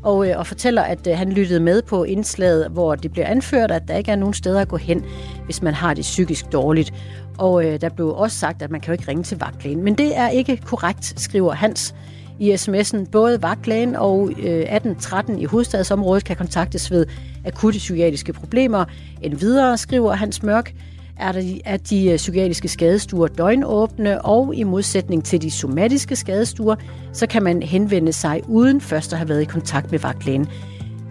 og, 0.04 0.30
øh, 0.30 0.38
og 0.38 0.48
fortæller, 0.48 0.82
at 0.82 1.08
han 1.08 1.32
lyttede 1.32 1.60
med 1.60 1.82
på 1.82 2.04
indslaget, 2.04 2.68
hvor 2.72 2.96
det 2.96 3.12
bliver 3.12 3.28
anført, 3.28 3.72
at 3.72 3.88
der 3.88 3.96
ikke 3.96 4.12
er 4.12 4.16
nogen 4.16 4.34
steder 4.34 4.62
at 4.62 4.68
gå 4.68 4.78
hen, 4.78 5.06
hvis 5.46 5.62
man 5.62 5.74
har 5.74 5.94
det 5.94 6.02
psykisk 6.02 6.52
dårligt. 6.52 6.94
Og 7.38 7.66
øh, 7.66 7.82
der 7.82 7.90
blev 7.90 8.10
også 8.10 8.38
sagt, 8.38 8.62
at 8.62 8.72
man 8.72 8.82
kan 8.82 8.88
jo 8.88 8.94
ikke 8.94 9.08
ringe 9.08 9.24
til 9.24 9.40
vagtlægen. 9.40 9.84
Men 9.84 9.96
det 9.96 10.18
er 10.18 10.30
ikke 10.30 10.58
korrekt, 10.58 11.22
skriver 11.22 11.54
Hans 11.54 11.96
i 12.40 12.54
sms'en. 12.54 13.06
Både 13.12 13.42
vagtlægen 13.42 13.96
og 13.96 14.30
øh, 14.30 14.60
1813 14.60 15.40
i 15.40 15.46
hovedstadsområdet 15.46 16.26
kan 16.26 16.36
kontaktes 16.36 16.92
ved 16.92 17.06
akutte 17.46 17.78
psykiatriske 17.78 18.34
problemer. 18.34 18.86
En 19.22 19.42
videre 19.42 19.78
skriver 19.78 20.14
Hans 20.14 20.44
Mørk, 20.44 20.74
er, 21.20 21.32
der, 21.32 21.58
er 21.66 21.78
de 21.78 22.10
øh, 22.10 22.18
psykiatriske 22.18 22.68
skadestuer 22.68 23.28
døgnåbne, 23.28 24.22
og 24.22 24.56
i 24.56 24.64
modsætning 24.64 25.24
til 25.24 25.42
de 25.42 25.52
somatiske 25.52 26.16
skadestuer, 26.16 26.76
så 27.14 27.28
kan 27.28 27.44
man 27.44 27.64
henvende 27.64 28.14
sig 28.14 28.42
uden 28.48 28.82
først 28.82 29.14
at 29.14 29.20
have 29.20 29.30
været 29.30 29.42
i 29.42 29.46
kontakt 29.46 29.92
med 29.92 30.00
vagtlægen. 30.00 30.48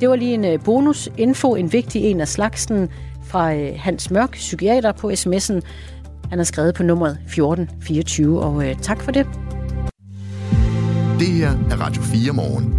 Det 0.01 0.09
var 0.09 0.17
lige 0.17 0.35
en 0.35 0.45
øh, 0.45 0.59
bonusinfo, 0.65 0.65
bonus 0.65 1.09
info, 1.19 1.55
en 1.55 1.73
vigtig 1.73 2.03
en 2.03 2.21
af 2.21 2.29
slagsen 2.29 2.89
fra 3.25 3.55
Hans 3.77 4.11
Mørk, 4.11 4.33
psykiater 4.33 4.93
på 4.93 5.11
sms'en. 5.11 5.61
Han 6.31 6.39
har 6.39 6.45
skrevet 6.45 6.75
på 6.75 6.83
nummeret 6.83 7.13
1424, 7.13 8.41
og 8.41 8.65
tak 8.83 9.03
for 9.03 9.13
det. 9.13 9.27
Det 11.19 11.27
her 11.27 11.49
er 11.49 11.77
Radio 11.81 12.03
4 12.03 12.33
morgen. 12.33 12.75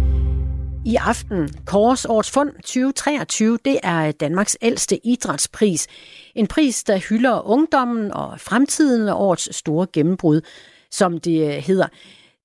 I 0.86 0.96
aften, 0.96 1.48
Kors 1.66 2.04
Årets 2.04 2.30
Fund 2.30 2.50
2023, 2.52 3.58
det 3.64 3.78
er 3.82 4.12
Danmarks 4.12 4.56
ældste 4.62 5.06
idrætspris. 5.06 5.86
En 6.34 6.46
pris, 6.46 6.84
der 6.84 6.98
hylder 6.98 7.48
ungdommen 7.48 8.12
og 8.12 8.40
fremtiden 8.40 9.08
og 9.08 9.20
årets 9.20 9.56
store 9.56 9.86
gennembrud, 9.92 10.40
som 10.90 11.20
det 11.20 11.46
øh, 11.46 11.62
hedder. 11.62 11.86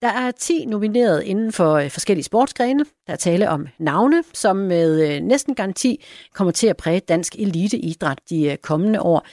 Der 0.01 0.07
er 0.07 0.31
10 0.31 0.65
nomineret 0.65 1.23
inden 1.23 1.51
for 1.51 1.73
øh, 1.73 1.89
forskellige 1.89 2.23
sportsgrene. 2.23 2.85
Der 3.07 3.13
er 3.13 3.17
tale 3.17 3.49
om 3.49 3.67
navne, 3.79 4.23
som 4.33 4.55
med 4.55 5.15
øh, 5.15 5.21
næsten 5.21 5.55
garanti 5.55 6.03
kommer 6.33 6.51
til 6.51 6.67
at 6.67 6.77
præge 6.77 6.99
dansk 6.99 7.35
eliteidræt 7.39 8.19
de 8.29 8.57
kommende 8.61 9.01
år. 9.01 9.25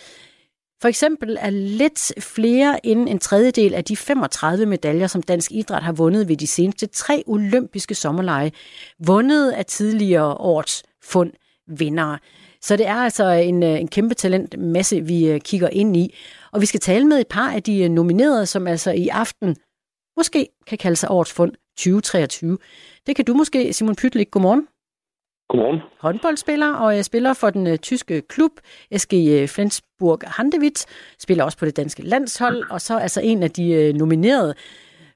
For 0.80 0.88
eksempel 0.88 1.36
er 1.40 1.50
lidt 1.50 2.12
flere 2.20 2.86
end 2.86 3.08
en 3.08 3.18
tredjedel 3.18 3.74
af 3.74 3.84
de 3.84 3.96
35 3.96 4.66
medaljer, 4.66 5.06
som 5.06 5.22
dansk 5.22 5.52
idræt 5.52 5.82
har 5.82 5.92
vundet 5.92 6.28
ved 6.28 6.36
de 6.36 6.46
seneste 6.46 6.86
tre 6.86 7.22
olympiske 7.26 7.94
sommerlege, 7.94 8.52
vundet 9.06 9.50
af 9.50 9.66
tidligere 9.66 10.34
års 10.34 10.82
fund 11.02 11.32
vindere. 11.66 12.18
Så 12.62 12.76
det 12.76 12.86
er 12.86 12.94
altså 12.94 13.24
en, 13.24 13.62
øh, 13.62 13.80
en 13.80 13.88
kæmpe 13.88 14.14
talentmasse, 14.14 15.00
vi 15.00 15.28
øh, 15.28 15.40
kigger 15.40 15.68
ind 15.68 15.96
i. 15.96 16.14
Og 16.52 16.60
vi 16.60 16.66
skal 16.66 16.80
tale 16.80 17.04
med 17.04 17.20
et 17.20 17.28
par 17.28 17.50
af 17.50 17.62
de 17.62 17.82
øh, 17.82 17.90
nominerede, 17.90 18.46
som 18.46 18.66
altså 18.66 18.90
i 18.90 19.08
aften 19.08 19.56
måske 20.16 20.48
kan 20.66 20.78
kalde 20.78 20.96
sig 20.96 21.10
årets 21.10 21.32
fund 21.32 21.52
2023. 21.76 22.58
Det 23.06 23.16
kan 23.16 23.24
du 23.24 23.34
måske, 23.34 23.72
Simon 23.72 23.96
Pytlik. 23.96 24.30
Godmorgen. 24.30 24.66
Godmorgen. 25.50 25.80
Håndboldspiller 26.00 26.74
og 26.74 26.96
jeg 26.96 27.04
spiller 27.04 27.32
for 27.40 27.50
den 27.50 27.66
uh, 27.66 27.76
tyske 27.76 28.22
klub 28.32 28.54
SG 29.02 29.12
øh, 29.36 29.48
Flensburg 29.54 30.18
Handewitt. 30.36 30.80
Spiller 31.24 31.44
også 31.44 31.58
på 31.58 31.66
det 31.66 31.76
danske 31.76 32.02
landshold, 32.02 32.58
og 32.70 32.80
så 32.80 32.94
altså 32.98 33.20
en 33.24 33.42
af 33.42 33.50
de 33.50 33.92
nominerede. 33.92 34.54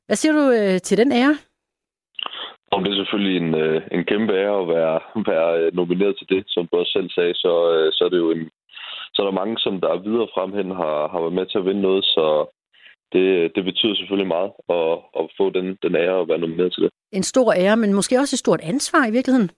Hvad 0.06 0.16
siger 0.16 0.32
du 0.38 0.44
til 0.78 0.98
den 0.98 1.12
ære? 1.12 1.36
Om 2.74 2.84
det 2.84 2.90
er 2.92 3.00
selvfølgelig 3.00 3.36
en, 3.42 3.54
en 3.96 4.04
kæmpe 4.10 4.32
ære 4.42 4.56
at 4.62 4.68
være, 4.68 4.96
være 5.32 5.70
nomineret 5.78 6.14
til 6.18 6.28
det, 6.28 6.42
som 6.46 6.66
du 6.66 6.76
også 6.76 6.92
selv 6.92 7.10
sagde, 7.10 7.34
så, 7.34 7.52
så 7.96 8.04
er 8.04 8.08
det 8.08 8.18
jo 8.24 8.30
en, 8.30 8.50
så 9.14 9.18
er 9.22 9.26
der 9.26 9.40
mange, 9.40 9.58
som 9.58 9.80
der 9.80 10.02
videre 10.08 10.28
fremhen 10.34 10.70
har, 10.80 11.08
har 11.12 11.20
været 11.20 11.38
med 11.38 11.46
til 11.46 11.58
at 11.58 11.66
vinde 11.66 11.82
noget, 11.82 12.04
så 12.04 12.26
det, 13.12 13.26
det 13.54 13.64
betyder 13.64 13.94
selvfølgelig 13.94 14.32
meget 14.36 14.52
at, 14.78 14.92
at 15.20 15.24
få 15.38 15.44
den, 15.56 15.66
den 15.84 15.94
ære 16.04 16.20
at 16.20 16.28
være 16.28 16.42
nomineret 16.44 16.72
til 16.72 16.82
det. 16.82 16.90
En 17.12 17.22
stor 17.22 17.52
ære, 17.52 17.76
men 17.76 17.94
måske 17.94 18.18
også 18.18 18.34
et 18.34 18.44
stort 18.44 18.60
ansvar 18.72 19.06
i 19.06 19.14
virkeligheden? 19.18 19.50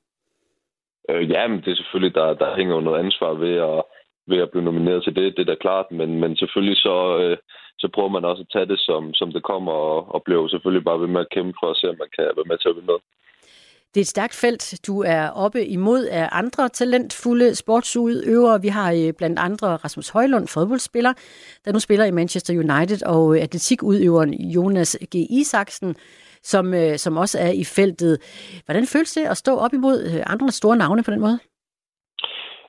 Øh, 1.10 1.30
ja, 1.30 1.46
men 1.48 1.58
det 1.60 1.70
er 1.70 1.76
selvfølgelig, 1.76 2.14
der, 2.14 2.34
der 2.34 2.56
hænger 2.56 2.74
jo 2.74 2.80
noget 2.80 3.04
ansvar 3.04 3.32
ved 3.44 3.54
at, 3.70 3.82
ved 4.30 4.38
at 4.42 4.50
blive 4.50 4.64
nomineret 4.64 5.04
til 5.04 5.16
det, 5.16 5.36
det 5.36 5.42
er 5.42 5.52
da 5.52 5.64
klart, 5.66 5.86
men, 5.90 6.20
men 6.20 6.36
selvfølgelig 6.36 6.76
så, 6.76 7.18
øh, 7.18 7.36
så 7.78 7.88
prøver 7.94 8.08
man 8.08 8.24
også 8.24 8.42
at 8.42 8.52
tage 8.52 8.66
det, 8.66 8.80
som, 8.80 9.14
som 9.14 9.32
det 9.32 9.42
kommer, 9.42 9.72
og, 9.72 10.14
og 10.14 10.22
bliver 10.22 10.40
jo 10.42 10.48
selvfølgelig 10.48 10.84
bare 10.84 11.00
ved 11.00 11.06
med 11.06 11.20
at 11.20 11.32
kæmpe 11.34 11.54
for 11.60 11.70
at 11.70 11.76
se, 11.76 11.88
om 11.88 11.96
man 11.98 12.10
kan 12.16 12.24
være 12.36 12.50
med 12.50 12.58
til 12.58 12.68
at 12.68 12.76
vinde 12.76 12.86
noget. 12.86 13.02
Det 13.96 14.00
er 14.00 14.04
et 14.04 14.16
stærkt 14.16 14.34
felt, 14.34 14.86
du 14.86 15.02
er 15.02 15.30
oppe 15.30 15.66
imod 15.66 16.04
af 16.04 16.28
andre 16.32 16.68
talentfulde 16.68 17.54
sportsudøvere. 17.54 18.62
Vi 18.62 18.68
har 18.68 18.92
øh, 18.92 19.12
blandt 19.18 19.38
andre 19.38 19.66
Rasmus 19.76 20.08
Højlund, 20.08 20.48
fodboldspiller, 20.48 21.12
der 21.64 21.72
nu 21.72 21.78
spiller 21.78 22.04
i 22.04 22.10
Manchester 22.10 22.54
United, 22.54 23.06
og 23.06 23.36
øh, 23.36 23.42
atletikudøveren 23.42 24.34
Jonas 24.34 24.98
G. 25.14 25.14
Isaksen, 25.14 25.96
som, 26.52 26.74
øh, 26.74 26.96
som 27.04 27.16
også 27.16 27.36
er 27.46 27.52
i 27.62 27.64
feltet. 27.76 28.14
Hvordan 28.64 28.86
føles 28.92 29.12
det 29.12 29.24
at 29.26 29.36
stå 29.36 29.52
op 29.64 29.72
imod 29.72 29.98
øh, 30.08 30.22
andre 30.32 30.48
store 30.60 30.76
navne 30.76 31.02
på 31.02 31.10
den 31.10 31.20
måde? 31.20 31.38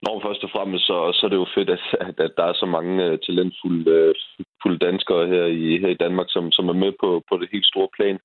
Nå, 0.06 0.12
først 0.26 0.44
og 0.44 0.50
fremmest 0.56 0.86
så, 0.86 0.98
så 1.18 1.22
er 1.26 1.30
det 1.30 1.44
jo 1.44 1.54
fedt, 1.56 1.70
at, 1.70 1.84
at, 2.26 2.32
der 2.38 2.46
er 2.48 2.54
så 2.54 2.66
mange 2.76 2.94
uh, 3.06 3.18
talentfulde 3.26 4.14
uh, 4.40 4.46
fulde 4.62 4.80
danskere 4.88 5.28
her 5.28 5.46
i, 5.46 5.78
her 5.82 5.90
i 5.94 6.02
Danmark, 6.04 6.28
som, 6.30 6.52
som 6.52 6.70
er 6.70 6.78
med 6.84 6.92
på, 7.02 7.10
på 7.30 7.38
det 7.38 7.50
helt 7.52 7.66
store 7.66 7.90
plan. 7.98 8.18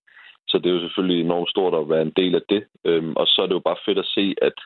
Så 0.49 0.59
det 0.59 0.67
er 0.69 0.77
jo 0.77 0.85
selvfølgelig 0.87 1.21
enormt 1.21 1.51
stort 1.51 1.75
at 1.75 1.89
være 1.89 2.03
en 2.03 2.17
del 2.21 2.35
af 2.35 2.45
det. 2.49 2.63
Øhm, 2.85 3.13
og 3.17 3.27
så 3.27 3.39
er 3.43 3.47
det 3.47 3.55
jo 3.55 3.69
bare 3.69 3.85
fedt 3.87 3.99
at 3.99 4.13
se, 4.17 4.35
at, 4.49 4.59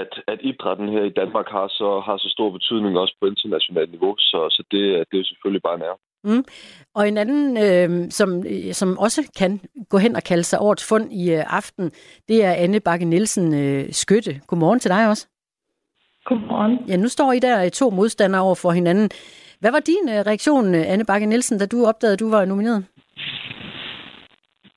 at, 0.00 0.12
at 0.32 0.38
idrætten 0.50 0.88
her 0.88 1.04
i 1.04 1.16
Danmark 1.20 1.48
har 1.48 1.68
så, 1.68 2.00
har 2.06 2.16
så 2.16 2.28
stor 2.36 2.50
betydning 2.50 2.98
også 2.98 3.14
på 3.20 3.26
internationalt 3.26 3.90
niveau. 3.90 4.14
Så, 4.18 4.38
så 4.56 4.62
det, 4.70 4.80
det 5.08 5.14
er 5.14 5.22
jo 5.24 5.30
selvfølgelig 5.30 5.62
bare 5.62 5.74
en 5.74 5.86
ære. 5.88 5.98
Mm. 6.24 6.44
Og 6.94 7.08
en 7.08 7.18
anden, 7.18 7.56
øh, 7.56 8.10
som, 8.10 8.42
som 8.72 8.98
også 8.98 9.32
kan 9.38 9.60
gå 9.88 9.98
hen 9.98 10.16
og 10.16 10.22
kalde 10.22 10.42
sig 10.44 10.58
årets 10.60 10.88
fund 10.88 11.12
i 11.12 11.32
øh, 11.34 11.44
aften, 11.58 11.90
det 12.28 12.44
er 12.44 12.52
Anne 12.52 12.80
Bakke 12.80 13.04
Nielsen 13.04 13.54
øh, 13.54 13.84
Skytte. 13.90 14.40
Godmorgen 14.46 14.80
til 14.80 14.90
dig 14.90 15.08
også. 15.08 15.28
Godmorgen. 16.24 16.78
Ja, 16.88 16.96
nu 16.96 17.08
står 17.08 17.32
I 17.32 17.38
der 17.38 17.62
i 17.62 17.70
to 17.70 17.90
modstandere 17.90 18.42
over 18.42 18.54
for 18.54 18.70
hinanden. 18.70 19.10
Hvad 19.60 19.70
var 19.70 19.80
din 19.80 20.08
øh, 20.08 20.20
reaktion, 20.26 20.74
øh, 20.74 20.92
Anne 20.92 21.04
Bakke 21.04 21.26
Nielsen, 21.26 21.58
da 21.58 21.66
du 21.66 21.86
opdagede, 21.86 22.12
at 22.12 22.20
du 22.20 22.30
var 22.30 22.44
nomineret? 22.44 22.86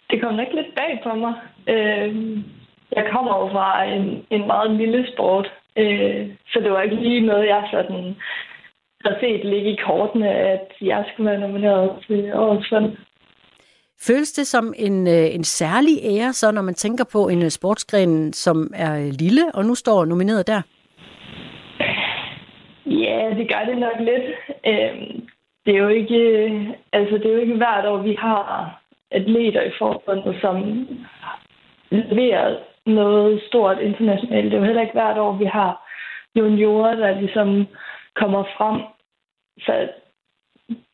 Det 0.09 0.21
kom 0.21 0.33
nok 0.33 0.47
lidt 0.53 0.75
bag 0.75 0.99
på 1.03 1.15
mig. 1.15 1.33
Øh, 1.67 2.09
jeg 2.91 3.05
kommer 3.11 3.33
jo 3.39 3.45
fra 3.55 3.83
en, 3.83 4.25
en 4.29 4.47
meget 4.47 4.71
lille 4.71 5.07
sport, 5.13 5.47
øh, 5.77 6.27
så 6.51 6.59
det 6.59 6.71
var 6.71 6.81
ikke 6.81 6.95
lige 6.95 7.25
noget, 7.25 7.47
jeg 7.47 7.67
sådan 7.71 8.15
har 9.05 9.15
set 9.19 9.45
ligge 9.45 9.71
i 9.71 9.79
kortene, 9.85 10.29
at 10.29 10.67
jeg 10.81 11.05
skulle 11.07 11.31
være 11.31 11.39
nomineret 11.39 11.91
til 12.07 12.33
årets 12.33 12.69
fund. 12.69 12.97
Føles 14.07 14.31
det 14.31 14.47
som 14.47 14.73
en, 14.77 15.07
øh, 15.07 15.35
en 15.35 15.43
særlig 15.43 15.97
ære, 16.03 16.33
så 16.33 16.51
når 16.51 16.61
man 16.61 16.73
tænker 16.73 17.05
på 17.11 17.27
en 17.27 17.43
øh, 17.43 17.49
sportsgren, 17.49 18.33
som 18.33 18.71
er 18.75 19.11
lille, 19.19 19.41
og 19.53 19.65
nu 19.65 19.75
står 19.75 20.05
nomineret 20.05 20.47
der? 20.47 20.61
Ja, 22.85 23.29
det 23.37 23.49
gør 23.49 23.63
det 23.65 23.77
nok 23.77 23.99
lidt. 23.99 24.25
Øhm, 24.67 25.27
det 25.65 25.75
er 25.75 25.79
jo 25.79 25.87
ikke, 25.87 26.21
altså 26.93 27.17
det 27.17 27.25
er 27.25 27.33
jo 27.33 27.39
ikke 27.39 27.55
hvert 27.55 27.85
år, 27.85 27.97
vi 27.97 28.15
har 28.19 28.79
atleter 29.11 29.61
i 29.61 29.71
forbundet, 29.79 30.37
som 30.41 30.87
leverer 31.91 32.57
noget 32.85 33.41
stort 33.47 33.77
internationalt. 33.81 34.45
Det 34.45 34.53
er 34.53 34.57
jo 34.57 34.65
heller 34.65 34.81
ikke 34.81 34.93
hvert 34.93 35.17
år, 35.17 35.33
vi 35.33 35.45
har 35.45 35.89
juniorer, 36.35 36.95
der 36.95 37.19
ligesom 37.19 37.67
kommer 38.19 38.43
frem. 38.57 38.77
Så 39.59 39.73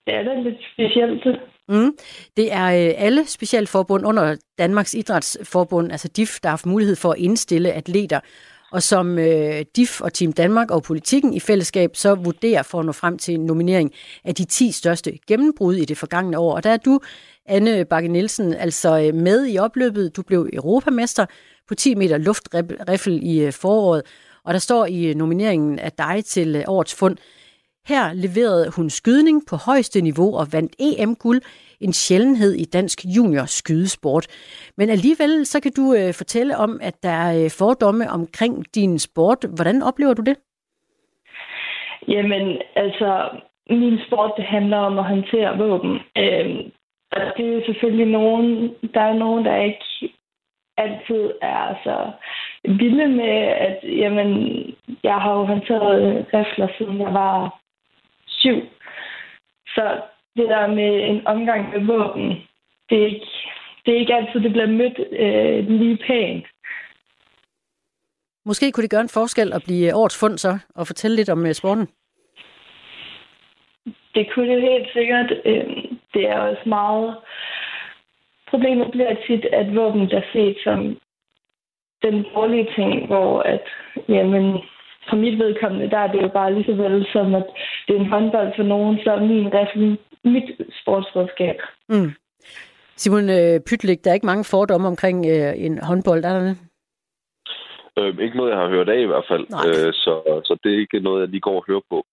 det 0.05 0.13
er 0.13 0.23
da 0.23 0.33
lidt 0.33 0.59
specielt. 0.73 1.27
Mm. 1.67 1.97
Det 2.37 2.53
er 2.53 2.65
øh, 2.65 2.93
alle 2.97 3.25
specialforbund 3.27 4.05
under 4.05 4.35
Danmarks 4.57 4.93
Idrætsforbund, 4.93 5.91
altså 5.91 6.07
DIF, 6.07 6.39
der 6.43 6.49
har 6.49 6.51
haft 6.51 6.65
mulighed 6.65 6.95
for 6.95 7.11
at 7.11 7.17
indstille 7.17 7.71
atleter. 7.71 8.19
Og 8.71 8.83
som 8.83 9.19
øh, 9.19 9.65
DIF 9.75 10.01
og 10.01 10.13
Team 10.13 10.33
Danmark 10.33 10.71
og 10.71 10.83
politikken 10.83 11.33
i 11.33 11.39
fællesskab 11.39 11.89
så 11.93 12.15
vurderer 12.15 12.63
for 12.63 12.79
at 12.79 12.85
nå 12.85 12.91
frem 12.91 13.17
til 13.17 13.33
en 13.33 13.45
nominering 13.45 13.93
af 14.23 14.35
de 14.35 14.45
10 14.45 14.71
største 14.71 15.11
gennembrud 15.27 15.75
i 15.75 15.85
det 15.85 15.97
forgangne 15.97 16.37
år. 16.37 16.55
Og 16.55 16.63
der 16.63 16.69
er 16.69 16.77
du, 16.77 16.99
Anne 17.45 17.85
Bakke 17.85 18.09
Nielsen, 18.09 18.53
altså 18.53 18.99
øh, 18.99 19.13
med 19.13 19.47
i 19.47 19.57
opløbet. 19.57 20.15
Du 20.15 20.21
blev 20.21 20.49
europamester 20.53 21.25
på 21.67 21.75
10 21.75 21.95
meter 21.95 22.17
luftriffel 22.17 23.19
i 23.23 23.45
øh, 23.45 23.53
foråret. 23.53 24.01
Og 24.45 24.53
der 24.53 24.59
står 24.59 24.85
i 24.85 25.09
øh, 25.09 25.15
nomineringen 25.15 25.79
af 25.79 25.91
dig 25.91 26.25
til 26.25 26.55
øh, 26.55 26.63
årets 26.67 26.99
fund, 26.99 27.17
her 27.87 28.13
leverede 28.13 28.71
hun 28.75 28.89
skydning 28.89 29.41
på 29.49 29.55
højeste 29.55 30.01
niveau 30.01 30.37
og 30.39 30.45
vandt 30.53 30.75
EM-guld, 30.79 31.41
en 31.81 31.93
sjældenhed 31.93 32.53
i 32.53 32.65
dansk 32.65 32.99
junior 33.05 33.45
skydesport. 33.45 34.25
Men 34.77 34.89
alligevel 34.89 35.45
så 35.45 35.61
kan 35.61 35.71
du 35.79 35.93
øh, 35.93 36.13
fortælle 36.13 36.57
om, 36.57 36.79
at 36.81 36.95
der 37.03 37.09
er 37.09 37.43
øh, 37.43 37.49
fordomme 37.59 38.05
omkring 38.09 38.75
din 38.75 38.99
sport. 38.99 39.45
Hvordan 39.55 39.81
oplever 39.81 40.13
du 40.13 40.21
det? 40.21 40.37
Jamen, 42.07 42.61
altså, 42.75 43.29
min 43.69 43.99
sport 44.07 44.31
det 44.37 44.45
handler 44.45 44.77
om 44.77 44.99
at 44.99 45.05
håndtere 45.05 45.57
våben. 45.57 45.93
Øh, 46.17 46.71
og 47.11 47.21
det 47.37 47.47
er 47.55 47.65
selvfølgelig 47.65 48.07
nogen, 48.07 48.75
der 48.93 49.01
er 49.01 49.13
nogen, 49.13 49.45
der 49.45 49.63
ikke 49.63 50.13
altid 50.77 51.31
er 51.41 51.75
så 51.83 52.11
vilde 52.67 53.07
med, 53.07 53.37
at 53.67 53.79
jamen, 53.83 54.29
jeg 55.03 55.15
har 55.15 55.33
jo 55.33 55.43
håndteret 55.45 56.25
rifler, 56.33 56.67
siden 56.77 57.01
jeg 57.01 57.13
var 57.13 57.59
syv. 58.27 58.61
Så 59.67 60.01
det 60.35 60.49
der 60.49 60.67
med 60.67 61.09
en 61.09 61.27
omgang 61.27 61.69
med 61.69 61.85
våben, 61.85 62.27
det 62.89 63.01
er 63.01 63.05
ikke, 63.05 63.27
det 63.85 63.93
er 63.93 63.99
ikke 63.99 64.15
altid, 64.15 64.39
det 64.39 64.51
bliver 64.51 64.67
mødt 64.67 64.99
øh, 65.11 65.79
lige 65.79 65.97
pænt. 66.07 66.45
Måske 68.45 68.71
kunne 68.71 68.81
det 68.81 68.91
gøre 68.91 69.01
en 69.01 69.17
forskel 69.19 69.53
at 69.53 69.63
blive 69.65 69.95
årets 69.95 70.19
fund 70.19 70.37
så, 70.37 70.59
og 70.75 70.87
fortælle 70.87 71.15
lidt 71.15 71.29
om 71.29 71.53
sporten. 71.53 71.87
Det 74.15 74.33
kunne 74.33 74.55
det 74.55 74.61
helt 74.61 74.93
sikkert. 74.93 75.31
Øhm, 75.45 75.99
det 76.13 76.27
er 76.29 76.39
også 76.39 76.61
meget... 76.65 77.15
Problemet 78.49 78.91
bliver 78.91 79.15
tit, 79.27 79.45
at 79.45 79.75
våben 79.75 80.11
er 80.11 80.21
set 80.33 80.57
som 80.63 80.97
den 82.05 82.25
dårlige 82.35 82.67
ting, 82.75 83.07
hvor 83.07 83.39
at, 83.39 83.63
jamen, 84.09 84.45
for 85.09 85.15
mit 85.15 85.39
vedkommende, 85.39 85.89
der 85.89 85.97
er 85.97 86.11
det 86.11 86.21
jo 86.21 86.27
bare 86.27 86.53
lige 86.53 86.65
så 86.65 86.73
vel 86.83 87.05
som, 87.13 87.35
at 87.35 87.47
det 87.87 87.95
er 87.95 87.99
en 87.99 88.13
håndbold 88.13 88.51
for 88.55 88.63
nogen, 88.63 88.99
så 89.03 89.11
min, 89.19 89.97
mit 90.33 90.49
sportsredskab. 90.81 91.57
Mm. 91.89 92.11
Simon 92.95 93.29
øh, 93.29 93.59
Pytlik, 93.67 94.03
der 94.03 94.09
er 94.09 94.13
ikke 94.13 94.31
mange 94.31 94.43
fordomme 94.43 94.87
omkring 94.87 95.25
øh, 95.25 95.53
en 95.65 95.79
håndbold, 95.83 96.23
er 96.25 96.33
der 96.33 96.43
det? 96.49 96.57
Øh, 97.99 98.19
ikke 98.25 98.37
noget, 98.37 98.51
jeg 98.51 98.59
har 98.59 98.69
hørt 98.69 98.89
af 98.89 98.99
i 99.01 99.11
hvert 99.11 99.25
fald, 99.27 99.45
øh, 99.67 99.93
så, 99.93 100.13
så 100.47 100.57
det 100.63 100.73
er 100.73 100.79
ikke 100.79 100.99
noget, 100.99 101.21
jeg 101.21 101.29
lige 101.29 101.41
går 101.41 101.55
og 101.55 101.65
hører 101.67 101.85
på. 101.89 102.05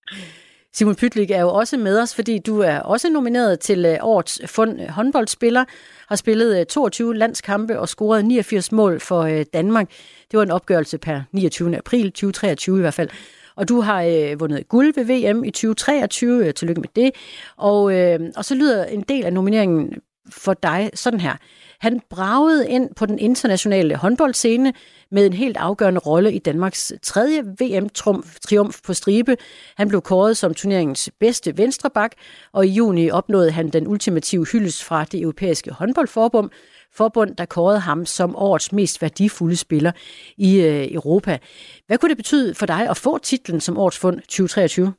Simon 0.75 0.95
Pytlik 0.95 1.31
er 1.31 1.41
jo 1.41 1.49
også 1.49 1.77
med 1.77 2.01
os, 2.01 2.15
fordi 2.15 2.39
du 2.39 2.59
er 2.59 2.79
også 2.79 3.11
nomineret 3.11 3.61
til 3.61 3.85
øh, 3.85 3.99
årets 4.01 4.41
fund 4.47 4.81
øh, 4.81 4.89
håndboldspiller, 4.89 5.65
har 6.09 6.17
spillet 6.17 6.61
øh, 6.61 6.67
22 6.67 7.15
landskampe 7.15 7.81
og 7.81 7.89
scoret 7.89 8.25
89 8.25 8.73
mål 8.73 9.01
for 9.01 9.43
Danmark. 9.55 9.91
Det 10.31 10.37
var 10.37 10.43
en 10.43 10.51
opgørelse 10.51 10.99
per 10.99 11.21
29. 11.33 11.77
april 11.77 12.13
2023 12.13 12.79
i 12.79 12.81
hvert 12.81 12.95
fald. 12.95 13.09
Og 13.57 13.69
du 13.69 13.81
har 13.81 14.03
øh, 14.03 14.41
vundet 14.41 14.69
guld 14.69 14.95
ved 14.95 15.05
VM 15.05 15.45
i 15.45 15.51
2023. 15.51 16.53
Tillykke 16.53 16.81
med 16.81 16.89
det. 16.97 17.11
Og, 17.57 17.95
øh, 17.95 18.21
og 18.37 18.45
så 18.45 18.55
lyder 18.55 18.85
en 18.85 19.01
del 19.01 19.25
af 19.25 19.33
nomineringen 19.33 19.95
for 20.31 20.55
dig 20.55 20.91
sådan 20.95 21.21
her. 21.21 21.37
Han 21.83 22.01
bragede 22.11 22.69
ind 22.69 22.95
på 22.95 23.07
den 23.07 23.19
internationale 23.19 23.97
håndboldscene 23.97 24.73
med 25.11 25.27
en 25.27 25.33
helt 25.33 25.57
afgørende 25.57 26.01
rolle 26.01 26.33
i 26.33 26.39
Danmarks 26.39 26.93
tredje 27.03 27.43
VM-triumf 27.61 28.81
på 28.85 28.95
stribe. 28.95 29.37
Han 29.77 29.89
blev 29.89 30.01
kåret 30.03 30.37
som 30.37 30.55
turneringens 30.55 31.11
bedste 31.21 31.59
venstreback, 31.59 32.15
og 32.53 32.67
i 32.67 32.71
juni 32.71 33.11
opnåede 33.11 33.51
han 33.51 33.69
den 33.69 33.89
ultimative 33.89 34.47
hyldes 34.47 34.85
fra 34.85 35.05
det 35.05 35.21
europæiske 35.21 35.73
håndboldforbund, 35.73 36.51
forbund, 36.93 37.37
der 37.37 37.45
kårede 37.45 37.81
ham 37.81 38.07
som 38.07 38.37
årets 38.37 38.73
mest 38.73 39.03
værdifulde 39.03 39.57
spiller 39.57 39.93
i 40.37 40.61
øh, 40.61 40.93
Europa. 40.93 41.39
Hvad 41.87 41.99
kunne 41.99 42.09
det 42.09 42.17
betyde 42.17 42.55
for 42.55 42.67
dig 42.67 42.89
at 42.89 42.97
få 42.97 43.19
titlen 43.19 43.61
som 43.61 43.79
årets 43.79 43.99
fund 43.99 44.21
2023? 44.21 44.93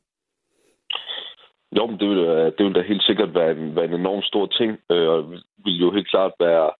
Jo, 1.78 1.86
men 1.86 2.00
det 2.00 2.10
vil, 2.10 2.18
øh, 2.18 2.52
det 2.58 2.66
vil 2.66 2.76
da 2.76 2.82
helt 2.82 3.04
sikkert 3.04 3.36
være 3.36 3.52
en, 3.52 3.76
være 3.76 3.86
en 3.86 3.94
enorm 3.94 4.22
stor 4.22 4.46
ting, 4.46 4.72
øh, 4.92 5.10
og 5.10 5.32
vil 5.66 5.78
jo 5.84 5.92
helt 5.92 6.10
klart 6.10 6.32
være, 6.40 6.72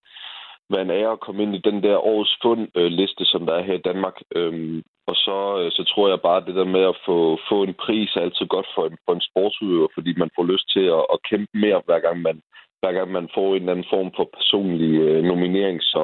være 0.70 0.82
en 0.82 0.92
ære 0.92 1.12
at 1.12 1.20
komme 1.20 1.44
ind 1.44 1.56
i 1.56 1.66
den 1.70 1.84
der 1.84 1.98
årets 1.98 2.38
fundliste, 2.44 3.26
som 3.26 3.46
der 3.46 3.54
er 3.54 3.64
her 3.64 3.74
i 3.74 3.88
Danmark. 3.90 4.18
Øhm, 4.36 4.84
og 5.08 5.16
så, 5.16 5.38
øh, 5.60 5.72
så 5.72 5.84
tror 5.84 6.10
jeg 6.10 6.22
bare, 6.22 6.38
at 6.42 6.48
det 6.48 6.56
der 6.56 6.74
med 6.76 6.84
at 6.92 6.98
få, 7.06 7.40
få 7.50 7.64
en 7.64 7.74
pris 7.74 8.16
er 8.16 8.22
altid 8.22 8.46
godt 8.46 8.68
for 8.76 8.86
en, 8.86 8.98
for 9.06 9.14
en 9.14 9.28
sportsudøver, 9.30 9.88
fordi 9.94 10.12
man 10.18 10.30
får 10.36 10.44
lyst 10.44 10.68
til 10.74 10.86
at, 10.98 11.04
at 11.14 11.24
kæmpe 11.30 11.58
mere, 11.64 11.82
hver 11.86 12.00
gang 12.00 12.22
man, 12.22 12.42
hver 12.82 12.92
gang 12.98 13.12
man 13.12 13.30
får 13.36 13.50
en 13.50 13.62
eller 13.62 13.72
anden 13.72 13.92
form 13.94 14.12
for 14.18 14.30
personlig 14.38 14.94
øh, 15.02 15.24
nominering. 15.24 15.82
Så 15.82 16.04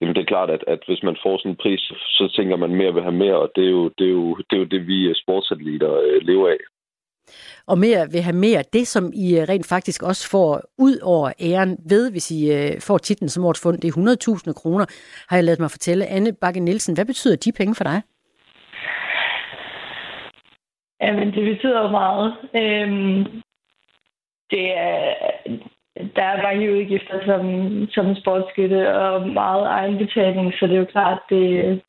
jamen, 0.00 0.14
det 0.14 0.22
er 0.22 0.32
klart, 0.34 0.50
at, 0.50 0.64
at 0.66 0.80
hvis 0.86 1.02
man 1.02 1.16
får 1.22 1.38
sådan 1.38 1.50
en 1.50 1.62
pris, 1.62 1.80
så, 1.80 1.94
så 2.18 2.24
tænker 2.36 2.56
man 2.56 2.74
mere 2.74 2.94
vil 2.94 3.02
have 3.08 3.22
mere, 3.24 3.38
og 3.44 3.50
det 3.56 3.64
er 3.64 3.70
jo 3.70 3.84
det, 3.98 4.06
er 4.06 4.16
jo, 4.20 4.34
det, 4.48 4.56
er 4.56 4.62
jo 4.64 4.72
det 4.74 4.86
vi 4.86 5.14
sportsatleter 5.22 5.92
øh, 6.06 6.20
lever 6.22 6.48
af 6.48 6.58
og 7.66 7.78
mere 7.78 8.10
vil 8.12 8.22
have 8.22 8.36
mere. 8.36 8.62
Det, 8.72 8.86
som 8.86 9.04
I 9.14 9.38
øh, 9.38 9.42
rent 9.48 9.66
faktisk 9.66 10.02
også 10.02 10.30
får 10.30 10.60
ud 10.78 10.96
over 11.02 11.32
æren 11.40 11.78
ved, 11.88 12.10
hvis 12.10 12.30
I 12.30 12.52
øh, 12.52 12.80
får 12.80 12.98
titlen 12.98 13.28
som 13.28 13.44
årets 13.44 13.62
fund, 13.62 13.78
det 13.78 13.88
er 13.88 14.46
100.000 14.48 14.52
kroner, 14.52 14.86
har 15.28 15.36
jeg 15.36 15.44
lavet 15.44 15.60
mig 15.60 15.70
fortælle. 15.70 16.06
Anne 16.06 16.32
Bakke 16.32 16.60
Nielsen, 16.60 16.94
hvad 16.94 17.04
betyder 17.04 17.36
de 17.36 17.52
penge 17.52 17.74
for 17.74 17.84
dig? 17.84 18.02
Jamen, 21.00 21.28
det 21.34 21.44
betyder 21.54 21.80
jo 21.82 21.88
meget. 21.88 22.34
Øhm, 22.54 23.42
det 24.50 24.66
er, 24.78 25.14
der 26.16 26.22
er 26.22 26.42
mange 26.42 26.72
udgifter 26.72 27.18
som, 27.26 27.42
som 27.90 28.16
sportsskytte 28.20 28.94
og 28.94 29.28
meget 29.28 29.66
egenbetaling, 29.66 30.52
så 30.54 30.66
det 30.66 30.74
er 30.74 30.78
jo 30.78 30.94
klart, 30.96 31.18
det, 31.30 31.82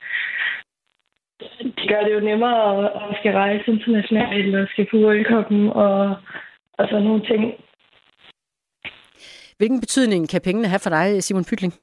det 1.40 1.88
gør 1.88 2.00
det 2.04 2.14
jo 2.14 2.20
nemmere 2.20 2.60
at 2.86 3.16
skal 3.18 3.32
rejse 3.32 3.70
internationalt 3.70 4.54
og 4.54 4.66
skal 4.70 4.86
på 4.90 4.96
World 4.96 5.26
Cup'en 5.26 5.62
og, 5.84 6.16
og 6.78 6.88
sådan 6.90 7.04
nogle 7.04 7.26
ting. 7.26 7.42
Hvilken 9.58 9.80
betydning 9.80 10.28
kan 10.28 10.40
pengene 10.44 10.68
have 10.68 10.84
for 10.84 10.90
dig, 10.90 11.22
Simon 11.22 11.48
Pytling? 11.50 11.74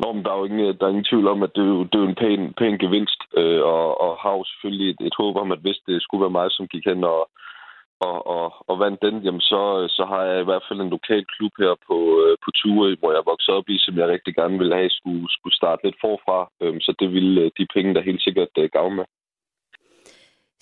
Nå, 0.00 0.12
men 0.12 0.24
der 0.24 0.30
er 0.32 0.38
jo 0.38 0.44
ingen, 0.44 0.78
der 0.78 0.84
er 0.84 0.94
ingen 0.94 1.10
tvivl 1.10 1.28
om, 1.28 1.42
at 1.42 1.50
det 1.54 1.62
er 1.62 1.72
jo, 1.76 1.82
det 1.84 1.94
er 1.94 2.02
jo 2.04 2.08
en 2.08 2.20
pæn, 2.22 2.54
pæn 2.60 2.78
gevinst, 2.84 3.20
øh, 3.40 3.62
og, 3.74 4.00
og 4.04 4.10
har 4.22 4.32
jo 4.38 4.44
selvfølgelig 4.44 4.88
et, 4.90 5.00
et 5.08 5.14
håb 5.20 5.36
om, 5.36 5.52
at 5.52 5.60
hvis 5.64 5.80
det 5.86 6.02
skulle 6.02 6.22
være 6.24 6.38
mig, 6.38 6.46
som 6.50 6.68
gik 6.72 6.84
hen 6.86 7.04
og, 7.04 7.20
og, 8.08 8.26
og, 8.36 8.46
og 8.70 8.74
vandt 8.84 9.02
den, 9.06 9.16
jamen 9.26 9.40
så, 9.40 9.62
så 9.96 10.02
har 10.10 10.22
jeg 10.30 10.40
i 10.40 10.48
hvert 10.48 10.64
fald 10.68 10.80
en 10.80 10.94
lokal 10.96 11.24
klub 11.34 11.52
her 11.62 11.74
på, 11.88 11.96
øh, 12.24 12.36
på 12.44 12.50
Ture, 12.58 12.96
hvor 13.00 13.12
jeg 13.16 13.22
voksede 13.32 13.56
op 13.56 13.68
i, 13.68 13.76
som 13.78 13.94
jeg 13.98 14.08
rigtig 14.08 14.34
gerne 14.34 14.58
ville 14.58 14.76
have, 14.80 14.90
skulle, 14.90 15.26
skulle 15.36 15.56
starte 15.60 15.84
lidt 15.84 15.98
forfra. 16.04 16.38
Øhm, 16.62 16.80
så 16.80 16.90
det 17.00 17.08
ville 17.16 17.40
øh, 17.42 17.50
de 17.58 17.66
penge 17.74 17.94
der 17.94 18.08
helt 18.08 18.22
sikkert 18.22 18.52
øh, 18.58 18.68
gavne 18.72 18.96
med. 18.96 19.04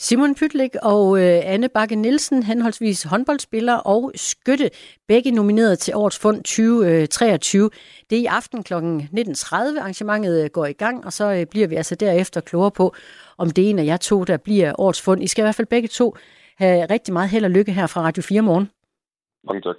Simon 0.01 0.35
Pytlik 0.35 0.75
og 0.83 1.19
øh, 1.19 1.41
Anne 1.45 1.69
Bakke 1.69 1.97
Nielsen, 1.97 2.43
henholdsvis 2.43 3.03
håndboldspiller 3.03 3.77
og 3.77 4.13
skytte, 4.15 4.71
begge 5.09 5.31
nomineret 5.31 5.79
til 5.79 5.95
årets 5.97 6.19
fund 6.19 6.37
2023. 6.37 7.65
Øh, 7.65 7.71
det 8.11 8.19
er 8.19 8.23
i 8.23 8.27
aften 8.27 8.63
kl. 8.63 8.75
19.30, 8.75 8.79
arrangementet 9.81 10.45
øh, 10.45 10.51
går 10.51 10.67
i 10.67 10.73
gang, 10.73 11.05
og 11.07 11.13
så 11.13 11.33
øh, 11.33 11.47
bliver 11.47 11.67
vi 11.67 11.75
altså 11.75 11.95
derefter 11.95 12.41
klogere 12.41 12.71
på, 12.71 12.95
om 13.39 13.51
det 13.51 13.65
er 13.65 13.71
en 13.71 13.79
af 13.79 13.85
jer 13.85 13.97
to, 13.97 14.25
der 14.25 14.37
bliver 14.37 14.81
årets 14.81 15.03
fund. 15.03 15.23
I 15.23 15.27
skal 15.27 15.43
i 15.43 15.45
hvert 15.45 15.55
fald 15.55 15.67
begge 15.67 15.89
to 15.89 16.17
have 16.59 16.87
rigtig 16.87 17.13
meget 17.13 17.31
held 17.31 17.45
og 17.45 17.51
lykke 17.51 17.73
her 17.73 17.87
fra 17.87 18.03
Radio 18.03 18.23
4 18.23 18.43
morgen. 18.43 18.71
Mange 19.47 19.61
tak. 19.61 19.77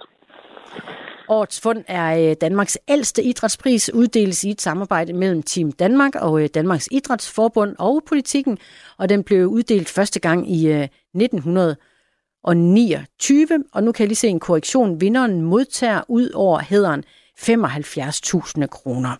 Årets 1.28 1.60
fund 1.60 1.84
er 1.88 2.30
øh, 2.30 2.36
Danmarks 2.40 2.78
ældste 2.88 3.22
idrætspris, 3.22 3.90
uddeles 3.94 4.44
i 4.44 4.50
et 4.50 4.60
samarbejde 4.60 5.12
mellem 5.12 5.42
Team 5.42 5.72
Danmark 5.72 6.14
og 6.14 6.42
øh, 6.42 6.48
Danmarks 6.54 6.88
Idrætsforbund 6.90 7.76
og 7.78 8.02
politikken, 8.08 8.58
og 8.98 9.08
den 9.08 9.22
blev 9.22 9.46
uddelt 9.46 9.88
første 9.88 10.20
gang 10.20 10.50
i 10.50 10.68
1929, 10.68 13.42
øh, 13.42 13.48
og 13.72 13.82
nu 13.82 13.92
kan 13.92 14.02
jeg 14.02 14.08
lige 14.08 14.16
se 14.16 14.28
en 14.28 14.40
korrektion. 14.40 15.00
Vinderen 15.00 15.42
modtager 15.42 16.02
ud 16.08 16.30
over 16.34 16.58
hederen 16.58 17.04
75.000 17.38 18.66
kroner. 18.66 19.16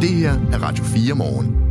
Det 0.00 0.10
her 0.10 0.32
er 0.52 0.62
Radio 0.62 0.84
4 0.84 1.14
morgen. 1.14 1.64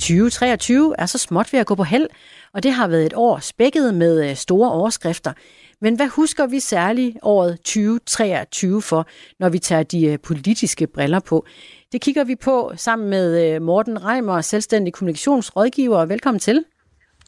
2023 0.00 0.94
er 0.98 1.06
så 1.06 1.18
småt 1.18 1.52
ved 1.52 1.60
at 1.60 1.66
gå 1.66 1.74
på 1.74 1.84
held, 1.84 2.06
og 2.54 2.62
det 2.62 2.72
har 2.72 2.88
været 2.88 3.06
et 3.06 3.14
år 3.14 3.38
spækket 3.38 3.94
med 3.94 4.30
øh, 4.30 4.36
store 4.36 4.72
overskrifter. 4.72 5.32
Men 5.80 5.96
hvad 5.96 6.08
husker 6.08 6.46
vi 6.46 6.60
særligt 6.60 7.16
året 7.22 7.56
2023 7.56 8.82
for, 8.82 9.06
når 9.38 9.48
vi 9.48 9.58
tager 9.58 9.82
de 9.82 10.06
øh, 10.06 10.18
politiske 10.18 10.86
briller 10.86 11.20
på? 11.20 11.46
Det 11.92 12.00
kigger 12.00 12.24
vi 12.24 12.36
på 12.36 12.72
sammen 12.76 13.10
med 13.10 13.54
øh, 13.54 13.62
Morten 13.62 14.04
Reimer, 14.04 14.40
selvstændig 14.40 14.92
kommunikationsrådgiver. 14.92 16.04
Velkommen 16.04 16.40
til. 16.40 16.64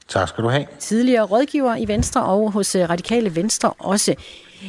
Tak 0.09 0.29
skal 0.29 0.45
du 0.45 0.49
have. 0.49 0.67
Tidligere 0.79 1.25
rådgiver 1.25 1.77
i 1.77 1.89
Venstre 1.89 2.25
og 2.25 2.53
hos 2.53 2.77
Radikale 2.77 3.37
Venstre 3.37 3.73
også. 3.79 4.15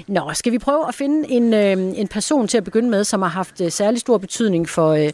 Nå, 0.08 0.34
skal 0.34 0.51
vi 0.51 0.60
prøve 0.60 0.88
at 0.88 0.95
finde 0.95 1.30
en, 1.30 1.54
en 1.54 2.08
person 2.08 2.47
til 2.47 2.58
at 2.58 2.64
begynde 2.64 2.89
med, 2.89 3.04
som 3.04 3.22
har 3.22 3.30
haft 3.30 3.74
særlig 3.74 3.99
stor 3.99 4.18
betydning 4.18 4.70
for 4.70 5.10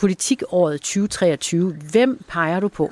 politikåret 0.00 0.80
2023. 0.80 1.72
Hvem 1.90 2.24
peger 2.28 2.60
du 2.60 2.68
på? 2.68 2.90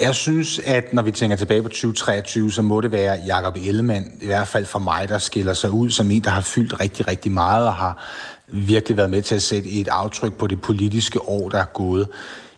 Jeg 0.00 0.14
synes, 0.14 0.58
at 0.58 0.92
når 0.92 1.02
vi 1.02 1.10
tænker 1.10 1.36
tilbage 1.36 1.62
på 1.62 1.68
2023, 1.68 2.52
så 2.52 2.62
må 2.62 2.80
det 2.80 2.92
være 2.92 3.18
Jakob 3.26 3.56
Ellemann, 3.56 4.12
i 4.22 4.26
hvert 4.26 4.48
fald 4.48 4.64
for 4.64 4.78
mig, 4.78 5.08
der 5.08 5.18
skiller 5.18 5.54
sig 5.54 5.70
ud 5.70 5.90
som 5.90 6.10
en, 6.10 6.24
der 6.24 6.30
har 6.30 6.40
fyldt 6.40 6.80
rigtig, 6.80 7.08
rigtig 7.08 7.32
meget 7.32 7.66
og 7.66 7.74
har 7.74 8.04
virkelig 8.48 8.96
været 8.96 9.10
med 9.10 9.22
til 9.22 9.34
at 9.34 9.42
sætte 9.42 9.70
et 9.70 9.88
aftryk 9.88 10.34
på 10.34 10.46
det 10.46 10.60
politiske 10.60 11.28
år, 11.28 11.48
der 11.48 11.58
er 11.58 11.64
gået. 11.74 12.08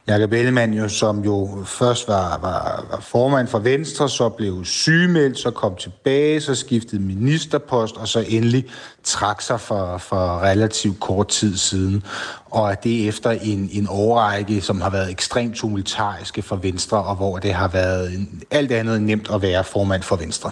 Jakob 0.09 0.32
Ellemann 0.32 0.74
jo, 0.74 0.88
som 0.88 1.24
jo 1.24 1.64
først 1.64 2.09
var, 2.09 2.38
var, 2.42 2.86
var 2.90 3.00
formand 3.00 3.48
for 3.48 3.59
Venstre, 3.59 4.09
så 4.09 4.28
blev 4.28 4.64
sygemeldt, 4.64 5.38
så 5.38 5.50
kom 5.50 5.76
tilbage, 5.76 6.40
så 6.40 6.54
skiftede 6.54 7.02
ministerpost, 7.02 7.96
og 7.96 8.09
så 8.09 8.24
endelig 8.28 8.66
trak 9.04 9.40
sig 9.40 9.61
for, 9.61 9.98
for 9.98 10.42
relativt 10.42 11.00
kort 11.00 11.28
tid 11.28 11.57
siden. 11.57 12.02
Og 12.44 12.72
at 12.72 12.84
det 12.84 13.09
efter 13.09 13.30
en, 13.30 13.70
en 13.72 13.86
årrække, 13.90 14.61
som 14.61 14.80
har 14.80 14.90
været 14.90 15.11
ekstremt 15.11 15.57
tumultariske 15.57 16.42
for 16.42 16.57
Venstre, 16.57 16.98
og 16.98 17.16
hvor 17.16 17.38
det 17.38 17.52
har 17.52 17.68
været 17.68 18.26
alt 18.50 18.72
andet 18.72 19.02
nemt 19.02 19.30
at 19.34 19.42
være 19.42 19.64
formand 19.64 20.02
for 20.02 20.16
Venstre. 20.16 20.50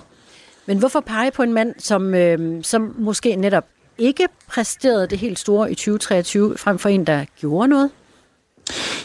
Men 0.66 0.78
hvorfor 0.78 1.00
pege 1.00 1.30
på 1.30 1.42
en 1.42 1.52
mand, 1.52 1.74
som, 1.78 2.14
øh, 2.14 2.64
som 2.64 2.94
måske 2.98 3.36
netop 3.36 3.64
ikke 3.98 4.28
præsterede 4.48 5.06
det 5.06 5.18
helt 5.18 5.38
store 5.38 5.70
i 5.72 5.74
2023, 5.74 6.58
frem 6.58 6.78
for 6.78 6.88
en, 6.88 7.04
der 7.04 7.24
gjorde 7.40 7.68
noget? 7.68 7.90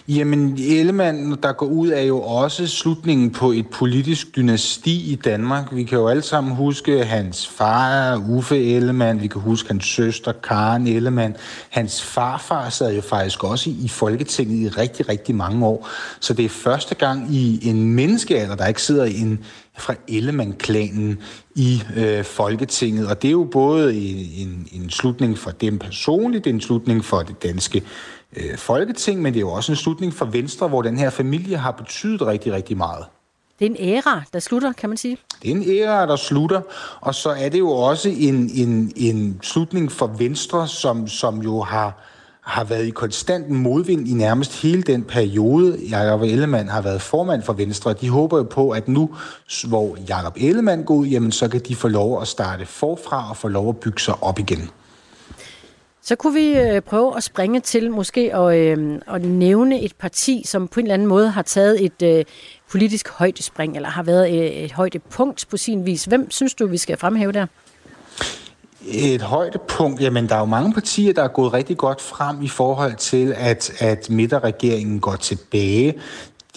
Jamen, 0.08 0.58
Ellemann, 0.60 1.38
der 1.44 1.52
går 1.52 1.66
ud, 1.66 1.90
er 1.90 2.02
jo 2.02 2.22
også 2.22 2.68
slutningen 2.68 3.32
på 3.32 3.52
et 3.52 3.68
politisk 3.68 4.36
dynasti 4.36 5.12
i 5.12 5.16
Danmark. 5.16 5.68
Vi 5.72 5.84
kan 5.84 5.98
jo 5.98 6.08
alle 6.08 6.22
sammen 6.22 6.56
huske 6.56 7.06
hans 7.06 7.48
far, 7.48 8.18
Uffe 8.30 8.76
Ellemann, 8.76 9.22
vi 9.22 9.28
kan 9.28 9.42
huske 9.42 9.70
hans 9.70 9.86
søster, 9.86 10.32
Karen 10.32 10.88
Ellemann. 10.88 11.36
Hans 11.70 12.04
farfar 12.04 12.70
sad 12.70 12.96
jo 12.96 13.02
faktisk 13.02 13.44
også 13.44 13.70
i 13.70 13.88
Folketinget 13.88 14.58
i 14.58 14.68
rigtig, 14.68 15.10
rigtig 15.10 15.36
mange 15.36 15.66
år. 15.66 15.90
Så 16.20 16.34
det 16.34 16.46
er 16.46 16.50
første 16.50 16.96
gang 16.96 17.36
i 17.36 17.70
en 17.70 17.94
menneskealder, 17.94 18.56
der 18.56 18.68
ikke 18.68 18.82
sidder 18.82 19.06
en 19.06 19.40
fra 19.78 19.94
Ellemann-klanen 20.08 21.20
i 21.56 21.84
øh, 21.96 22.24
Folketinget. 22.24 23.08
Og 23.08 23.22
det 23.22 23.28
er 23.28 23.32
jo 23.32 23.48
både 23.52 23.96
en, 24.38 24.68
en 24.72 24.90
slutning 24.90 25.38
for 25.38 25.52
dem 25.52 25.80
personligt, 25.80 26.44
det 26.44 26.50
er 26.50 26.54
en 26.54 26.62
slutning 26.62 27.06
for 27.06 27.20
det 27.20 27.44
danske 27.44 27.84
øh, 28.38 28.58
Folketing, 28.58 29.22
men 29.22 29.34
det 29.34 29.40
er 29.40 29.42
jo 29.42 29.52
også 29.52 29.72
en 29.72 29.76
slutning 29.76 30.14
for 30.14 30.26
Venstre, 30.26 30.68
hvor 30.68 30.82
den 30.82 30.98
her 30.98 31.10
familie 31.10 31.58
har 31.58 31.72
betydet 31.72 32.22
rigtig, 32.22 32.54
rigtig 32.54 32.78
meget. 32.78 33.06
Det 33.60 33.66
er 33.66 33.70
en 33.70 33.78
æra, 33.80 34.24
der 34.34 34.40
slutter, 34.40 34.74
kan 34.74 34.90
man 34.90 34.98
sige. 34.98 35.18
Det 35.44 35.52
er 35.52 35.56
en 35.56 35.64
æra, 35.70 36.06
der 36.06 36.16
slutter, 36.16 36.62
og 37.02 37.16
så 37.16 37.30
er 37.30 37.50
det 37.50 37.60
jo 37.60 37.70
også 37.70 38.10
en, 38.10 38.50
en, 38.54 38.92
en 38.96 39.40
slutning 39.42 39.92
for 39.92 40.08
Venstre, 40.08 40.68
som, 40.68 41.08
som 41.08 41.42
jo 41.42 41.62
har, 41.62 42.04
har 42.42 42.64
været 42.64 42.86
i 42.86 42.90
konstant 42.90 43.50
modvind 43.50 44.08
i 44.08 44.14
nærmest 44.14 44.62
hele 44.62 44.82
den 44.82 45.04
periode, 45.04 45.80
Jakob 45.90 46.22
Ellemann 46.22 46.70
har 46.70 46.82
været 46.82 47.02
formand 47.02 47.44
for 47.44 47.54
Venstre. 47.54 47.94
De 47.94 48.10
håber 48.10 48.38
jo 48.38 48.44
på, 48.44 48.70
at 48.70 48.88
nu, 48.88 49.16
hvor 49.68 49.98
Jakob 50.10 50.38
Ellemann 50.38 50.84
går 50.84 50.96
ud, 50.96 51.08
jamen, 51.08 51.32
så 51.32 51.48
kan 51.48 51.62
de 51.68 51.76
få 51.76 51.88
lov 51.88 52.22
at 52.22 52.28
starte 52.28 52.66
forfra 52.66 53.30
og 53.30 53.38
få 53.38 53.48
lov 53.48 53.70
at 53.70 53.78
bygge 53.78 54.02
sig 54.02 54.24
op 54.24 54.40
igen. 54.40 54.70
Så 56.10 56.16
kunne 56.16 56.34
vi 56.34 56.60
øh, 56.60 56.82
prøve 56.82 57.18
at 57.18 57.24
springe 57.24 57.60
til 57.60 57.92
måske 57.92 58.36
at, 58.36 58.58
øh, 58.58 59.02
at 59.08 59.22
nævne 59.22 59.82
et 59.82 59.96
parti, 59.96 60.44
som 60.46 60.68
på 60.68 60.80
en 60.80 60.86
eller 60.86 60.94
anden 60.94 61.08
måde 61.08 61.30
har 61.30 61.42
taget 61.42 61.86
et 61.86 62.02
øh, 62.04 62.26
politisk 62.72 63.10
højdespring, 63.10 63.76
eller 63.76 63.90
har 63.90 64.04
været 64.04 64.36
et, 64.36 64.64
et 64.64 64.72
højdepunkt 64.72 65.46
på 65.50 65.58
sin 65.58 65.86
vis. 65.86 66.06
Hvem 66.06 66.32
synes 66.32 66.54
du, 66.54 66.68
vi 66.68 66.78
skal 66.78 66.98
fremhæve 66.98 67.32
der? 67.32 67.46
Et 68.88 69.22
højdepunkt, 69.22 70.02
jamen 70.02 70.30
der 70.30 70.36
er 70.36 70.40
jo 70.40 70.46
mange 70.46 70.74
partier, 70.74 71.14
der 71.14 71.24
er 71.24 71.28
gået 71.28 71.54
rigtig 71.54 71.78
godt 71.78 72.02
frem 72.02 72.42
i 72.42 72.48
forhold 72.48 72.96
til, 72.96 73.34
at, 73.38 73.72
at 73.82 74.10
midterregeringen 74.10 75.00
går 75.00 75.16
tilbage. 75.16 75.94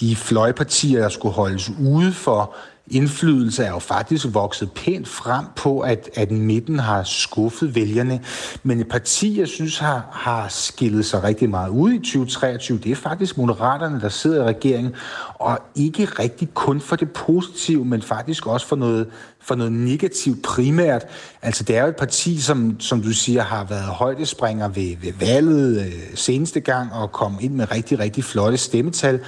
De 0.01 0.17
fløjpartier, 0.17 1.01
der 1.01 1.09
skulle 1.09 1.35
holdes 1.35 1.71
ude 1.81 2.13
for 2.13 2.55
indflydelse 2.93 3.65
er 3.65 3.71
jo 3.71 3.79
faktisk 3.79 4.27
vokset 4.31 4.73
pænt 4.73 5.09
frem 5.09 5.45
på, 5.57 5.81
at, 5.81 6.11
at 6.15 6.31
midten 6.31 6.79
har 6.79 7.03
skuffet 7.03 7.75
vælgerne. 7.75 8.21
Men 8.63 8.81
et 8.81 8.89
parti, 8.89 9.41
jeg 9.41 9.49
synes 9.49 9.79
har, 9.79 10.09
har 10.13 10.49
skillet 10.49 11.05
sig 11.05 11.23
rigtig 11.23 11.51
meget 11.51 11.69
ud 11.69 11.93
i 11.93 11.99
2023, 11.99 12.79
det 12.79 12.93
er 12.93 12.97
faktisk 12.97 13.39
Moderaterne, 13.39 14.01
der 14.01 14.09
sidder 14.09 14.43
i 14.43 14.47
regeringen, 14.47 14.95
og 15.35 15.59
ikke 15.75 16.05
rigtig 16.05 16.55
kun 16.55 16.81
for 16.81 16.97
det 16.97 17.11
positive, 17.11 17.85
men 17.85 18.03
faktisk 18.03 18.47
også 18.47 18.67
for 18.67 18.77
noget, 18.77 19.07
for 19.41 19.55
noget 19.55 19.73
negativt 19.73 20.43
primært. 20.43 21.05
Altså 21.43 21.65
det 21.65 21.77
er 21.77 21.83
jo 21.83 21.89
et 21.89 21.97
parti, 21.97 22.41
som, 22.41 22.81
som 22.81 23.03
du 23.03 23.13
siger, 23.13 23.43
har 23.43 23.65
været 23.65 23.85
højdespringer 23.85 24.69
ved, 24.69 24.97
ved 25.03 25.13
valget 25.21 25.87
øh, 25.87 25.93
seneste 26.15 26.61
gang 26.61 26.93
og 26.93 27.13
kom 27.13 27.39
ind 27.41 27.55
med 27.55 27.73
rigtig, 27.73 27.99
rigtig 27.99 28.25
flotte 28.25 28.59
stemmetal 28.59 29.21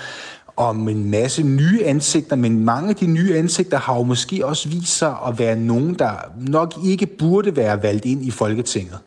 om 0.57 0.89
en 0.89 1.11
masse 1.11 1.43
nye 1.43 1.85
ansigter, 1.85 2.37
men 2.37 2.65
mange 2.65 2.89
af 2.89 2.97
de 2.97 3.07
nye 3.07 3.37
ansigter 3.37 3.79
har 3.79 3.97
jo 3.97 4.03
måske 4.03 4.47
også 4.47 4.69
vist 4.69 4.99
sig 4.99 5.17
at 5.27 5.39
være 5.39 5.57
nogen, 5.57 5.95
der 5.95 6.11
nok 6.37 6.75
ikke 6.85 7.07
burde 7.07 7.57
være 7.57 7.83
valgt 7.83 8.05
ind 8.05 8.25
i 8.25 8.31
Folketinget. 8.31 8.99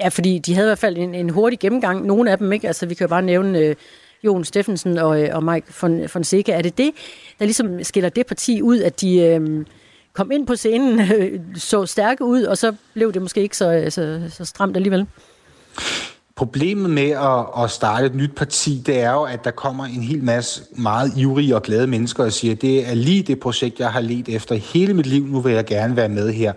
Ja, 0.00 0.08
fordi 0.08 0.38
de 0.38 0.54
havde 0.54 0.66
i 0.66 0.68
hvert 0.68 0.78
fald 0.78 0.96
en, 0.96 1.14
en 1.14 1.30
hurtig 1.30 1.58
gennemgang. 1.58 2.06
Nogle 2.06 2.30
af 2.30 2.38
dem 2.38 2.52
ikke. 2.52 2.66
Altså, 2.66 2.86
vi 2.86 2.94
kan 2.94 3.04
jo 3.04 3.08
bare 3.08 3.22
nævne 3.22 3.58
øh, 3.58 3.74
Jon 4.24 4.44
Steffensen 4.44 4.98
og, 4.98 5.22
øh, 5.22 5.28
og 5.32 5.44
Mike 5.44 5.66
von, 5.82 6.08
von 6.14 6.24
Er 6.48 6.62
det 6.62 6.78
det, 6.78 6.90
der 7.38 7.44
ligesom 7.44 7.84
skiller 7.84 8.08
det 8.08 8.26
parti 8.26 8.62
ud, 8.62 8.80
at 8.80 9.00
de 9.00 9.18
øh, 9.18 9.66
kom 10.12 10.30
ind 10.30 10.46
på 10.46 10.56
scenen, 10.56 11.00
øh, 11.00 11.40
så 11.56 11.86
stærke 11.86 12.24
ud, 12.24 12.42
og 12.42 12.58
så 12.58 12.74
blev 12.94 13.12
det 13.12 13.22
måske 13.22 13.40
ikke 13.40 13.56
så, 13.56 13.72
øh, 13.72 13.90
så, 13.90 14.20
så 14.30 14.44
stramt 14.44 14.76
alligevel? 14.76 15.06
Problemet 16.38 16.90
med 16.90 17.10
at, 17.10 17.64
at 17.64 17.70
starte 17.70 18.06
et 18.06 18.14
nyt 18.14 18.34
parti, 18.36 18.82
det 18.86 19.00
er 19.00 19.12
jo, 19.12 19.22
at 19.22 19.44
der 19.44 19.50
kommer 19.50 19.84
en 19.84 20.02
hel 20.02 20.24
masse 20.24 20.62
meget 20.76 21.12
ivrige 21.16 21.56
og 21.56 21.62
glade 21.62 21.86
mennesker 21.86 22.24
og 22.24 22.32
siger, 22.32 22.54
det 22.54 22.90
er 22.90 22.94
lige 22.94 23.22
det 23.22 23.40
projekt, 23.40 23.80
jeg 23.80 23.92
har 23.92 24.00
let 24.00 24.28
efter 24.28 24.54
hele 24.54 24.94
mit 24.94 25.06
liv, 25.06 25.26
nu 25.26 25.40
vil 25.40 25.52
jeg 25.52 25.64
gerne 25.64 25.96
være 25.96 26.08
med 26.08 26.32
her. 26.32 26.52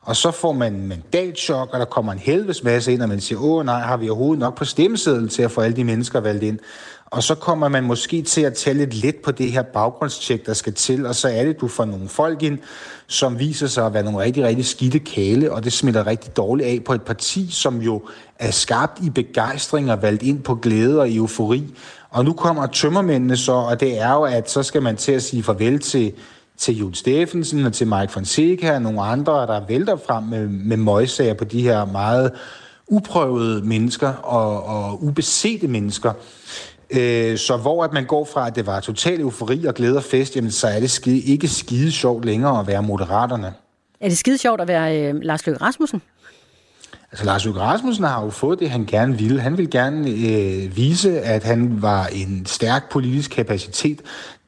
Og 0.00 0.16
så 0.16 0.30
får 0.30 0.52
man 0.52 0.86
mandatchok, 0.86 1.68
og 1.72 1.78
der 1.78 1.84
kommer 1.84 2.12
en 2.12 2.18
helvedes 2.18 2.64
masse 2.64 2.92
ind, 2.92 3.02
og 3.02 3.08
man 3.08 3.20
siger, 3.20 3.38
åh 3.38 3.64
nej, 3.64 3.80
har 3.80 3.96
vi 3.96 4.08
overhovedet 4.08 4.40
nok 4.40 4.56
på 4.56 4.64
stemmesedlen 4.64 5.28
til 5.28 5.42
at 5.42 5.50
få 5.50 5.60
alle 5.60 5.76
de 5.76 5.84
mennesker 5.84 6.20
valgt 6.20 6.42
ind? 6.42 6.58
Og 7.12 7.22
så 7.22 7.34
kommer 7.34 7.68
man 7.68 7.84
måske 7.84 8.22
til 8.22 8.40
at 8.40 8.54
tage 8.54 8.76
lidt 8.76 8.94
let 8.94 9.16
på 9.16 9.30
det 9.30 9.52
her 9.52 9.62
baggrundstjek, 9.62 10.46
der 10.46 10.54
skal 10.54 10.74
til, 10.74 11.06
og 11.06 11.14
så 11.14 11.28
er 11.28 11.44
det, 11.44 11.60
du 11.60 11.68
får 11.68 11.84
nogle 11.84 12.08
folk 12.08 12.42
ind, 12.42 12.58
som 13.06 13.38
viser 13.38 13.66
sig 13.66 13.86
at 13.86 13.94
være 13.94 14.02
nogle 14.02 14.18
rigtig, 14.18 14.44
rigtig 14.44 14.66
skidte 14.66 14.98
kale, 14.98 15.52
og 15.52 15.64
det 15.64 15.72
smitter 15.72 16.06
rigtig 16.06 16.36
dårligt 16.36 16.68
af 16.68 16.80
på 16.84 16.92
et 16.92 17.02
parti, 17.02 17.48
som 17.50 17.80
jo 17.80 18.02
er 18.38 18.50
skabt 18.50 18.98
i 19.02 19.10
begejstring 19.10 19.92
og 19.92 20.02
valgt 20.02 20.22
ind 20.22 20.42
på 20.42 20.54
glæde 20.54 21.00
og 21.00 21.14
eufori. 21.14 21.74
Og 22.10 22.24
nu 22.24 22.32
kommer 22.32 22.66
tømmermændene 22.66 23.36
så, 23.36 23.52
og 23.52 23.80
det 23.80 24.00
er 24.00 24.12
jo, 24.12 24.22
at 24.22 24.50
så 24.50 24.62
skal 24.62 24.82
man 24.82 24.96
til 24.96 25.12
at 25.12 25.22
sige 25.22 25.42
farvel 25.42 25.78
til, 25.78 26.12
til 26.58 26.78
Jon 26.78 26.94
Steffensen 26.94 27.66
og 27.66 27.72
til 27.72 27.86
Mike 27.86 28.12
Fonseca 28.12 28.74
og 28.74 28.82
nogle 28.82 29.02
andre, 29.02 29.32
der 29.32 29.66
vælter 29.68 29.96
frem 30.06 30.24
med, 30.24 30.48
med 30.48 30.76
møgsager 30.76 31.34
på 31.34 31.44
de 31.44 31.62
her 31.62 31.84
meget 31.84 32.30
uprøvede 32.86 33.62
mennesker 33.64 34.12
og, 34.12 34.64
og 34.64 35.04
ubesete 35.04 35.68
mennesker. 35.68 36.12
Øh, 36.92 37.38
så 37.38 37.56
hvor 37.56 37.84
at 37.84 37.92
man 37.92 38.04
går 38.04 38.24
fra, 38.24 38.46
at 38.46 38.56
det 38.56 38.66
var 38.66 38.80
total 38.80 39.20
eufori 39.20 39.64
og 39.64 39.74
glæde 39.74 39.96
og 39.96 40.02
fest, 40.02 40.36
jamen, 40.36 40.50
så 40.50 40.66
er 40.66 40.80
det 40.80 40.90
skide, 40.90 41.20
ikke 41.20 41.48
skide 41.48 41.92
sjovt 41.92 42.24
længere 42.24 42.60
at 42.60 42.66
være 42.66 42.82
moderaterne. 42.82 43.52
Er 44.00 44.08
det 44.08 44.18
skide 44.18 44.38
sjovt 44.38 44.60
at 44.60 44.68
være 44.68 45.00
øh, 45.00 45.14
Lars 45.22 45.46
Løkke 45.46 45.64
Rasmussen? 45.64 46.02
Altså 47.12 47.24
Lars 47.24 47.44
Løkke 47.44 47.60
Rasmussen 47.60 48.04
har 48.04 48.24
jo 48.24 48.30
fået 48.30 48.58
det, 48.58 48.70
han 48.70 48.86
gerne 48.86 49.18
ville. 49.18 49.40
Han 49.40 49.58
vil 49.58 49.70
gerne 49.70 50.10
øh, 50.10 50.76
vise, 50.76 51.20
at 51.20 51.44
han 51.44 51.82
var 51.82 52.06
en 52.06 52.46
stærk 52.46 52.90
politisk 52.90 53.30
kapacitet, 53.30 54.00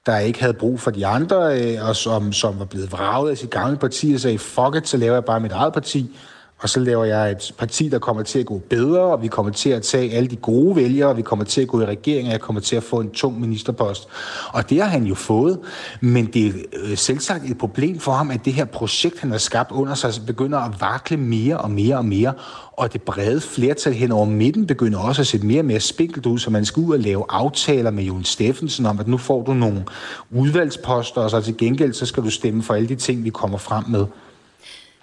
der 0.06 0.18
ikke 0.18 0.40
havde 0.40 0.54
brug 0.54 0.80
for 0.80 0.90
de 0.90 1.06
andre, 1.06 1.60
øh, 1.60 1.88
og 1.88 1.96
som, 1.96 2.32
som 2.32 2.58
var 2.58 2.64
blevet 2.64 2.92
vraget 2.92 3.30
af 3.30 3.38
sit 3.38 3.50
gamle 3.50 3.76
parti 3.76 4.12
og 4.14 4.20
sagde, 4.20 4.38
fuck 4.38 4.76
it, 4.76 4.88
så 4.88 4.96
laver 4.96 5.14
jeg 5.14 5.24
bare 5.24 5.40
mit 5.40 5.52
eget 5.52 5.72
parti 5.72 6.16
og 6.58 6.68
så 6.68 6.80
laver 6.80 7.04
jeg 7.04 7.30
et 7.30 7.52
parti, 7.58 7.88
der 7.88 7.98
kommer 7.98 8.22
til 8.22 8.38
at 8.38 8.46
gå 8.46 8.58
bedre, 8.70 9.00
og 9.00 9.22
vi 9.22 9.28
kommer 9.28 9.52
til 9.52 9.70
at 9.70 9.82
tage 9.82 10.12
alle 10.12 10.28
de 10.28 10.36
gode 10.36 10.76
vælgere, 10.76 11.08
og 11.08 11.16
vi 11.16 11.22
kommer 11.22 11.44
til 11.44 11.60
at 11.60 11.68
gå 11.68 11.80
i 11.80 11.84
regering, 11.84 12.26
og 12.26 12.32
jeg 12.32 12.40
kommer 12.40 12.60
til 12.60 12.76
at 12.76 12.82
få 12.82 13.00
en 13.00 13.10
tung 13.10 13.40
ministerpost. 13.40 14.08
Og 14.52 14.70
det 14.70 14.82
har 14.82 14.88
han 14.88 15.04
jo 15.04 15.14
fået, 15.14 15.58
men 16.00 16.26
det 16.26 16.46
er 16.46 16.52
øh, 16.72 16.96
selvsagt 16.96 17.50
et 17.50 17.58
problem 17.58 17.98
for 17.98 18.12
ham, 18.12 18.30
at 18.30 18.44
det 18.44 18.52
her 18.52 18.64
projekt, 18.64 19.20
han 19.20 19.30
har 19.30 19.38
skabt 19.38 19.70
under 19.72 19.94
sig, 19.94 20.12
begynder 20.26 20.58
at 20.58 20.80
vakle 20.80 21.16
mere 21.16 21.58
og 21.58 21.70
mere 21.70 21.96
og 21.96 22.04
mere, 22.04 22.32
og 22.72 22.92
det 22.92 23.02
brede 23.02 23.40
flertal 23.40 23.92
hen 23.92 24.12
over 24.12 24.26
midten 24.26 24.66
begynder 24.66 24.98
også 24.98 25.22
at 25.22 25.26
se 25.26 25.38
mere 25.38 25.60
og 25.60 25.64
mere 25.64 25.80
spinkelt 25.80 26.26
ud, 26.26 26.38
så 26.38 26.50
man 26.50 26.64
skal 26.64 26.80
ud 26.80 26.92
og 26.92 27.00
lave 27.00 27.24
aftaler 27.28 27.90
med 27.90 28.04
Jon 28.04 28.24
Steffensen 28.24 28.86
om, 28.86 29.00
at 29.00 29.08
nu 29.08 29.16
får 29.16 29.42
du 29.42 29.54
nogle 29.54 29.84
udvalgsposter, 30.30 31.20
og 31.20 31.30
så 31.30 31.40
til 31.40 31.56
gengæld 31.56 31.92
så 31.92 32.06
skal 32.06 32.22
du 32.22 32.30
stemme 32.30 32.62
for 32.62 32.74
alle 32.74 32.88
de 32.88 32.96
ting, 32.96 33.24
vi 33.24 33.30
kommer 33.30 33.58
frem 33.58 33.84
med. 33.88 34.06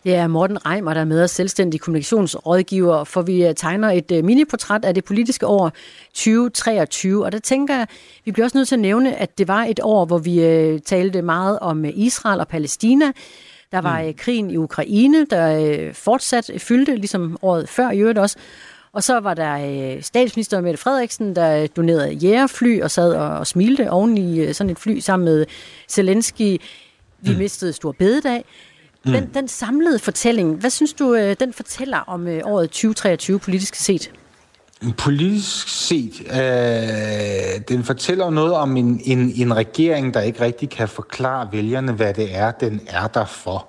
Det 0.04 0.16
er 0.16 0.28
Morten 0.28 0.66
Reimer, 0.66 0.93
der 0.93 1.02
er 1.02 1.06
med 1.06 1.24
os 1.24 1.32
selvstændig 1.32 1.82
kommunikationsrådgiver, 1.82 3.04
for 3.04 3.22
vi 3.22 3.45
øh, 3.45 3.56
tegner 3.56 3.89
et 3.89 4.12
øh, 4.12 4.24
miniportræt 4.24 4.86
af 4.86 4.93
det 4.93 5.04
politiske 5.04 5.47
år 5.47 5.72
2023. 6.14 7.26
Og 7.26 7.32
der 7.32 7.39
tænker 7.39 7.76
jeg, 7.76 7.88
vi 8.26 8.32
bliver 8.32 8.45
også 8.45 8.58
nødt 8.58 8.68
til 8.68 8.76
at 8.76 8.80
nævne, 8.80 9.16
at 9.16 9.38
det 9.38 9.47
var 9.47 9.64
et 9.64 9.80
år, 9.84 10.06
hvor 10.06 10.18
vi 10.18 10.43
øh, 10.43 10.80
talte 10.80 11.22
meget 11.22 11.60
om 11.60 11.86
Israel 11.86 12.39
og 12.39 12.47
Palæstina. 12.47 13.12
Der 13.72 13.82
var 13.82 14.02
mm. 14.02 14.14
krigen 14.14 14.52
i 14.52 14.58
Ukraine, 14.58 15.26
der 15.26 15.89
fortsat 15.93 16.52
fyldte, 16.58 16.95
ligesom 16.95 17.38
året 17.41 17.70
før 17.70 17.91
i 17.91 17.99
øvrigt 17.99 18.20
også. 18.20 18.38
Og 18.93 19.04
så 19.04 19.20
var 19.20 19.34
der 19.34 19.97
statsminister 20.02 20.62
Mette 20.62 20.78
Frederiksen, 20.78 21.36
der 21.36 21.68
donerede 21.68 22.12
jægerfly 22.12 22.82
og 22.82 22.91
sad 22.91 23.14
og, 23.14 23.47
smilte 23.47 23.91
oven 23.91 24.18
i 24.18 24.54
sådan 24.54 24.72
et 24.72 24.80
fly 24.80 24.99
sammen 24.99 25.26
med 25.26 25.45
Zelensky. 25.89 26.62
Vi 27.22 27.32
mm. 27.32 27.38
mistede 27.38 27.74
Stor 27.74 27.91
Bededag. 27.91 28.45
Mm. 29.06 29.12
Den, 29.12 29.30
den 29.34 29.47
samlede 29.47 29.99
fortælling, 29.99 30.56
hvad 30.56 30.70
synes 30.70 30.93
du, 30.93 31.14
øh, 31.14 31.36
den 31.39 31.54
fortæller 31.54 31.97
om 31.97 32.28
øh, 32.28 32.41
året 32.45 32.70
2023 32.70 33.39
politisk 33.39 33.76
set? 33.76 34.12
Politisk 34.97 35.70
set, 35.70 36.22
øh, 36.32 37.62
den 37.70 37.84
fortæller 37.84 38.30
noget 38.30 38.54
om 38.54 38.78
en, 38.78 39.02
en, 39.04 39.34
en 39.36 39.56
regering, 39.56 40.14
der 40.14 40.22
ikke 40.22 40.41
rigtig 40.41 40.70
kan 40.70 40.88
forklare 40.88 41.47
vælgerne, 41.52 41.91
hvad 41.91 42.14
det 42.14 42.36
er, 42.36 42.52
den 42.52 42.82
er 42.88 43.08
der 43.08 43.26
for. 43.26 43.68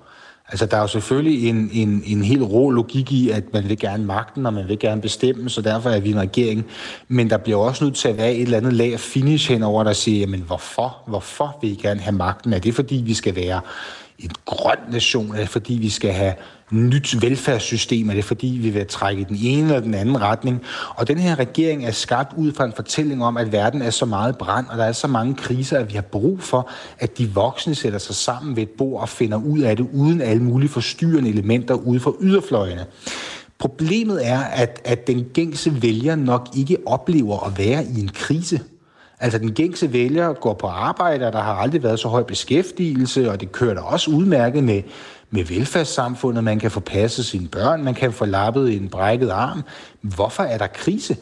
Altså, 0.48 0.66
der 0.66 0.76
er 0.76 0.80
jo 0.80 0.86
selvfølgelig 0.86 1.48
en, 1.48 1.70
en, 1.72 2.02
en 2.06 2.22
helt 2.22 2.42
rå 2.42 2.70
logik 2.70 3.12
i, 3.12 3.30
at 3.30 3.52
man 3.52 3.68
vil 3.68 3.78
gerne 3.78 4.04
magten, 4.04 4.46
og 4.46 4.54
man 4.54 4.68
vil 4.68 4.78
gerne 4.78 5.00
bestemme, 5.00 5.50
så 5.50 5.62
derfor 5.62 5.90
er 5.90 6.00
vi 6.00 6.10
en 6.10 6.20
regering. 6.20 6.66
Men 7.08 7.30
der 7.30 7.36
bliver 7.36 7.58
også 7.58 7.84
nødt 7.84 7.96
til 7.96 8.08
at 8.08 8.16
være 8.16 8.34
et 8.34 8.42
eller 8.42 8.56
andet 8.56 8.72
lag 8.72 8.92
af 8.92 9.00
finish 9.00 9.50
henover, 9.50 9.84
der 9.84 9.92
siger, 9.92 10.18
jamen 10.18 10.40
hvorfor? 10.40 10.96
Hvorfor 11.06 11.58
vil 11.60 11.70
I 11.70 11.74
gerne 11.74 12.00
have 12.00 12.16
magten? 12.16 12.52
Er 12.52 12.58
det 12.58 12.74
fordi, 12.74 13.02
vi 13.06 13.14
skal 13.14 13.36
være 13.36 13.60
en 14.18 14.30
grøn 14.44 14.78
nation, 14.90 15.36
fordi 15.46 15.74
vi 15.74 15.88
skal 15.88 16.12
have 16.12 16.34
nyt 16.70 17.22
velfærdssystem? 17.22 18.10
Er 18.10 18.14
det 18.14 18.24
fordi, 18.24 18.46
vi 18.46 18.70
vil 18.70 18.86
trække 18.86 19.24
den 19.24 19.36
ene 19.42 19.62
eller 19.62 19.80
den 19.80 19.94
anden 19.94 20.20
retning? 20.20 20.62
Og 20.96 21.08
den 21.08 21.18
her 21.18 21.38
regering 21.38 21.84
er 21.84 21.90
skabt 21.90 22.32
ud 22.36 22.52
fra 22.52 22.64
en 22.64 22.72
fortælling 22.76 23.24
om, 23.24 23.36
at 23.36 23.52
verden 23.52 23.82
er 23.82 23.90
så 23.90 24.06
meget 24.06 24.38
brand, 24.38 24.66
og 24.66 24.78
der 24.78 24.84
er 24.84 24.92
så 24.92 25.06
mange 25.06 25.34
kriser, 25.34 25.78
at 25.78 25.88
vi 25.88 25.94
har 25.94 26.02
brug 26.02 26.40
for, 26.40 26.70
at 26.98 27.18
de 27.18 27.30
voksne 27.30 27.74
sætter 27.74 27.98
sig 27.98 28.14
sammen 28.14 28.56
ved 28.56 28.62
et 28.62 28.70
bord 28.70 29.00
og 29.00 29.08
finder 29.08 29.38
ud 29.38 29.60
af 29.60 29.76
det, 29.76 29.86
uden 29.92 30.20
alle 30.20 30.42
mulige 30.42 30.68
forstyrrende 30.68 31.30
elementer 31.30 31.74
ude 31.74 32.00
for 32.00 32.16
yderfløjene. 32.20 32.86
Problemet 33.58 34.28
er, 34.28 34.40
at, 34.40 34.80
at 34.84 35.06
den 35.06 35.24
gængse 35.34 35.82
vælger 35.82 36.16
nok 36.16 36.48
ikke 36.56 36.76
oplever 36.86 37.46
at 37.46 37.58
være 37.58 37.84
i 37.84 38.00
en 38.00 38.08
krise. 38.08 38.60
Altså 39.22 39.38
den 39.38 39.52
gængse 39.52 39.92
vælger 39.92 40.32
går 40.32 40.54
på 40.54 40.66
arbejde, 40.66 41.26
og 41.26 41.32
der 41.32 41.40
har 41.40 41.54
aldrig 41.54 41.82
været 41.82 42.00
så 42.00 42.08
høj 42.08 42.22
beskæftigelse, 42.22 43.30
og 43.30 43.40
det 43.40 43.52
kører 43.52 43.74
da 43.74 43.80
også 43.80 44.10
udmærket 44.10 44.64
med, 44.64 44.82
med 45.30 45.44
velfærdssamfundet. 45.44 46.44
Man 46.44 46.58
kan 46.58 46.70
få 46.70 46.80
passet 46.80 47.24
sine 47.24 47.48
børn, 47.48 47.84
man 47.84 47.94
kan 47.94 48.12
få 48.12 48.24
lappet 48.24 48.76
en 48.76 48.88
brækket 48.88 49.30
arm. 49.30 49.62
Hvorfor 50.00 50.42
er 50.42 50.58
der 50.58 50.66
krise? 50.66 51.16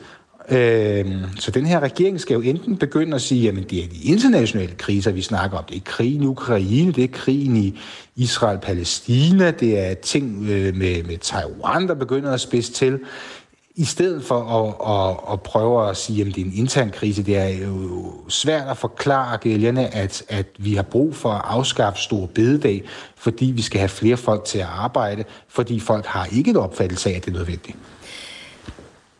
Øh, 0.50 1.06
så 1.36 1.50
den 1.50 1.66
her 1.66 1.80
regering 1.80 2.20
skal 2.20 2.34
jo 2.34 2.40
enten 2.40 2.76
begynde 2.76 3.14
at 3.14 3.22
sige, 3.22 3.48
at 3.48 3.54
det 3.54 3.84
er 3.84 3.88
de 3.88 4.02
internationale 4.02 4.74
kriser, 4.78 5.12
vi 5.12 5.22
snakker 5.22 5.58
om. 5.58 5.64
Det 5.64 5.76
er 5.76 5.80
krigen 5.84 6.22
i 6.22 6.26
Ukraine, 6.26 6.92
det 6.92 7.04
er 7.04 7.08
krigen 7.12 7.56
i 7.56 7.78
Israel-Palæstina, 8.16 9.50
det 9.50 9.78
er 9.78 9.94
ting 9.94 10.46
øh, 10.50 10.76
med, 10.76 11.02
med 11.02 11.18
Taiwan, 11.18 11.88
der 11.88 11.94
begynder 11.94 12.32
at 12.32 12.40
spidse 12.40 12.72
til. 12.72 12.98
I 13.80 13.84
stedet 13.84 14.24
for 14.24 14.40
at, 14.40 14.74
at, 14.96 15.32
at 15.32 15.40
prøve 15.40 15.88
at 15.90 15.96
sige, 15.96 16.20
at 16.20 16.26
det 16.26 16.40
er 16.40 16.44
en 16.44 16.52
intern 16.54 16.90
krise, 16.90 17.22
det 17.22 17.36
er 17.36 17.48
jo 17.48 18.12
svært 18.28 18.68
at 18.68 18.76
forklare 18.76 19.38
gældende, 19.38 19.86
at, 19.86 20.22
at 20.28 20.46
vi 20.58 20.74
har 20.74 20.82
brug 20.82 21.14
for 21.14 21.28
at 21.28 21.42
afskaffe 21.44 22.00
store 22.00 22.28
bededag, 22.28 22.82
fordi 23.16 23.46
vi 23.56 23.62
skal 23.62 23.78
have 23.78 23.88
flere 23.88 24.16
folk 24.16 24.44
til 24.44 24.58
at 24.58 24.66
arbejde, 24.70 25.24
fordi 25.48 25.80
folk 25.80 26.06
har 26.06 26.28
ikke 26.32 26.50
en 26.50 26.56
opfattelse 26.56 27.10
af, 27.10 27.14
at 27.14 27.24
det 27.24 27.30
er 27.30 27.38
nødvendigt. 27.38 27.76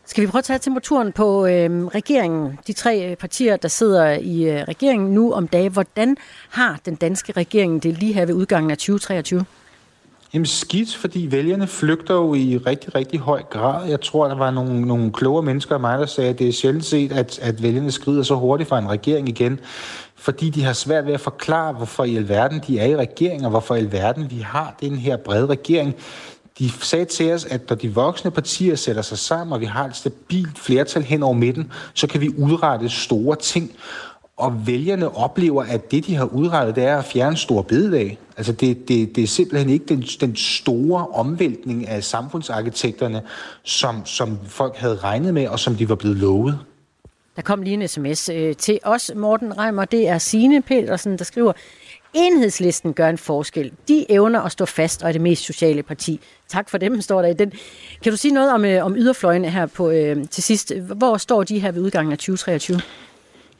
Skal 0.05 0.21
vi 0.21 0.27
prøve 0.27 0.39
at 0.39 0.45
tage 0.45 0.59
temperaturen 0.59 1.11
på 1.11 1.45
øh, 1.45 1.85
regeringen? 1.85 2.59
De 2.67 2.73
tre 2.73 3.11
øh, 3.11 3.17
partier, 3.17 3.55
der 3.55 3.67
sidder 3.67 4.11
i 4.11 4.43
øh, 4.43 4.63
regeringen 4.67 5.13
nu 5.13 5.33
om 5.33 5.47
dagen. 5.47 5.71
Hvordan 5.71 6.17
har 6.49 6.79
den 6.85 6.95
danske 6.95 7.31
regering 7.31 7.83
det 7.83 7.97
lige 7.97 8.13
her 8.13 8.25
ved 8.25 8.33
udgangen 8.33 8.71
af 8.71 8.77
2023? 8.77 9.45
Jamen 10.33 10.45
skidt, 10.45 10.95
fordi 10.95 11.27
vælgerne 11.31 11.67
flygter 11.67 12.13
jo 12.13 12.33
i 12.33 12.57
rigtig, 12.57 12.95
rigtig 12.95 13.19
høj 13.19 13.43
grad. 13.43 13.89
Jeg 13.89 14.01
tror, 14.01 14.27
der 14.27 14.35
var 14.35 14.51
nogle, 14.51 14.81
nogle 14.81 15.11
klogere 15.11 15.43
mennesker 15.43 15.75
af 15.75 15.81
mig, 15.81 15.99
der 15.99 16.05
sagde, 16.05 16.29
at 16.29 16.39
det 16.39 16.47
er 16.47 16.51
sjældent 16.51 16.85
set, 16.85 17.11
at, 17.11 17.39
at 17.39 17.63
vælgerne 17.63 17.91
skrider 17.91 18.23
så 18.23 18.35
hurtigt 18.35 18.69
fra 18.69 18.79
en 18.79 18.89
regering 18.89 19.29
igen, 19.29 19.59
fordi 20.15 20.49
de 20.49 20.63
har 20.63 20.73
svært 20.73 21.05
ved 21.05 21.13
at 21.13 21.19
forklare, 21.19 21.73
hvorfor 21.73 22.03
i 22.03 22.15
alverden 22.15 22.61
de 22.67 22.79
er 22.79 22.85
i 22.85 22.95
regering, 22.95 23.43
og 23.43 23.49
hvorfor 23.49 23.75
i 23.75 23.77
alverden 23.77 24.31
vi 24.31 24.39
har 24.39 24.75
den 24.81 24.95
her 24.95 25.17
brede 25.17 25.45
regering. 25.45 25.95
De 26.59 26.69
sagde 26.69 27.05
til 27.05 27.33
os, 27.33 27.45
at 27.45 27.69
når 27.69 27.75
de 27.75 27.93
voksne 27.93 28.31
partier 28.31 28.75
sætter 28.75 29.01
sig 29.01 29.17
sammen, 29.17 29.53
og 29.53 29.61
vi 29.61 29.65
har 29.65 29.85
et 29.85 29.95
stabilt 29.95 30.59
flertal 30.59 31.03
hen 31.03 31.23
over 31.23 31.33
midten, 31.33 31.71
så 31.93 32.07
kan 32.07 32.21
vi 32.21 32.29
udrette 32.37 32.89
store 32.89 33.35
ting. 33.35 33.71
Og 34.41 34.67
vælgerne 34.67 35.15
oplever, 35.15 35.63
at 35.63 35.91
det, 35.91 36.05
de 36.05 36.15
har 36.15 36.25
udrettet, 36.25 36.75
det 36.75 36.83
er 36.83 36.97
at 36.97 37.05
fjerne 37.05 37.37
stor 37.37 37.61
bededag. 37.61 38.17
Altså 38.37 38.51
det, 38.51 38.87
det, 38.87 39.15
det 39.15 39.23
er 39.23 39.27
simpelthen 39.27 39.69
ikke 39.69 39.85
den, 39.85 40.01
den 40.01 40.35
store 40.35 41.07
omvæltning 41.07 41.87
af 41.87 42.03
samfundsarkitekterne, 42.03 43.21
som, 43.63 44.05
som 44.05 44.39
folk 44.47 44.75
havde 44.75 44.95
regnet 44.95 45.33
med, 45.33 45.47
og 45.47 45.59
som 45.59 45.75
de 45.75 45.89
var 45.89 45.95
blevet 45.95 46.17
lovet. 46.17 46.59
Der 47.35 47.41
kom 47.41 47.61
lige 47.61 47.73
en 47.73 47.87
sms 47.87 48.29
øh, 48.29 48.55
til 48.55 48.79
os, 48.83 49.11
Morten 49.15 49.57
Reimer. 49.57 49.85
Det 49.85 50.07
er 50.07 50.17
Signe 50.17 50.61
Petersen, 50.61 51.17
der 51.17 51.23
skriver, 51.23 51.53
Enhedslisten 52.13 52.93
gør 52.93 53.09
en 53.09 53.17
forskel. 53.17 53.71
De 53.87 54.11
evner 54.11 54.41
at 54.41 54.51
stå 54.51 54.65
fast 54.65 55.03
og 55.03 55.07
er 55.07 55.11
det 55.11 55.21
mest 55.21 55.43
sociale 55.43 55.83
parti. 55.83 56.19
Tak 56.47 56.69
for 56.69 56.77
dem, 56.77 57.01
står 57.01 57.21
der 57.21 57.29
i 57.29 57.33
den. 57.33 57.51
Kan 58.03 58.11
du 58.11 58.17
sige 58.17 58.33
noget 58.33 58.53
om, 58.53 58.65
øh, 58.65 58.85
om 58.85 58.95
yderfløjene 58.95 59.49
her 59.49 59.65
på, 59.65 59.89
øh, 59.89 60.27
til 60.27 60.43
sidst? 60.43 60.73
Hvor 60.75 61.17
står 61.17 61.43
de 61.43 61.59
her 61.59 61.71
ved 61.71 61.81
udgangen 61.81 62.11
af 62.11 62.17
2023? 62.17 62.81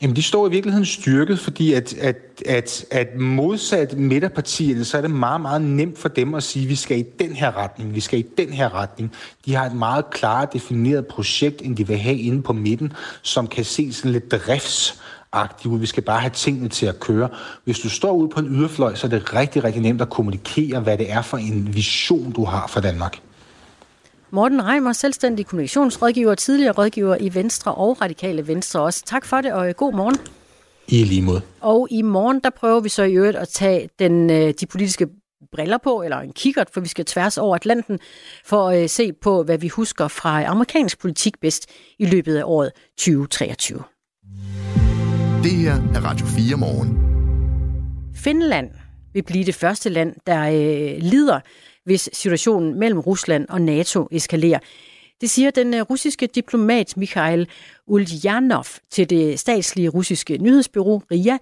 Jamen, 0.01 0.15
de 0.15 0.23
står 0.23 0.47
i 0.47 0.49
virkeligheden 0.49 0.85
styrket, 0.85 1.39
fordi 1.39 1.73
at, 1.73 1.93
at, 1.93 2.15
at, 2.45 2.85
at 2.91 3.19
modsat 3.19 3.97
midterpartierne, 3.97 4.85
så 4.85 4.97
er 4.97 5.01
det 5.01 5.11
meget, 5.11 5.41
meget 5.41 5.61
nemt 5.61 5.97
for 5.97 6.09
dem 6.09 6.33
at 6.33 6.43
sige, 6.43 6.63
at 6.63 6.69
vi 6.69 6.75
skal 6.75 6.99
i 6.99 7.05
den 7.19 7.31
her 7.31 7.57
retning, 7.57 7.95
vi 7.95 7.99
skal 7.99 8.19
i 8.19 8.25
den 8.37 8.49
her 8.49 8.75
retning. 8.75 9.11
De 9.45 9.55
har 9.55 9.65
et 9.65 9.75
meget 9.75 10.09
klart 10.09 10.53
defineret 10.53 11.07
projekt, 11.07 11.61
end 11.61 11.77
de 11.77 11.87
vil 11.87 11.97
have 11.97 12.17
inde 12.17 12.41
på 12.41 12.53
midten, 12.53 12.93
som 13.21 13.47
kan 13.47 13.65
se 13.65 13.93
sådan 13.93 14.11
lidt 14.11 14.31
drifts 14.31 15.01
aktive. 15.31 15.79
Vi 15.79 15.85
skal 15.85 16.03
bare 16.03 16.19
have 16.19 16.31
tingene 16.31 16.69
til 16.69 16.85
at 16.85 16.99
køre. 16.99 17.29
Hvis 17.63 17.79
du 17.79 17.89
står 17.89 18.11
ude 18.11 18.29
på 18.29 18.39
en 18.39 18.47
yderfløj, 18.47 18.95
så 18.95 19.07
er 19.07 19.09
det 19.09 19.33
rigtig, 19.33 19.63
rigtig 19.63 19.81
nemt 19.81 20.01
at 20.01 20.09
kommunikere, 20.09 20.79
hvad 20.79 20.97
det 20.97 21.11
er 21.11 21.21
for 21.21 21.37
en 21.37 21.75
vision, 21.75 22.31
du 22.31 22.45
har 22.45 22.67
for 22.67 22.79
Danmark. 22.79 23.19
Morten 24.33 24.65
Reimer, 24.65 24.93
selvstændig 24.93 25.45
kommunikationsrådgiver, 25.45 26.35
tidligere 26.35 26.73
rådgiver 26.73 27.17
i 27.19 27.33
Venstre 27.33 27.75
og 27.75 28.01
Radikale 28.01 28.47
Venstre 28.47 28.81
også. 28.81 29.03
Tak 29.05 29.25
for 29.25 29.41
det, 29.41 29.53
og 29.53 29.75
god 29.75 29.93
morgen. 29.93 30.15
I 30.87 31.03
lige 31.03 31.21
måde. 31.21 31.41
Og 31.61 31.87
i 31.91 32.01
morgen, 32.01 32.39
der 32.43 32.49
prøver 32.49 32.79
vi 32.79 32.89
så 32.89 33.03
i 33.03 33.13
øvrigt 33.13 33.37
at 33.37 33.47
tage 33.47 33.89
den, 33.99 34.29
øh, 34.29 34.53
de 34.59 34.65
politiske 34.65 35.07
briller 35.51 35.77
på, 35.83 36.01
eller 36.01 36.17
en 36.17 36.33
kikkert, 36.33 36.69
for 36.73 36.81
vi 36.81 36.87
skal 36.87 37.05
tværs 37.05 37.37
over 37.37 37.55
Atlanten, 37.55 37.99
for 38.45 38.69
at 38.69 38.83
øh, 38.83 38.89
se 38.89 39.13
på, 39.13 39.43
hvad 39.43 39.57
vi 39.57 39.67
husker 39.67 40.07
fra 40.07 40.43
amerikansk 40.43 40.99
politik 40.99 41.39
bedst 41.41 41.69
i 41.99 42.05
løbet 42.05 42.35
af 42.35 42.43
året 42.45 42.71
2023. 42.97 43.83
Det 45.43 45.51
her 45.51 45.73
er 45.73 46.05
Radio 46.05 46.25
4 46.25 46.57
morgen. 46.57 46.97
Finland 48.15 48.69
vil 49.13 49.23
blive 49.23 49.43
det 49.43 49.55
første 49.55 49.89
land, 49.89 50.15
der 50.27 50.41
øh, 50.41 51.01
lider 51.01 51.39
hvis 51.85 52.09
situationen 52.13 52.79
mellem 52.79 52.99
Rusland 52.99 53.45
og 53.49 53.61
NATO 53.61 54.07
eskalerer. 54.11 54.59
Det 55.21 55.29
siger 55.29 55.51
den 55.51 55.73
øh, 55.73 55.81
russiske 55.81 56.27
diplomat 56.27 56.97
Mikhail 56.97 57.47
Ulyanov 57.87 58.65
til 58.89 59.09
det 59.09 59.39
statslige 59.39 59.89
russiske 59.89 60.37
nyhedsbyrå 60.37 61.03
RIA. 61.11 61.37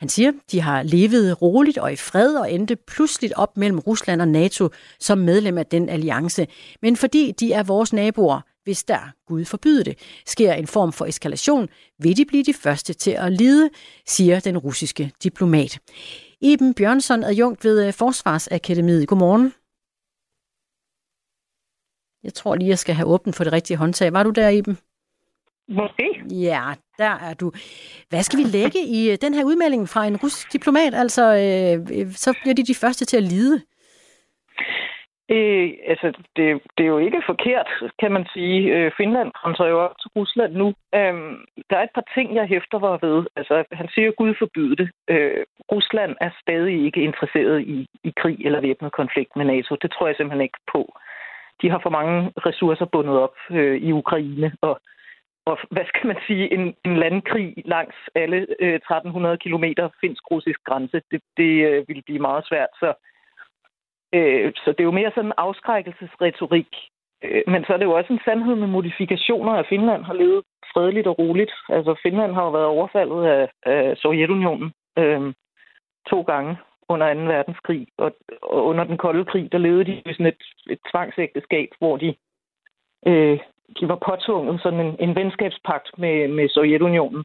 Han 0.00 0.08
siger, 0.08 0.32
de 0.52 0.60
har 0.60 0.82
levet 0.82 1.42
roligt 1.42 1.78
og 1.78 1.92
i 1.92 1.96
fred 1.96 2.34
og 2.34 2.52
endte 2.52 2.76
pludseligt 2.76 3.32
op 3.36 3.56
mellem 3.56 3.78
Rusland 3.78 4.20
og 4.20 4.28
NATO 4.28 4.68
som 5.00 5.18
medlem 5.18 5.58
af 5.58 5.66
den 5.66 5.88
alliance. 5.88 6.46
Men 6.82 6.96
fordi 6.96 7.32
de 7.40 7.52
er 7.52 7.62
vores 7.62 7.92
naboer, 7.92 8.40
hvis 8.64 8.84
der, 8.84 9.12
Gud 9.26 9.44
forbyde 9.44 9.84
det, 9.84 9.98
sker 10.26 10.52
en 10.52 10.66
form 10.66 10.92
for 10.92 11.06
eskalation, 11.06 11.68
vil 11.98 12.16
de 12.16 12.24
blive 12.24 12.42
de 12.42 12.54
første 12.54 12.92
til 12.92 13.10
at 13.10 13.32
lide, 13.32 13.70
siger 14.06 14.40
den 14.40 14.58
russiske 14.58 15.12
diplomat. 15.22 15.78
Eben 16.40 16.74
Bjørnsson, 16.74 17.24
adjunkt 17.24 17.64
ved 17.64 17.86
øh, 17.86 17.92
Forsvarsakademiet. 17.92 19.08
Godmorgen. 19.08 19.52
Jeg 22.24 22.34
tror 22.34 22.56
lige, 22.56 22.68
jeg 22.68 22.78
skal 22.78 22.94
have 22.94 23.08
åbent 23.08 23.36
for 23.36 23.44
det 23.44 23.52
rigtige 23.52 23.76
håndtag. 23.76 24.12
Var 24.12 24.22
du 24.22 24.30
der, 24.30 24.48
Iben? 24.48 24.78
Måske. 25.68 26.22
Ja, 26.30 26.64
der 26.98 27.14
er 27.28 27.34
du. 27.34 27.52
Hvad 28.08 28.22
skal 28.22 28.38
vi 28.38 28.44
lægge 28.58 28.80
i 28.98 29.10
øh, 29.10 29.18
den 29.24 29.34
her 29.34 29.44
udmelding 29.44 29.88
fra 29.88 30.06
en 30.06 30.16
russisk 30.16 30.52
diplomat? 30.52 30.94
Altså, 30.94 31.24
øh, 31.44 32.06
så 32.24 32.38
bliver 32.42 32.54
de 32.54 32.64
de 32.70 32.80
første 32.82 33.04
til 33.04 33.16
at 33.16 33.22
lide. 33.22 33.60
Øh, 35.36 35.70
altså, 35.92 36.06
det, 36.36 36.46
det 36.76 36.84
er 36.84 36.92
jo 36.94 36.98
ikke 36.98 37.22
forkert, 37.26 37.68
kan 38.00 38.12
man 38.12 38.26
sige. 38.34 38.58
Øh, 38.74 38.90
Finland 38.96 39.30
grænser 39.32 39.66
jo 39.66 39.78
op 39.86 39.94
til 40.00 40.10
Rusland 40.16 40.52
nu. 40.52 40.68
Øhm, 40.94 41.36
der 41.70 41.76
er 41.76 41.82
et 41.82 41.94
par 41.94 42.06
ting, 42.14 42.34
jeg 42.34 42.46
hæfter 42.46 42.78
var 42.78 42.98
ved. 43.06 43.26
Altså, 43.36 43.64
han 43.72 43.88
siger, 43.94 44.10
Gud 44.10 44.34
forbyde 44.38 44.76
det. 44.76 44.88
Øh, 45.10 45.44
Rusland 45.72 46.12
er 46.20 46.30
stadig 46.42 46.84
ikke 46.86 47.00
interesseret 47.08 47.60
i, 47.60 47.86
i 48.04 48.12
krig 48.20 48.38
eller 48.46 48.60
væbnet 48.60 48.92
konflikt 48.92 49.36
med 49.36 49.44
NATO. 49.44 49.76
Det 49.82 49.90
tror 49.92 50.06
jeg 50.06 50.16
simpelthen 50.16 50.46
ikke 50.48 50.62
på. 50.72 50.82
De 51.62 51.70
har 51.70 51.80
for 51.82 51.90
mange 51.90 52.32
ressourcer 52.46 52.84
bundet 52.84 53.18
op 53.18 53.36
øh, 53.50 53.76
i 53.76 53.92
Ukraine, 53.92 54.52
og, 54.60 54.80
og 55.46 55.58
hvad 55.70 55.84
skal 55.88 56.06
man 56.06 56.16
sige, 56.26 56.54
en, 56.54 56.74
en 56.84 56.96
landkrig 56.96 57.54
langs 57.64 57.96
alle 58.14 58.46
øh, 58.60 58.74
1300 58.74 59.38
km 59.38 59.64
finsk-russisk 60.00 60.60
grænse, 60.64 61.02
det, 61.10 61.20
det 61.36 61.52
øh, 61.68 61.88
ville 61.88 62.02
blive 62.02 62.18
meget 62.28 62.46
svært. 62.48 62.72
Så 62.80 62.92
Øh, 64.14 64.52
så 64.56 64.70
det 64.70 64.80
er 64.80 64.90
jo 64.90 64.98
mere 65.00 65.12
sådan 65.14 65.26
en 65.30 65.32
afskrækkelsesretorik. 65.36 66.72
Øh, 67.24 67.42
men 67.46 67.64
så 67.64 67.72
er 67.72 67.76
det 67.76 67.84
jo 67.84 67.92
også 67.92 68.12
en 68.12 68.20
sandhed 68.24 68.54
med 68.54 68.66
modifikationer, 68.66 69.52
at 69.52 69.66
Finland 69.68 70.04
har 70.04 70.14
levet 70.14 70.42
fredeligt 70.74 71.06
og 71.06 71.18
roligt. 71.18 71.52
Altså 71.68 71.94
Finland 72.02 72.34
har 72.34 72.42
jo 72.42 72.50
været 72.50 72.66
overfaldet 72.66 73.24
af, 73.24 73.48
af 73.62 73.96
Sovjetunionen 73.96 74.72
øh, 74.98 75.34
to 76.10 76.22
gange 76.22 76.56
under 76.90 77.14
2. 77.14 77.20
verdenskrig. 77.20 77.86
Og, 77.98 78.10
og 78.42 78.64
under 78.64 78.84
den 78.84 78.98
kolde 78.98 79.24
krig, 79.24 79.52
der 79.52 79.58
levede 79.58 79.84
de 79.84 80.02
i 80.06 80.12
sådan 80.12 80.26
et, 80.26 80.42
et 80.70 80.80
tvangsægteskab, 80.90 81.68
hvor 81.78 81.96
de, 81.96 82.14
øh, 83.06 83.38
de 83.80 83.88
var 83.88 83.98
påtvunget 84.08 84.60
sådan 84.62 84.80
en, 84.86 84.96
en 85.00 85.16
venskabspagt 85.16 85.98
med, 85.98 86.28
med 86.28 86.48
Sovjetunionen, 86.48 87.24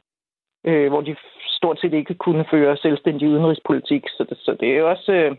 øh, 0.66 0.88
hvor 0.88 1.00
de 1.00 1.16
stort 1.58 1.80
set 1.80 1.94
ikke 1.94 2.14
kunne 2.14 2.44
føre 2.50 2.76
selvstændig 2.76 3.28
udenrigspolitik. 3.28 4.02
Så 4.08 4.26
det, 4.28 4.38
så 4.38 4.56
det 4.60 4.76
er 4.76 4.82
også... 4.82 5.12
Øh, 5.12 5.36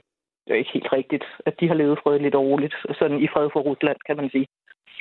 det 0.47 0.53
er 0.53 0.57
ikke 0.57 0.73
helt 0.73 0.93
rigtigt, 0.93 1.23
at 1.45 1.59
de 1.59 1.67
har 1.67 1.75
levet 1.75 1.99
fredeligt 2.03 2.36
og 2.36 2.41
roligt, 2.41 2.75
sådan 2.99 3.19
i 3.19 3.28
fred 3.34 3.49
for 3.53 3.59
Rusland, 3.59 3.97
kan 4.05 4.17
man 4.17 4.30
sige. 4.30 4.47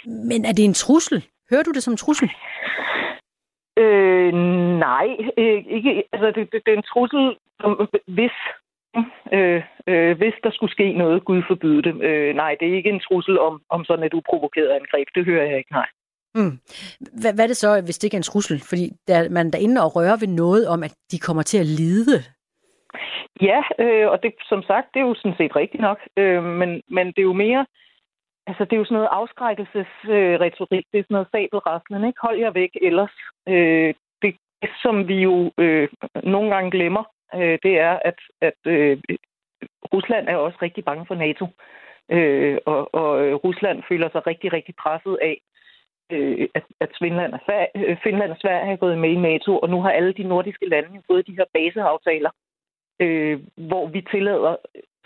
Men 0.04 0.44
er 0.44 0.52
det 0.56 0.64
en 0.64 0.74
trussel? 0.74 1.24
Hører 1.50 1.62
du 1.62 1.72
det 1.72 1.82
som 1.82 1.92
en 1.92 1.96
trussel? 1.96 2.30
Øh, 3.78 4.32
nej, 4.88 5.08
øh, 5.38 5.64
ikke. 5.76 6.04
Altså, 6.12 6.26
det, 6.26 6.52
det, 6.52 6.62
det 6.66 6.72
er 6.72 6.76
en 6.76 6.90
trussel, 6.92 7.36
hvis 8.06 8.36
øh, 9.32 9.62
øh, 9.86 10.16
hvis 10.16 10.34
der 10.44 10.50
skulle 10.50 10.72
ske 10.72 10.92
noget, 10.92 11.24
Gud 11.24 11.42
forbyde 11.48 11.82
det. 11.82 12.02
Øh, 12.02 12.34
nej, 12.34 12.56
det 12.60 12.68
er 12.68 12.76
ikke 12.76 12.90
en 12.90 13.00
trussel 13.00 13.38
om, 13.38 13.62
om 13.70 13.84
sådan 13.84 14.04
et 14.04 14.14
uprovokeret 14.14 14.68
angreb. 14.68 15.08
Det 15.14 15.24
hører 15.24 15.46
jeg 15.46 15.58
ikke, 15.58 15.72
nej. 15.72 15.88
Mm. 16.34 16.58
Hvad, 17.20 17.34
hvad 17.34 17.44
er 17.44 17.48
det 17.48 17.56
så, 17.56 17.82
hvis 17.84 17.98
det 17.98 18.04
ikke 18.04 18.14
er 18.14 18.24
en 18.24 18.32
trussel? 18.32 18.60
Fordi 18.68 18.84
der, 19.08 19.30
man 19.30 19.46
er 19.46 19.50
derinde 19.50 19.84
og 19.84 19.96
rører 19.96 20.16
ved 20.20 20.28
noget 20.28 20.68
om, 20.68 20.82
at 20.82 20.94
de 21.12 21.18
kommer 21.18 21.42
til 21.42 21.58
at 21.58 21.66
lide. 21.66 22.18
Ja, 23.40 23.60
øh, 23.78 24.08
og 24.10 24.22
det, 24.22 24.32
som 24.48 24.62
sagt, 24.62 24.86
det 24.94 25.00
er 25.00 25.06
jo 25.06 25.14
sådan 25.14 25.36
set 25.38 25.56
rigtigt 25.56 25.80
nok. 25.80 25.98
Øh, 26.16 26.44
men, 26.44 26.82
men 26.90 27.06
det 27.06 27.18
er 27.18 27.30
jo 27.32 27.32
mere... 27.32 27.66
Altså, 28.46 28.64
det 28.64 28.72
er 28.72 28.76
jo 28.76 28.84
sådan 28.84 28.94
noget 28.94 29.08
afskrækkelsesretorik. 29.12 30.84
Øh, 30.86 30.90
det 30.92 30.98
er 30.98 31.04
sådan 31.04 31.14
noget 31.18 31.32
fabelraslen, 31.34 32.04
ikke? 32.04 32.18
Hold 32.22 32.38
jer 32.38 32.50
væk 32.50 32.70
ellers. 32.82 33.14
Øh, 33.48 33.94
det, 34.22 34.36
som 34.82 35.08
vi 35.08 35.14
jo 35.14 35.52
øh, 35.58 35.88
nogle 36.22 36.54
gange 36.54 36.70
glemmer, 36.70 37.04
øh, 37.34 37.58
det 37.62 37.78
er, 37.78 37.98
at, 38.04 38.18
at 38.40 38.60
øh, 38.66 38.98
Rusland 39.94 40.28
er 40.28 40.36
også 40.36 40.58
rigtig 40.62 40.84
bange 40.84 41.06
for 41.06 41.14
NATO. 41.14 41.46
Øh, 42.10 42.58
og, 42.66 42.94
og 42.94 43.26
øh, 43.26 43.34
Rusland 43.34 43.82
føler 43.88 44.08
sig 44.10 44.26
rigtig, 44.26 44.52
rigtig 44.52 44.74
presset 44.76 45.18
af, 45.22 45.40
øh, 46.12 46.48
at, 46.54 46.64
at 46.80 46.90
Finland, 46.98 47.32
og 47.32 47.40
Sverige, 47.46 47.68
øh, 47.74 47.96
Finland 48.02 48.30
og 48.30 48.36
Sverige 48.40 48.72
er 48.72 48.76
gået 48.76 48.98
med 48.98 49.10
i 49.10 49.24
NATO, 49.28 49.58
og 49.58 49.70
nu 49.70 49.80
har 49.80 49.90
alle 49.90 50.12
de 50.12 50.22
nordiske 50.22 50.68
lande 50.68 51.02
fået 51.06 51.26
de 51.26 51.36
her 51.36 51.44
baseaftaler, 51.54 52.30
øh, 53.00 53.40
hvor 53.56 53.86
vi 53.86 54.00
tillader 54.10 54.56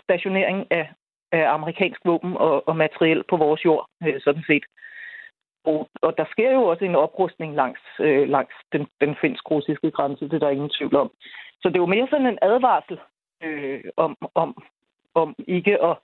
stationering 0.03 0.67
af, 0.71 0.89
af 1.31 1.53
amerikansk 1.53 2.01
våben 2.05 2.37
og, 2.37 2.67
og 2.67 2.75
materiel 2.75 3.23
på 3.29 3.37
vores 3.37 3.65
jord, 3.65 3.89
øh, 4.03 4.21
sådan 4.21 4.43
set. 4.47 4.63
Og, 5.65 5.89
og 6.01 6.17
der 6.17 6.25
sker 6.31 6.51
jo 6.51 6.63
også 6.63 6.85
en 6.85 6.95
oprustning 6.95 7.55
langs, 7.55 7.81
øh, 7.99 8.29
langs 8.29 8.55
den, 8.71 8.87
den 9.01 9.15
finsk-russiske 9.21 9.91
grænse, 9.91 10.25
det 10.25 10.33
er 10.33 10.39
der 10.39 10.49
ingen 10.49 10.69
tvivl 10.77 10.95
om. 10.95 11.11
Så 11.61 11.69
det 11.69 11.75
er 11.75 11.85
jo 11.85 11.95
mere 11.95 12.07
sådan 12.09 12.27
en 12.27 12.39
advarsel 12.41 12.97
øh, 13.43 13.83
om, 13.97 14.17
om, 14.35 14.63
om, 15.13 15.35
ikke 15.47 15.83
at, 15.83 15.95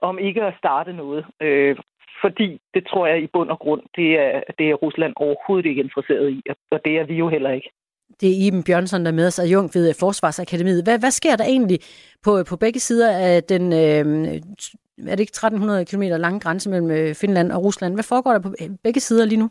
om 0.00 0.18
ikke 0.18 0.42
at 0.42 0.54
starte 0.58 0.92
noget. 0.92 1.26
Øh, 1.40 1.76
fordi 2.22 2.60
det 2.74 2.86
tror 2.86 3.06
jeg 3.06 3.22
i 3.22 3.26
bund 3.26 3.50
og 3.50 3.58
grund, 3.58 3.82
det 3.96 4.18
er, 4.18 4.42
det 4.58 4.70
er 4.70 4.74
Rusland 4.74 5.12
overhovedet 5.16 5.68
ikke 5.68 5.82
interesseret 5.82 6.30
i, 6.30 6.42
og 6.70 6.80
det 6.84 6.98
er 6.98 7.04
vi 7.04 7.14
jo 7.14 7.28
heller 7.28 7.50
ikke. 7.50 7.70
Det 8.20 8.28
er 8.28 8.46
Iben 8.46 8.64
Bjørnsson, 8.64 9.04
der 9.04 9.10
er 9.10 9.14
med 9.14 9.26
os, 9.26 9.38
adjunkt 9.38 9.74
ved 9.74 9.94
Forsvarsakademiet. 10.00 10.84
Hvad, 10.84 10.98
hvad 10.98 11.10
sker 11.10 11.36
der 11.36 11.44
egentlig 11.44 11.78
på, 12.24 12.44
på 12.48 12.56
begge 12.56 12.80
sider 12.80 13.10
af 13.16 13.42
den, 13.42 13.72
øh, 13.72 14.34
er 15.06 15.14
det 15.14 15.20
ikke 15.20 15.30
1300 15.30 15.84
km 15.84 16.02
lange 16.02 16.40
grænse 16.40 16.70
mellem 16.70 16.90
øh, 16.90 17.14
Finland 17.14 17.52
og 17.52 17.64
Rusland? 17.64 17.94
Hvad 17.94 18.04
foregår 18.04 18.32
der 18.32 18.40
på 18.40 18.54
øh, 18.62 18.70
begge 18.84 19.00
sider 19.00 19.24
lige 19.24 19.38
nu? 19.38 19.50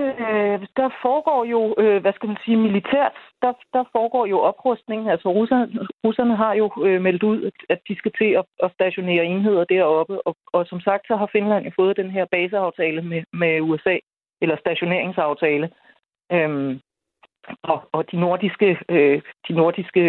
Øh, 0.00 0.58
der 0.76 0.88
foregår 1.02 1.44
jo, 1.44 1.74
øh, 1.78 2.00
hvad 2.02 2.12
skal 2.12 2.28
man 2.28 2.38
sige, 2.44 2.56
militært, 2.56 3.16
der, 3.42 3.52
der 3.72 3.84
foregår 3.92 4.26
jo 4.26 4.38
oprustning. 4.40 5.10
Altså 5.10 5.28
russerne, 5.28 5.88
russerne 6.04 6.36
har 6.36 6.54
jo 6.54 6.66
øh, 6.86 7.02
meldt 7.02 7.22
ud, 7.22 7.44
at, 7.44 7.52
at 7.68 7.80
de 7.88 7.96
skal 7.96 8.12
til 8.18 8.30
at, 8.40 8.44
at 8.62 8.72
stationere 8.74 9.24
enheder 9.24 9.64
deroppe. 9.64 10.26
Og, 10.26 10.36
og 10.52 10.66
som 10.66 10.80
sagt, 10.80 11.06
så 11.06 11.16
har 11.16 11.28
Finland 11.32 11.64
jo 11.64 11.72
fået 11.76 11.96
den 11.96 12.10
her 12.10 12.24
baseaftale 12.24 13.02
med, 13.02 13.22
med 13.32 13.60
USA, 13.60 13.96
eller 14.42 14.56
stationeringsaftale. 14.56 15.70
Øhm, 16.32 16.80
og, 17.62 17.88
og 17.92 18.12
de 18.12 18.16
nordiske, 18.16 18.78
øh, 18.88 19.22
de 19.48 19.52
nordiske 19.52 20.00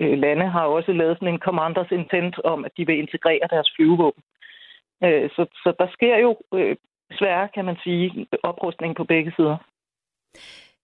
øh, 0.00 0.18
lande 0.18 0.46
har 0.48 0.64
også 0.64 0.92
lavet 0.92 1.16
sådan 1.16 1.34
en 1.34 1.46
commanders 1.48 1.90
intent 1.90 2.38
om, 2.44 2.64
at 2.64 2.72
de 2.76 2.86
vil 2.86 2.98
integrere 2.98 3.48
deres 3.50 3.72
flyvevåben. 3.76 4.22
Øh, 5.04 5.30
så, 5.30 5.46
så 5.62 5.72
der 5.78 5.88
sker 5.92 6.16
jo 6.16 6.36
øh, 6.54 6.76
desværre, 7.16 7.48
kan 7.54 7.64
man 7.64 7.76
sige, 7.84 8.26
oprustning 8.42 8.96
på 8.96 9.04
begge 9.04 9.32
sider. 9.36 9.56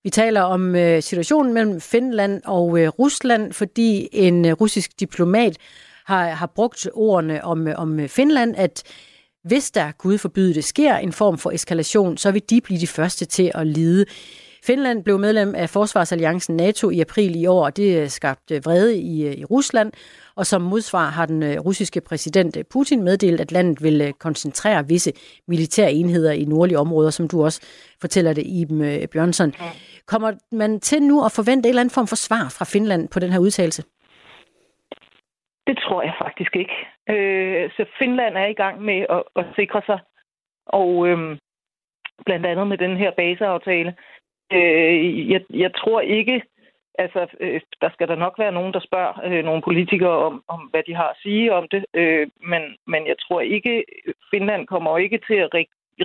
Vi 0.05 0.11
taler 0.11 0.43
om 0.43 0.75
øh, 0.75 1.03
situationen 1.03 1.55
mellem 1.55 1.81
Finland 1.81 2.43
og 2.47 2.79
øh, 2.79 2.89
Rusland, 2.89 3.53
fordi 3.53 4.09
en 4.13 4.45
øh, 4.45 4.53
russisk 4.53 5.01
diplomat 5.01 5.59
har, 6.07 6.29
har 6.29 6.47
brugt 6.55 6.89
ordene 6.95 7.45
om, 7.45 7.67
om 7.77 8.09
Finland, 8.09 8.55
at 8.57 8.83
hvis 9.45 9.71
der, 9.71 9.93
Gud 9.93 10.19
forbyde 10.19 10.55
det, 10.55 10.65
sker 10.65 10.97
en 10.97 11.13
form 11.13 11.39
for 11.39 11.51
eskalation, 11.51 12.17
så 12.17 12.33
vil 12.33 12.43
de 12.51 12.61
blive 12.61 12.81
de 12.81 12.87
første 12.87 13.25
til 13.25 13.51
at 13.55 13.67
lide. 13.67 14.05
Finland 14.65 15.05
blev 15.05 15.19
medlem 15.19 15.55
af 15.55 15.71
Forsvarsalliancen 15.71 16.57
NATO 16.57 16.91
i 16.91 17.01
april 17.01 17.43
i 17.43 17.47
år, 17.47 17.65
og 17.65 17.77
det 17.77 18.13
skabte 18.13 18.63
vrede 18.65 18.99
i, 18.99 19.39
i 19.41 19.45
Rusland. 19.45 19.93
Og 20.37 20.47
som 20.47 20.63
modsvar 20.63 21.07
har 21.11 21.27
den 21.27 21.43
øh, 21.43 21.57
russiske 21.67 22.01
præsident 22.01 22.57
øh, 22.57 22.65
Putin 22.73 23.03
meddelt, 23.03 23.41
at 23.41 23.53
landet 23.53 23.83
vil 23.83 24.13
koncentrere 24.13 24.89
visse 24.89 25.13
militære 25.49 25.93
enheder 25.93 26.33
i 26.33 26.45
nordlige 26.45 26.79
områder, 26.79 27.11
som 27.11 27.29
du 27.29 27.45
også 27.45 27.61
fortæller 28.01 28.33
det, 28.33 28.45
Iben 28.47 29.09
Bjørnsson. 29.13 29.53
Kommer 30.07 30.33
man 30.53 30.81
til 30.81 31.03
nu 31.03 31.25
at 31.25 31.33
forvente 31.37 31.67
en 31.67 31.71
eller 31.71 31.81
anden 31.81 31.95
form 31.95 32.07
for 32.07 32.17
svar 32.17 32.55
fra 32.59 32.65
Finland 32.65 33.09
på 33.09 33.19
den 33.21 33.33
her 33.33 33.39
udtalelse? 33.39 33.83
Det 35.67 35.79
tror 35.79 36.03
jeg 36.03 36.15
faktisk 36.25 36.57
ikke. 36.57 36.77
Øh, 37.09 37.71
så 37.77 37.85
Finland 37.99 38.37
er 38.37 38.47
i 38.47 38.59
gang 38.63 38.83
med 38.83 39.07
at, 39.11 39.23
at 39.37 39.47
sikre 39.57 39.83
sig, 39.87 39.99
og 40.67 41.09
øh, 41.09 41.39
blandt 42.27 42.47
andet 42.47 42.67
med 42.67 42.79
den 42.79 42.97
her 42.97 43.11
baseaftale. 43.11 43.95
Øh, 44.53 45.31
jeg, 45.31 45.41
jeg 45.51 45.75
tror 45.75 46.01
ikke, 46.01 46.43
altså 46.99 47.27
øh, 47.41 47.61
der 47.81 47.91
skal 47.93 48.09
der 48.09 48.17
nok 48.17 48.35
være 48.39 48.53
nogen, 48.53 48.73
der 48.73 48.81
spørger 48.81 49.15
øh, 49.25 49.45
nogle 49.45 49.63
politikere 49.63 50.17
om, 50.29 50.45
om, 50.49 50.61
hvad 50.71 50.83
de 50.87 50.95
har 50.95 51.09
at 51.09 51.21
sige 51.23 51.55
om 51.55 51.67
det, 51.71 51.85
øh, 51.95 52.27
men, 52.51 52.63
men 52.87 53.07
jeg 53.07 53.17
tror 53.19 53.41
ikke, 53.41 53.85
Finland 54.35 54.67
kommer 54.67 54.99
ikke 54.99 55.21
til 55.29 55.35
at 55.35 55.51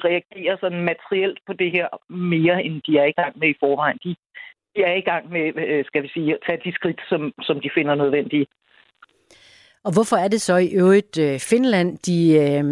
reagere 0.06 0.58
sådan 0.60 0.84
materielt 0.92 1.40
på 1.48 1.54
det 1.54 1.72
her 1.72 1.88
mere, 2.14 2.64
end 2.64 2.82
de 2.88 2.98
er 2.98 3.06
i 3.06 3.18
gang 3.22 3.40
med 3.40 3.50
i 3.50 3.60
forvejen. 3.60 4.00
De, 4.04 4.16
de 4.76 4.84
er 4.84 4.94
i 4.94 5.02
gang 5.02 5.32
med, 5.32 5.46
øh, 5.56 5.86
skal 5.86 6.04
vi 6.04 6.08
sige, 6.08 6.34
at 6.34 6.40
tage 6.46 6.62
de 6.66 6.72
skridt, 6.76 7.02
som, 7.10 7.34
som 7.42 7.60
de 7.60 7.70
finder 7.76 7.96
nødvendige. 7.96 8.48
Og 9.84 9.94
hvorfor 9.94 10.16
er 10.16 10.28
det 10.28 10.42
så 10.42 10.56
i 10.58 10.70
øvrigt 10.74 11.20
øh, 11.20 11.40
Finland, 11.40 11.98
de 11.98 12.20
øh, 12.44 12.64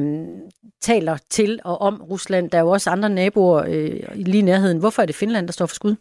taler 0.82 1.18
til 1.30 1.60
og 1.66 1.82
om 1.82 2.02
Rusland? 2.12 2.52
Der 2.52 2.58
er 2.58 2.62
jo 2.62 2.70
også 2.70 2.90
andre 2.90 3.10
naboer 3.10 3.64
øh, 3.64 4.16
lige 4.16 4.40
i 4.40 4.50
nærheden. 4.52 4.80
Hvorfor 4.80 5.02
er 5.02 5.06
det 5.06 5.16
Finland, 5.16 5.48
der 5.48 5.54
står 5.54 5.66
for 5.66 5.76
skud? 5.76 5.96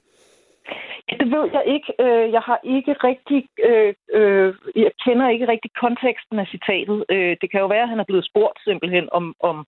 Det 1.11 1.31
ved 1.31 1.51
jeg 1.53 1.65
ikke. 1.67 1.93
Øh, 2.01 2.33
jeg 2.33 2.41
har 2.41 2.61
ikke 2.65 2.93
rigtig, 2.93 3.49
øh, 3.69 3.95
øh, 4.13 4.55
jeg 4.77 4.93
kender 5.05 5.29
ikke 5.29 5.49
rigtig 5.49 5.71
konteksten 5.85 6.39
af 6.39 6.47
citatet. 6.47 7.05
Det 7.41 7.51
kan 7.51 7.61
jo 7.61 7.67
være, 7.67 7.83
at 7.83 7.89
han 7.89 8.01
er 8.01 8.11
blevet 8.11 8.29
spurgt 8.31 8.59
simpelthen 8.65 9.09
om, 9.13 9.35
om 9.41 9.67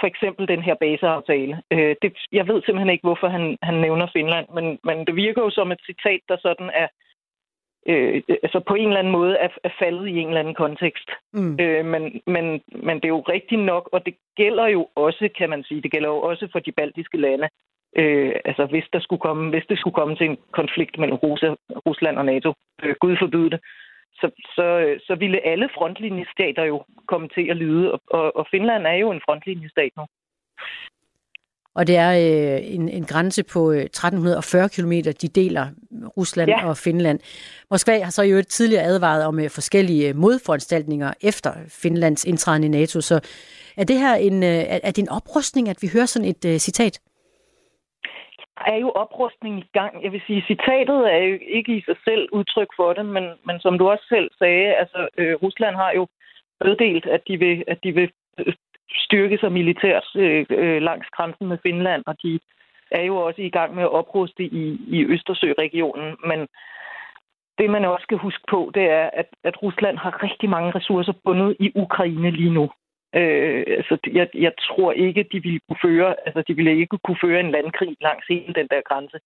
for 0.00 0.06
eksempel 0.06 0.48
den 0.48 0.62
her 0.62 0.74
baseaftale. 0.74 1.62
Det, 2.02 2.12
jeg 2.32 2.48
ved 2.48 2.62
simpelthen 2.62 2.90
ikke, 2.90 3.06
hvorfor 3.08 3.28
han, 3.28 3.58
han 3.62 3.74
nævner 3.74 4.06
Finland, 4.12 4.46
men, 4.54 4.78
men 4.84 5.06
det 5.06 5.16
virker 5.16 5.42
jo 5.42 5.50
som 5.50 5.72
et 5.72 5.80
citat, 5.86 6.20
der 6.28 6.36
sådan 6.42 6.70
er 6.74 6.88
øh, 7.88 8.22
altså 8.42 8.60
på 8.68 8.74
en 8.74 8.88
eller 8.88 8.98
anden 8.98 9.12
måde 9.12 9.36
er, 9.36 9.48
er 9.64 9.70
faldet 9.78 10.06
i 10.08 10.18
en 10.18 10.28
eller 10.28 10.40
anden 10.40 10.54
kontekst. 10.54 11.10
Mm. 11.32 11.60
Øh, 11.60 11.84
men, 11.84 12.02
men, 12.26 12.44
men 12.86 12.96
det 12.96 13.04
er 13.04 13.16
jo 13.18 13.20
rigtigt 13.20 13.60
nok, 13.60 13.88
og 13.92 14.06
det 14.06 14.14
gælder 14.36 14.66
jo 14.66 14.88
også, 14.94 15.28
kan 15.38 15.50
man 15.50 15.64
sige, 15.64 15.82
det 15.82 15.90
gælder 15.90 16.08
jo 16.08 16.20
også 16.20 16.48
for 16.52 16.58
de 16.58 16.72
baltiske 16.72 17.16
lande. 17.16 17.48
Øh, 18.00 18.32
altså 18.44 18.66
hvis 18.66 18.88
der 18.92 19.00
skulle 19.00 19.20
komme, 19.20 19.50
hvis 19.50 19.66
det 19.68 19.78
skulle 19.78 19.94
komme 20.00 20.16
til 20.16 20.26
en 20.30 20.38
konflikt 20.52 20.98
mellem 20.98 21.18
Rusland 21.86 22.16
og 22.18 22.24
NATO, 22.24 22.54
øh, 22.82 22.94
Gud 23.00 23.16
forbyde 23.20 23.50
det, 23.50 23.60
så, 24.20 24.26
så, 24.56 24.66
så 25.06 25.14
ville 25.14 25.46
alle 25.46 25.68
frontlinjestater 25.76 26.64
jo 26.64 26.84
komme 27.06 27.28
til 27.28 27.50
at 27.50 27.56
lyde, 27.56 27.92
og, 27.92 28.00
og, 28.10 28.36
og 28.36 28.46
Finland 28.50 28.86
er 28.86 28.98
jo 29.04 29.10
en 29.10 29.20
frontlinjestat 29.26 29.92
nu 29.96 30.04
og 31.78 31.86
det 31.86 31.96
er 31.96 32.10
øh, 32.10 32.74
en, 32.74 32.88
en 32.88 33.04
grænse 33.04 33.42
på 33.42 33.72
øh, 33.72 33.82
1340 33.82 34.68
km, 34.68 34.92
de 34.92 35.28
deler 35.28 35.66
Rusland 36.16 36.50
ja. 36.50 36.68
og 36.68 36.76
Finland. 36.76 37.20
Moskva 37.70 38.02
har 38.02 38.10
så 38.10 38.22
jo 38.22 38.42
tidligere 38.42 38.82
advaret 38.82 39.24
om 39.24 39.40
øh, 39.40 39.50
forskellige 39.50 40.14
modforanstaltninger 40.14 41.12
efter 41.20 41.52
Finlands 41.68 42.24
indtræden 42.24 42.64
i 42.64 42.68
NATO, 42.68 43.00
så 43.00 43.20
er 43.76 43.84
det 43.84 43.98
her 43.98 44.14
en, 44.14 44.42
øh, 44.42 44.64
er 44.68 44.90
det 44.90 44.98
en 44.98 45.08
oprustning, 45.08 45.68
at 45.68 45.76
vi 45.82 45.90
hører 45.92 46.06
sådan 46.06 46.28
et 46.28 46.44
øh, 46.44 46.58
citat? 46.58 47.00
Er 48.66 48.76
jo 48.76 48.90
oprustning 48.90 49.58
i 49.58 49.68
gang. 49.72 50.04
Jeg 50.04 50.12
vil 50.12 50.22
sige, 50.26 50.44
citatet 50.46 51.12
er 51.14 51.18
jo 51.18 51.38
ikke 51.40 51.76
i 51.76 51.82
sig 51.82 51.96
selv 52.04 52.28
udtryk 52.32 52.68
for 52.76 52.92
det, 52.92 53.06
men, 53.06 53.24
men 53.46 53.60
som 53.60 53.78
du 53.78 53.88
også 53.88 54.04
selv 54.08 54.30
sagde, 54.38 54.74
altså 54.74 55.08
øh, 55.18 55.34
Rusland 55.34 55.76
har 55.76 55.92
jo 55.92 56.06
meddelt, 56.64 57.06
at 57.06 57.22
de 57.28 57.36
vil, 57.38 57.64
at 57.66 57.78
de 57.84 57.92
vil 57.92 58.10
øh, 58.38 58.54
styrke 58.88 59.38
sig 59.38 59.52
militært 59.52 60.06
øh, 60.16 60.46
øh, 60.50 60.82
langs 60.82 61.08
grænsen 61.16 61.46
med 61.46 61.58
Finland, 61.62 62.02
og 62.06 62.16
de 62.22 62.40
er 62.90 63.02
jo 63.02 63.16
også 63.16 63.42
i 63.42 63.50
gang 63.50 63.74
med 63.74 63.82
at 63.82 63.92
opruste 63.92 64.42
i, 64.42 64.80
i 64.88 65.04
Østersø-regionen. 65.04 66.16
Men 66.26 66.48
det, 67.58 67.70
man 67.70 67.84
også 67.84 68.02
skal 68.02 68.18
huske 68.18 68.44
på, 68.50 68.70
det 68.74 68.90
er, 68.90 69.10
at, 69.12 69.28
at 69.44 69.62
Rusland 69.62 69.98
har 69.98 70.22
rigtig 70.22 70.48
mange 70.50 70.70
ressourcer 70.70 71.12
bundet 71.24 71.56
i 71.60 71.72
Ukraine 71.74 72.30
lige 72.30 72.54
nu. 72.54 72.70
Øh, 73.14 73.64
altså, 73.78 73.98
jeg, 74.12 74.28
jeg 74.34 74.52
tror 74.66 74.92
ikke, 74.92 75.28
de 75.32 75.42
ville 75.42 75.60
kunne 75.68 75.82
føre, 75.82 76.14
altså, 76.26 76.42
de 76.48 76.54
ville 76.56 76.78
ikke 76.78 76.98
kunne 77.04 77.22
føre 77.24 77.40
en 77.40 77.50
landkrig 77.50 77.96
langs 78.00 78.26
hele 78.28 78.54
den 78.54 78.68
der 78.70 78.80
grænse. 78.88 79.18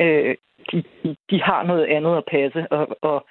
Øh, 0.00 0.36
de, 0.72 0.84
de, 1.02 1.16
de 1.30 1.42
har 1.42 1.62
noget 1.62 1.86
andet 1.86 2.16
at 2.16 2.24
passe, 2.30 2.72
og, 2.72 2.98
og 3.02 3.26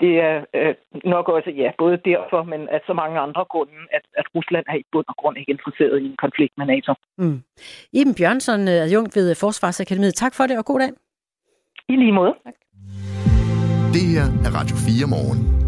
det 0.00 0.20
er 0.20 0.44
øh, 0.54 0.74
nok 1.04 1.28
også, 1.28 1.50
ja, 1.50 1.70
både 1.78 1.96
derfor, 2.04 2.42
men 2.42 2.68
at 2.68 2.82
så 2.86 2.92
mange 2.92 3.18
andre 3.20 3.44
grunde, 3.44 3.72
at, 3.92 4.04
at 4.18 4.26
Rusland 4.34 4.64
er 4.68 4.76
i 4.76 4.84
bund 4.92 5.04
og 5.08 5.16
grund 5.16 5.38
ikke 5.38 5.52
interesseret 5.52 6.02
i 6.02 6.06
en 6.06 6.16
konflikt 6.16 6.52
med 6.58 6.66
NATO. 6.66 6.94
Mm. 7.18 7.42
Iben 7.92 8.14
Bjørnsson, 8.14 8.68
adjunkt 8.68 9.16
ved 9.16 9.34
Forsvarsakademiet. 9.34 10.14
Tak 10.14 10.34
for 10.34 10.44
det, 10.46 10.58
og 10.58 10.64
god 10.64 10.80
dag. 10.80 10.90
I 11.88 11.96
lige 11.96 12.12
måde. 12.12 12.34
Tak. 12.44 12.54
Det 13.94 14.04
her 14.14 14.26
er 14.46 14.50
Radio 14.58 14.76
4 14.76 15.06
morgen. 15.14 15.65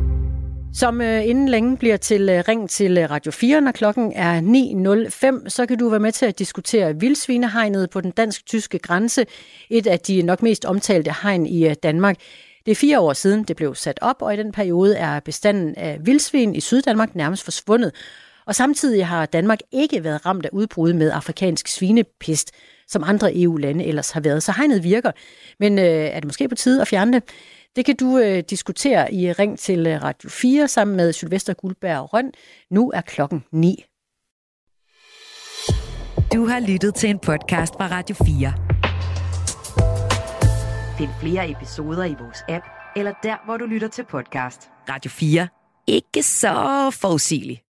Som 0.78 1.00
øh, 1.00 1.26
inden 1.26 1.48
længe 1.48 1.76
bliver 1.76 1.96
til 1.96 2.28
øh, 2.28 2.44
ring 2.48 2.70
til 2.70 2.98
øh, 2.98 3.10
Radio 3.10 3.32
4, 3.32 3.60
når 3.60 3.72
klokken 3.72 4.12
er 4.12 4.40
9.05, 5.42 5.48
så 5.48 5.66
kan 5.66 5.78
du 5.78 5.88
være 5.88 6.00
med 6.00 6.12
til 6.12 6.26
at 6.26 6.38
diskutere 6.38 7.00
vildsvinehegnet 7.00 7.90
på 7.90 8.00
den 8.00 8.10
dansk-tyske 8.10 8.78
grænse. 8.78 9.26
Et 9.70 9.86
af 9.86 10.00
de 10.00 10.22
nok 10.22 10.42
mest 10.42 10.64
omtalte 10.64 11.14
hegn 11.22 11.46
i 11.46 11.68
øh, 11.68 11.74
Danmark. 11.82 12.16
Det 12.66 12.70
er 12.70 12.76
fire 12.76 13.00
år 13.00 13.12
siden, 13.12 13.44
det 13.44 13.56
blev 13.56 13.74
sat 13.74 13.98
op, 14.02 14.16
og 14.22 14.34
i 14.34 14.36
den 14.36 14.52
periode 14.52 14.96
er 14.96 15.20
bestanden 15.20 15.74
af 15.74 15.98
vildsvin 16.00 16.54
i 16.54 16.60
Syddanmark 16.60 17.14
nærmest 17.14 17.44
forsvundet. 17.44 17.92
Og 18.46 18.54
samtidig 18.54 19.06
har 19.06 19.26
Danmark 19.26 19.58
ikke 19.72 20.04
været 20.04 20.26
ramt 20.26 20.46
af 20.46 20.50
udbrud 20.52 20.92
med 20.92 21.10
afrikansk 21.10 21.68
svinepest, 21.68 22.50
som 22.88 23.04
andre 23.06 23.36
EU-lande 23.36 23.84
ellers 23.84 24.10
har 24.10 24.20
været. 24.20 24.42
Så 24.42 24.52
hegnet 24.56 24.82
virker, 24.82 25.12
men 25.60 25.78
øh, 25.78 25.84
er 25.84 26.14
det 26.14 26.24
måske 26.24 26.48
på 26.48 26.54
tide 26.54 26.80
at 26.80 26.88
fjerne 26.88 27.12
det? 27.12 27.22
Det 27.78 27.86
kan 27.86 27.96
du 27.96 28.18
øh, 28.18 28.42
diskutere 28.50 29.14
i 29.14 29.32
Ring 29.32 29.58
til 29.58 29.86
øh, 29.86 30.02
Radio 30.02 30.30
4 30.30 30.68
sammen 30.68 30.96
med 30.96 31.12
Sylvester 31.12 31.54
Guldberg 31.54 32.14
Røn. 32.14 32.32
Nu 32.70 32.90
er 32.90 33.00
klokken 33.00 33.44
9. 33.52 33.84
Du 36.32 36.46
har 36.46 36.60
lyttet 36.60 36.94
til 36.94 37.10
en 37.10 37.18
podcast 37.18 37.74
fra 37.74 37.88
Radio 37.90 38.16
4. 38.24 38.52
Find 40.98 41.10
flere 41.20 41.50
episoder 41.50 42.04
i 42.04 42.14
vores 42.20 42.38
app, 42.48 42.64
eller 42.96 43.12
der, 43.22 43.36
hvor 43.44 43.56
du 43.56 43.64
lytter 43.66 43.88
til 43.88 44.04
podcast. 44.04 44.70
Radio 44.88 45.10
4. 45.10 45.48
Ikke 45.86 46.22
så 46.22 46.90
forudsigeligt. 47.00 47.67